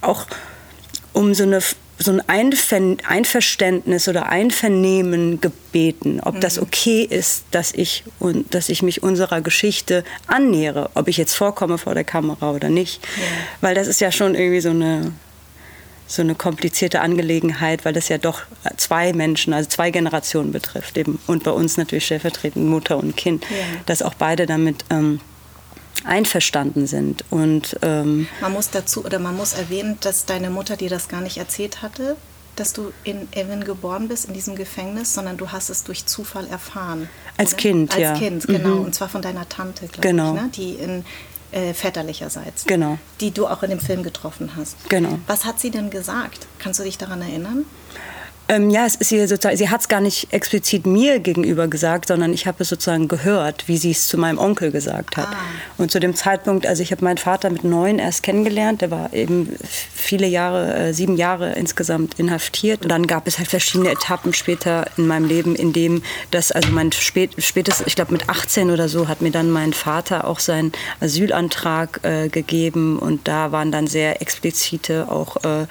[0.00, 0.26] auch
[1.12, 1.60] um so eine
[1.98, 6.40] so ein Einver Einverständnis oder Einvernehmen gebeten, ob mhm.
[6.40, 11.34] das okay ist, dass ich, und, dass ich mich unserer Geschichte annähere, ob ich jetzt
[11.34, 13.04] vorkomme vor der Kamera oder nicht.
[13.04, 13.22] Ja.
[13.60, 15.12] Weil das ist ja schon irgendwie so eine,
[16.06, 18.42] so eine komplizierte Angelegenheit, weil das ja doch
[18.76, 20.98] zwei Menschen, also zwei Generationen betrifft.
[20.98, 21.20] Eben.
[21.26, 23.56] Und bei uns natürlich stellvertretend Mutter und Kind, ja.
[23.86, 24.84] dass auch beide damit...
[24.90, 25.20] Ähm,
[26.04, 27.24] einverstanden sind.
[27.30, 31.20] Und, ähm, man muss dazu oder man muss erwähnen, dass deine Mutter dir das gar
[31.20, 32.16] nicht erzählt hatte,
[32.56, 36.46] dass du in Evan geboren bist, in diesem Gefängnis, sondern du hast es durch Zufall
[36.46, 37.08] erfahren.
[37.36, 37.62] Als oder?
[37.62, 38.10] Kind, Als ja.
[38.10, 38.76] Als Kind, genau.
[38.76, 38.84] Mhm.
[38.84, 40.34] Und zwar von deiner Tante, glaube genau.
[40.34, 40.50] ich, ne?
[40.54, 41.04] die in
[41.50, 42.98] äh, väterlicherseits, genau.
[43.20, 44.88] die du auch in dem Film getroffen hast.
[44.88, 45.18] Genau.
[45.26, 46.46] Was hat sie denn gesagt?
[46.58, 47.64] Kannst du dich daran erinnern?
[48.46, 52.08] Ähm, ja, es ist ihr sozusagen, sie hat es gar nicht explizit mir gegenüber gesagt,
[52.08, 55.28] sondern ich habe es sozusagen gehört, wie sie es zu meinem Onkel gesagt hat.
[55.28, 55.36] Ah.
[55.78, 59.14] Und zu dem Zeitpunkt, also ich habe meinen Vater mit neun erst kennengelernt, der war
[59.14, 59.56] eben
[59.94, 62.82] viele Jahre, äh, sieben Jahre insgesamt inhaftiert.
[62.82, 66.68] Und dann gab es halt verschiedene Etappen später in meinem Leben, in dem das, also
[66.70, 70.38] mein spät, spätestens, ich glaube mit 18 oder so, hat mir dann mein Vater auch
[70.38, 75.66] seinen Asylantrag äh, gegeben und da waren dann sehr explizite auch äh,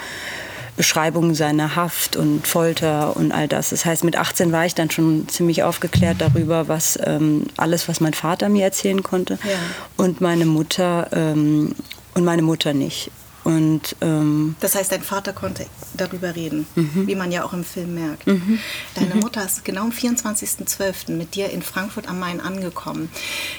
[0.76, 3.70] Beschreibungen seiner Haft und Folter und all das.
[3.70, 8.00] Das heißt, mit 18 war ich dann schon ziemlich aufgeklärt darüber, was ähm, alles, was
[8.00, 9.58] mein Vater mir erzählen konnte ja.
[9.98, 11.76] und meine Mutter ähm,
[12.16, 13.12] und meine Mutter nicht.
[13.44, 15.66] Und, ähm, das heißt, dein Vater konnte
[15.96, 17.08] darüber reden, mhm.
[17.08, 18.26] wie man ja auch im Film merkt.
[18.26, 18.60] Mhm.
[18.96, 19.22] Deine mhm.
[19.22, 21.12] Mutter ist genau am 24.12.
[21.12, 23.10] mit dir in Frankfurt am Main angekommen.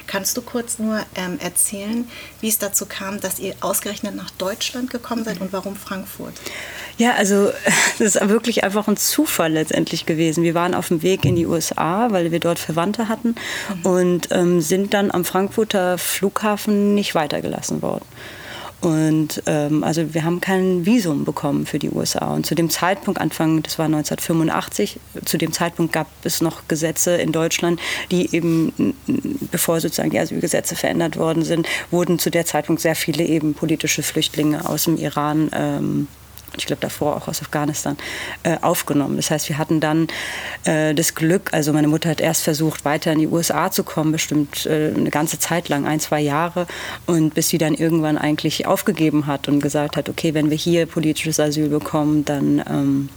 [0.07, 2.09] Kannst du kurz nur ähm, erzählen,
[2.41, 6.35] wie es dazu kam, dass ihr ausgerechnet nach Deutschland gekommen seid und warum Frankfurt?
[6.97, 7.51] Ja, also
[7.99, 10.45] das ist wirklich einfach ein Zufall letztendlich gewesen.
[10.45, 13.35] Wir waren auf dem Weg in die USA, weil wir dort Verwandte hatten
[13.83, 13.87] mhm.
[13.87, 18.05] und ähm, sind dann am Frankfurter Flughafen nicht weitergelassen worden.
[18.85, 22.35] Und ähm, also wir haben kein Visum bekommen für die USA.
[22.35, 27.17] Und zu dem Zeitpunkt, Anfang, das war 1985, zu dem Zeitpunkt gab es noch Gesetze
[27.17, 27.81] in Deutschland,
[28.11, 28.95] die eben,
[29.51, 34.03] bevor sozusagen die Asylgesetze verändert worden sind, wurden zu der Zeitpunkt sehr viele eben politische
[34.03, 36.09] Flüchtlinge aus dem Iran ähm,
[36.59, 37.97] ich glaube davor auch aus Afghanistan,
[38.43, 39.17] äh, aufgenommen.
[39.17, 40.09] Das heißt, wir hatten dann
[40.65, 44.13] äh, das Glück, also meine Mutter hat erst versucht, weiter in die USA zu kommen,
[44.13, 46.67] bestimmt äh, eine ganze Zeit lang, ein, zwei Jahre,
[47.07, 50.87] und bis sie dann irgendwann eigentlich aufgegeben hat und gesagt hat, okay, wenn wir hier
[50.87, 53.09] politisches Asyl bekommen, dann, ähm,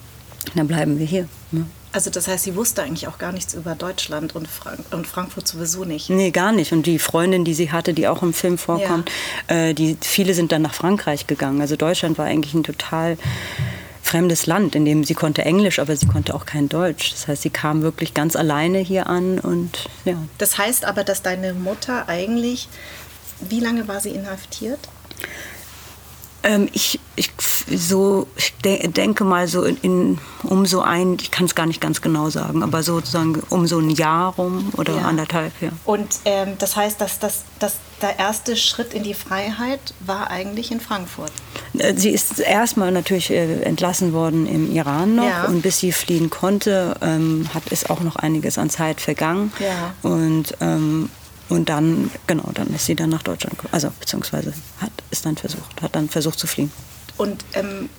[0.56, 1.28] dann bleiben wir hier.
[1.52, 1.66] Ne?
[1.98, 5.48] Also das heißt, sie wusste eigentlich auch gar nichts über Deutschland und, Frank und Frankfurt
[5.48, 6.12] sowieso nicht.
[6.12, 6.72] Nee, gar nicht.
[6.72, 9.10] Und die Freundin, die sie hatte, die auch im Film vorkommt,
[9.50, 9.56] ja.
[9.56, 11.60] äh, die, viele sind dann nach Frankreich gegangen.
[11.60, 13.18] Also Deutschland war eigentlich ein total
[14.04, 17.14] fremdes Land, in dem sie konnte Englisch, aber sie konnte auch kein Deutsch.
[17.14, 20.18] Das heißt, sie kam wirklich ganz alleine hier an und ja.
[20.38, 22.70] Das heißt aber, dass deine Mutter eigentlich,
[23.40, 24.88] wie lange war sie inhaftiert?
[26.44, 27.32] Ähm, ich, ich,
[27.70, 31.66] so, ich de denke mal so in, in, um so ein, ich kann es gar
[31.66, 35.02] nicht ganz genau sagen, aber sozusagen um so ein Jahr rum oder ja.
[35.04, 35.70] anderthalb, ja.
[35.86, 40.72] Und ähm, das heißt, dass, dass, dass der erste Schritt in die Freiheit war eigentlich
[40.72, 41.32] in Frankfurt?
[41.78, 45.46] Äh, sie ist erstmal natürlich äh, entlassen worden im Iran noch ja.
[45.46, 49.52] und bis sie fliehen konnte, ähm, hat es auch noch einiges an Zeit vergangen.
[49.60, 49.94] Ja.
[50.10, 51.10] Und ähm,
[51.50, 53.74] und dann, genau, dann ist sie dann nach Deutschland gekommen.
[53.74, 56.72] Also, beziehungsweise hat es dann versucht, hat dann versucht zu fliehen.
[57.18, 57.90] Und ähm,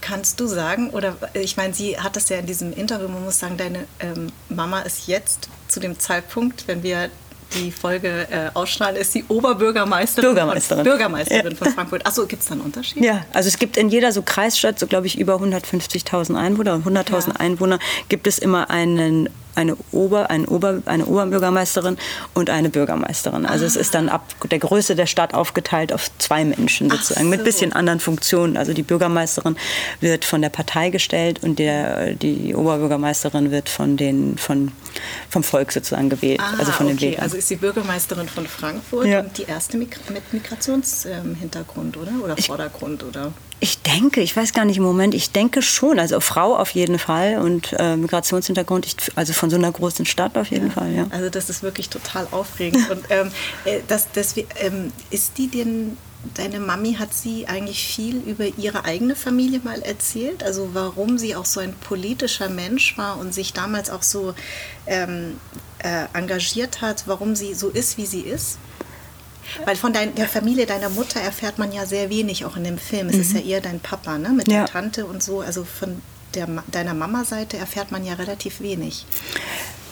[0.00, 3.38] kannst du sagen, oder ich meine, sie hat das ja in diesem Interview, man muss
[3.38, 7.10] sagen, deine ähm, Mama ist jetzt zu dem Zeitpunkt, wenn wir
[7.54, 11.56] die Folge äh, ausstrahlen, ist sie Oberbürgermeisterin Bürgermeisterin, von, Bürgermeisterin ja.
[11.56, 12.06] von Frankfurt.
[12.06, 13.02] Achso, gibt es da einen Unterschied?
[13.04, 17.28] Ja, also es gibt in jeder so Kreisstadt, so glaube ich über 150.000 Einwohner, 100.000
[17.28, 17.34] ja.
[17.36, 17.78] Einwohner,
[18.08, 21.96] gibt es immer einen eine, Ober, ein Ober, eine Oberbürgermeisterin
[22.34, 23.46] und eine Bürgermeisterin.
[23.46, 23.68] Also ah.
[23.68, 27.30] es ist dann ab der Größe der Stadt aufgeteilt auf zwei Menschen sozusagen, so.
[27.30, 28.56] mit bisschen anderen Funktionen.
[28.56, 29.56] Also die Bürgermeisterin
[30.00, 34.72] wird von der Partei gestellt und der, die Oberbürgermeisterin wird von den, von,
[35.28, 36.96] vom Volk sozusagen gewählt, ah, also von okay.
[36.96, 37.22] den Wählern.
[37.22, 39.20] Also ist die Bürgermeisterin von Frankfurt ja.
[39.20, 42.12] und die erste mit Migrationshintergrund, oder?
[42.22, 43.32] Oder Vordergrund, oder?
[43.64, 46.98] Ich denke, ich weiß gar nicht im Moment, ich denke schon, also Frau auf jeden
[46.98, 50.72] Fall und äh, Migrationshintergrund, ich, also von so einer großen Stadt auf jeden ja.
[50.74, 51.06] Fall, ja.
[51.08, 52.90] Also das ist wirklich total aufregend.
[52.90, 53.30] und ähm,
[53.64, 55.96] äh, das, das, ähm, ist die denn,
[56.34, 60.42] deine Mami, hat sie eigentlich viel über ihre eigene Familie mal erzählt?
[60.42, 64.34] Also warum sie auch so ein politischer Mensch war und sich damals auch so
[64.86, 65.40] ähm,
[65.78, 68.58] äh, engagiert hat, warum sie so ist, wie sie ist?
[69.64, 72.78] Weil von dein, der Familie deiner Mutter erfährt man ja sehr wenig, auch in dem
[72.78, 73.08] Film.
[73.08, 73.20] Es mhm.
[73.20, 74.30] ist ja eher dein Papa, ne?
[74.30, 74.60] Mit ja.
[74.60, 75.40] der Tante und so.
[75.40, 76.02] Also von
[76.34, 79.06] der, deiner Mama-Seite erfährt man ja relativ wenig.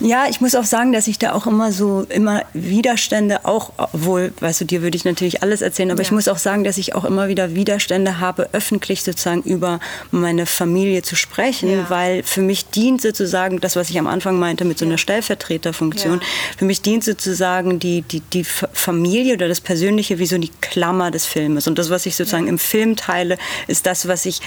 [0.01, 4.33] Ja, ich muss auch sagen, dass ich da auch immer so immer Widerstände auch, obwohl,
[4.41, 6.07] weißt du, dir würde ich natürlich alles erzählen, aber ja.
[6.07, 10.47] ich muss auch sagen, dass ich auch immer wieder Widerstände habe, öffentlich sozusagen über meine
[10.47, 11.91] Familie zu sprechen, ja.
[11.91, 16.21] weil für mich dient sozusagen das, was ich am Anfang meinte mit so einer Stellvertreterfunktion,
[16.21, 16.27] ja.
[16.59, 21.11] für mich dient sozusagen die, die, die Familie oder das Persönliche wie so die Klammer
[21.11, 21.69] des Filmes.
[21.69, 23.39] Und das, was ich sozusagen im Film teile,
[23.69, 24.41] ist das, was ich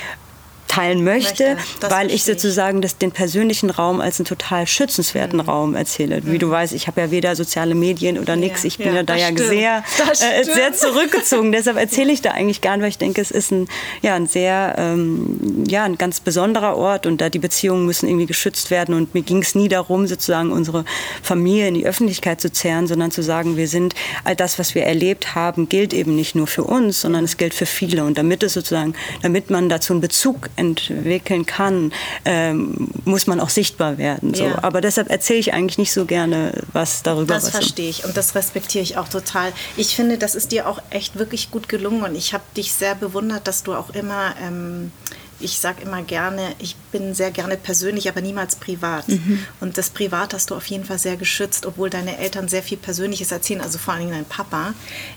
[0.75, 5.49] teilen möchte, möchte weil ich sozusagen das, den persönlichen Raum als einen total schützenswerten mhm.
[5.49, 6.21] Raum erzähle.
[6.25, 6.39] Wie mhm.
[6.39, 8.63] du weißt, ich habe ja weder soziale Medien oder nichts.
[8.63, 11.51] Ja, ich bin ja, ja da ja sehr, äh, sehr zurückgezogen.
[11.55, 13.67] Deshalb erzähle ich da eigentlich nicht, weil ich denke, es ist ein,
[14.01, 18.25] ja, ein sehr, ähm, ja, ein ganz besonderer Ort und da die Beziehungen müssen irgendwie
[18.25, 18.95] geschützt werden.
[18.95, 20.85] Und mir ging es nie darum, sozusagen unsere
[21.21, 24.83] Familie in die Öffentlichkeit zu zerren, sondern zu sagen, wir sind, all das, was wir
[24.83, 28.03] erlebt haben, gilt eben nicht nur für uns, sondern es gilt für viele.
[28.03, 31.93] Und damit es sozusagen, damit man dazu einen Bezug entwickeln kann,
[32.25, 34.33] ähm, muss man auch sichtbar werden.
[34.33, 34.45] So.
[34.45, 34.63] Ja.
[34.63, 37.35] Aber deshalb erzähle ich eigentlich nicht so gerne was darüber.
[37.35, 39.51] Das verstehe ich und das respektiere ich auch total.
[39.77, 42.95] Ich finde, das ist dir auch echt wirklich gut gelungen und ich habe dich sehr
[42.95, 44.91] bewundert, dass du auch immer ähm,
[45.39, 49.07] ich sage immer gerne, ich bin sehr gerne persönlich, aber niemals privat.
[49.07, 49.45] Mhm.
[49.59, 52.77] Und das Privat hast du auf jeden Fall sehr geschützt, obwohl deine Eltern sehr viel
[52.77, 54.73] Persönliches erzählen, also vor allem dein Papa.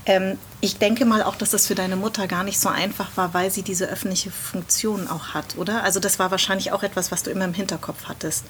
[0.06, 3.32] Ähm, ich denke mal auch, dass das für deine Mutter gar nicht so einfach war,
[3.32, 5.84] weil sie diese öffentliche Funktion auch hat, oder?
[5.84, 8.44] Also das war wahrscheinlich auch etwas, was du immer im Hinterkopf hattest.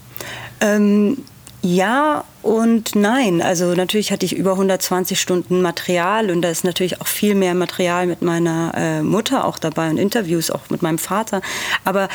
[0.60, 1.24] Ähm,
[1.62, 3.42] ja und nein.
[3.42, 7.54] Also natürlich hatte ich über 120 Stunden Material und da ist natürlich auch viel mehr
[7.54, 11.42] Material mit meiner äh, Mutter auch dabei und Interviews auch mit meinem Vater.
[11.84, 12.08] Aber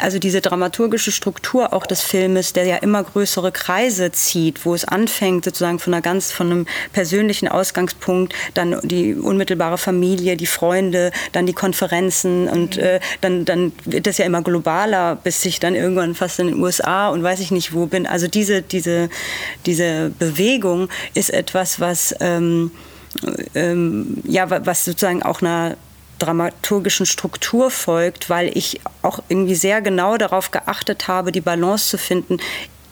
[0.00, 4.84] also diese dramaturgische Struktur auch des Filmes, der ja immer größere Kreise zieht, wo es
[4.84, 11.10] anfängt sozusagen von einer ganz von einem persönlichen Ausgangspunkt, dann die unmittelbare Familie, die Freunde,
[11.32, 15.74] dann die Konferenzen und äh, dann dann wird das ja immer globaler, bis ich dann
[15.74, 18.06] irgendwann fast in den USA und weiß ich nicht wo bin.
[18.06, 18.83] Also diese diese
[19.66, 22.70] diese Bewegung ist etwas, was, ähm,
[23.54, 25.76] ähm, ja, was sozusagen auch einer
[26.18, 31.98] dramaturgischen Struktur folgt, weil ich auch irgendwie sehr genau darauf geachtet habe, die Balance zu
[31.98, 32.38] finden,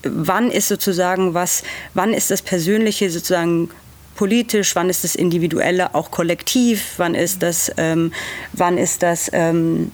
[0.02, 1.62] wann ist sozusagen was,
[1.94, 3.70] wann ist das Persönliche sozusagen
[4.14, 8.12] politisch, wann ist das Individuelle auch kollektiv, wann ist das, ähm,
[8.52, 9.90] wann ist das ähm,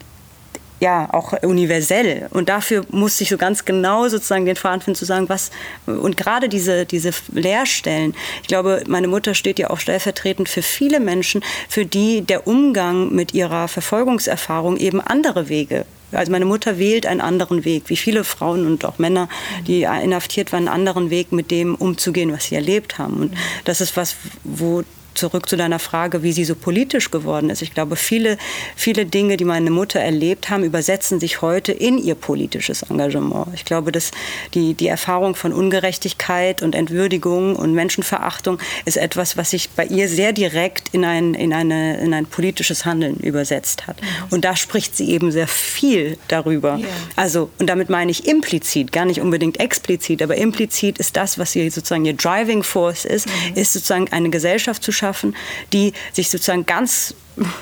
[0.81, 2.29] ja auch universell.
[2.31, 5.51] Und dafür musste ich so ganz genau sozusagen den Faden finden, zu sagen, was,
[5.87, 11.01] und gerade diese, diese Leerstellen, ich glaube, meine Mutter steht ja auch stellvertretend für viele
[11.01, 17.07] Menschen, für die der Umgang mit ihrer Verfolgungserfahrung eben andere Wege also meine Mutter wählt
[17.07, 19.29] einen anderen Weg, wie viele Frauen und auch Männer,
[19.67, 23.21] die inhaftiert waren, einen anderen Weg, mit dem umzugehen, was sie erlebt haben.
[23.21, 23.35] Und
[23.65, 24.83] das ist was, wo
[25.15, 27.63] zurück zu deiner Frage, wie sie so politisch geworden ist.
[27.63, 28.39] Ich glaube, viele,
[28.77, 33.49] viele Dinge, die meine Mutter erlebt haben, übersetzen sich heute in ihr politisches Engagement.
[33.55, 34.11] Ich glaube, dass
[34.55, 40.09] die, die Erfahrung von Ungerechtigkeit und Entwürdigung und Menschenverachtung ist etwas, was sich bei ihr
[40.09, 43.97] sehr direkt in ein, in eine, in ein politisches Handeln übersetzt hat.
[44.31, 46.79] Und da spricht sie eben sehr viel darüber.
[46.79, 46.89] Yeah.
[47.17, 51.53] Also, und damit meine ich implizit, gar nicht unbedingt explizit, aber implizit ist das, was
[51.53, 53.57] sie sozusagen ihr Driving Force ist, mhm.
[53.57, 55.35] ist sozusagen eine Gesellschaft zu schaffen,
[55.73, 57.15] die sich sozusagen ganz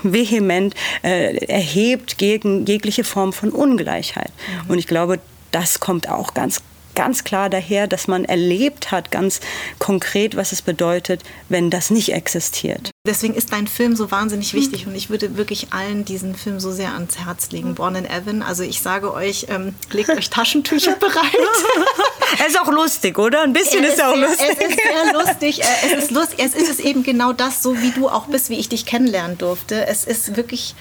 [0.02, 4.32] vehement äh, erhebt gegen jegliche Form von Ungleichheit.
[4.64, 4.70] Mhm.
[4.70, 5.20] Und ich glaube,
[5.52, 6.62] das kommt auch ganz
[6.96, 9.40] ganz klar daher, dass man erlebt hat, ganz
[9.78, 12.90] konkret, was es bedeutet, wenn das nicht existiert.
[13.06, 16.72] Deswegen ist dein Film so wahnsinnig wichtig und ich würde wirklich allen diesen Film so
[16.72, 17.76] sehr ans Herz legen.
[17.76, 18.42] Born in Evan.
[18.42, 21.14] Also ich sage euch, ähm, legt euch Taschentücher bereit.
[22.40, 23.42] er ist auch lustig, oder?
[23.42, 24.48] Ein bisschen er ist er auch sehr, lustig.
[24.50, 25.60] Es ist sehr lustig.
[25.84, 26.38] Es ist lustig.
[26.40, 29.86] Es ist eben genau das, so wie du auch bist, wie ich dich kennenlernen durfte.
[29.86, 30.74] Es ist wirklich,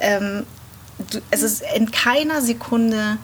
[0.00, 0.46] ähm,
[1.10, 3.18] du, es ist in keiner Sekunde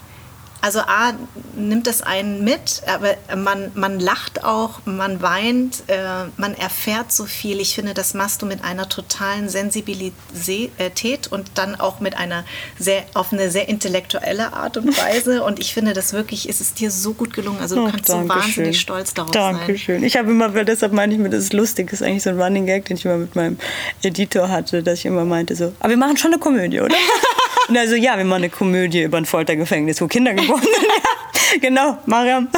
[0.61, 1.13] also A,
[1.55, 7.27] nimmt es einen mit, aber man, man lacht auch, man weint, äh, man erfährt so
[7.27, 7.61] viel.
[7.61, 12.45] Ich finde, das machst du mit einer totalen Sensibilität und dann auch mit einer
[12.79, 15.43] sehr, auf eine sehr intellektuelle Art und Weise.
[15.49, 17.61] Und ich finde, das wirklich, ist es dir so gut gelungen.
[17.61, 18.75] Also du oh, kannst so wahnsinnig schön.
[18.75, 19.57] stolz darauf Dankeschön.
[19.57, 19.67] sein.
[19.67, 20.05] Dankeschön.
[20.05, 22.41] Ich habe immer, deshalb meine ich mir, das ist lustig, das ist eigentlich so ein
[22.41, 23.59] Running Gag, den ich immer mit meinem
[24.03, 26.97] Editor hatte, dass ich immer meinte so, aber wir machen schon eine Komödie, oder?
[27.69, 31.61] Und also ja, wir machen eine Komödie über ein Foltergefängnis, wo Kinder geboren sind.
[31.61, 32.49] genau, Mariam.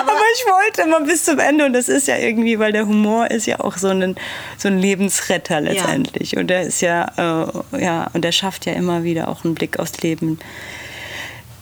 [0.00, 2.86] Aber, Aber, ich wollte immer bis zum Ende und das ist ja irgendwie, weil der
[2.86, 4.16] Humor ist ja auch so ein,
[4.56, 6.32] so ein Lebensretter letztendlich.
[6.32, 6.40] Ja.
[6.40, 9.78] Und der ist ja, äh, ja, und der schafft ja immer wieder auch einen Blick
[9.78, 10.38] aufs Leben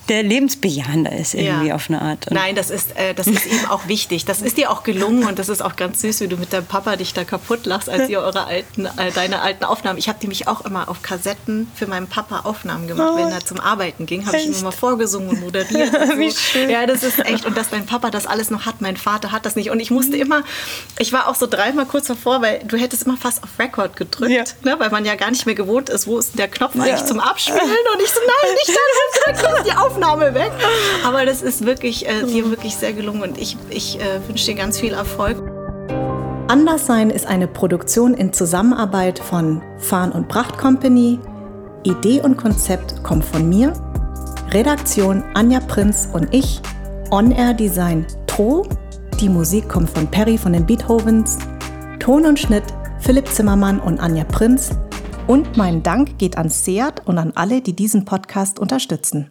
[0.09, 1.75] der lebensbejahender ist irgendwie ja.
[1.75, 2.29] auf eine Art.
[2.29, 4.25] Und Nein, das ist, äh, das ist eben auch wichtig.
[4.25, 6.67] Das ist dir auch gelungen und das ist auch ganz süß, wie du mit deinem
[6.67, 9.99] Papa dich da kaputt lachst, als ihr eure alten, äh, deine alten Aufnahmen.
[9.99, 13.11] Ich habe nämlich auch immer auf Kassetten für meinen Papa Aufnahmen gemacht.
[13.15, 13.17] Oh.
[13.19, 15.95] Wenn er zum Arbeiten ging, habe ich ihm immer vorgesungen und moderiert.
[15.99, 16.19] Und so.
[16.19, 16.71] wie schön.
[16.71, 17.45] Ja, das ist echt.
[17.45, 19.71] Und dass dein Papa das alles noch hat, mein Vater hat das nicht.
[19.71, 20.43] Und ich musste immer,
[20.99, 24.31] ich war auch so dreimal kurz davor, weil du hättest immer fast auf Record gedrückt,
[24.31, 24.45] ja.
[24.63, 24.81] ne?
[24.81, 26.83] weil man ja gar nicht mehr gewohnt ist, wo ist der Knopf ja.
[26.83, 27.61] eigentlich zum Abspielen.
[27.61, 29.98] Und ich so, nein, nicht dann, die Aufnahme.
[29.99, 30.53] Aufnahme weg.
[31.05, 34.55] Aber das ist wirklich äh, dir wirklich sehr gelungen und ich, ich äh, wünsche dir
[34.55, 35.37] ganz viel Erfolg.
[36.49, 41.19] Anderssein ist eine Produktion in Zusammenarbeit von Farn und Pracht Company.
[41.83, 43.73] Idee und Konzept kommt von mir.
[44.51, 46.61] Redaktion Anja Prinz und ich.
[47.11, 48.67] On-Air Design Tro.
[49.21, 51.39] Die Musik kommt von Perry von den Beethovens.
[51.99, 52.65] Ton und Schnitt
[53.01, 54.71] Philipp Zimmermann und Anja Prinz.
[55.27, 59.31] Und mein Dank geht an Seat und an alle, die diesen Podcast unterstützen.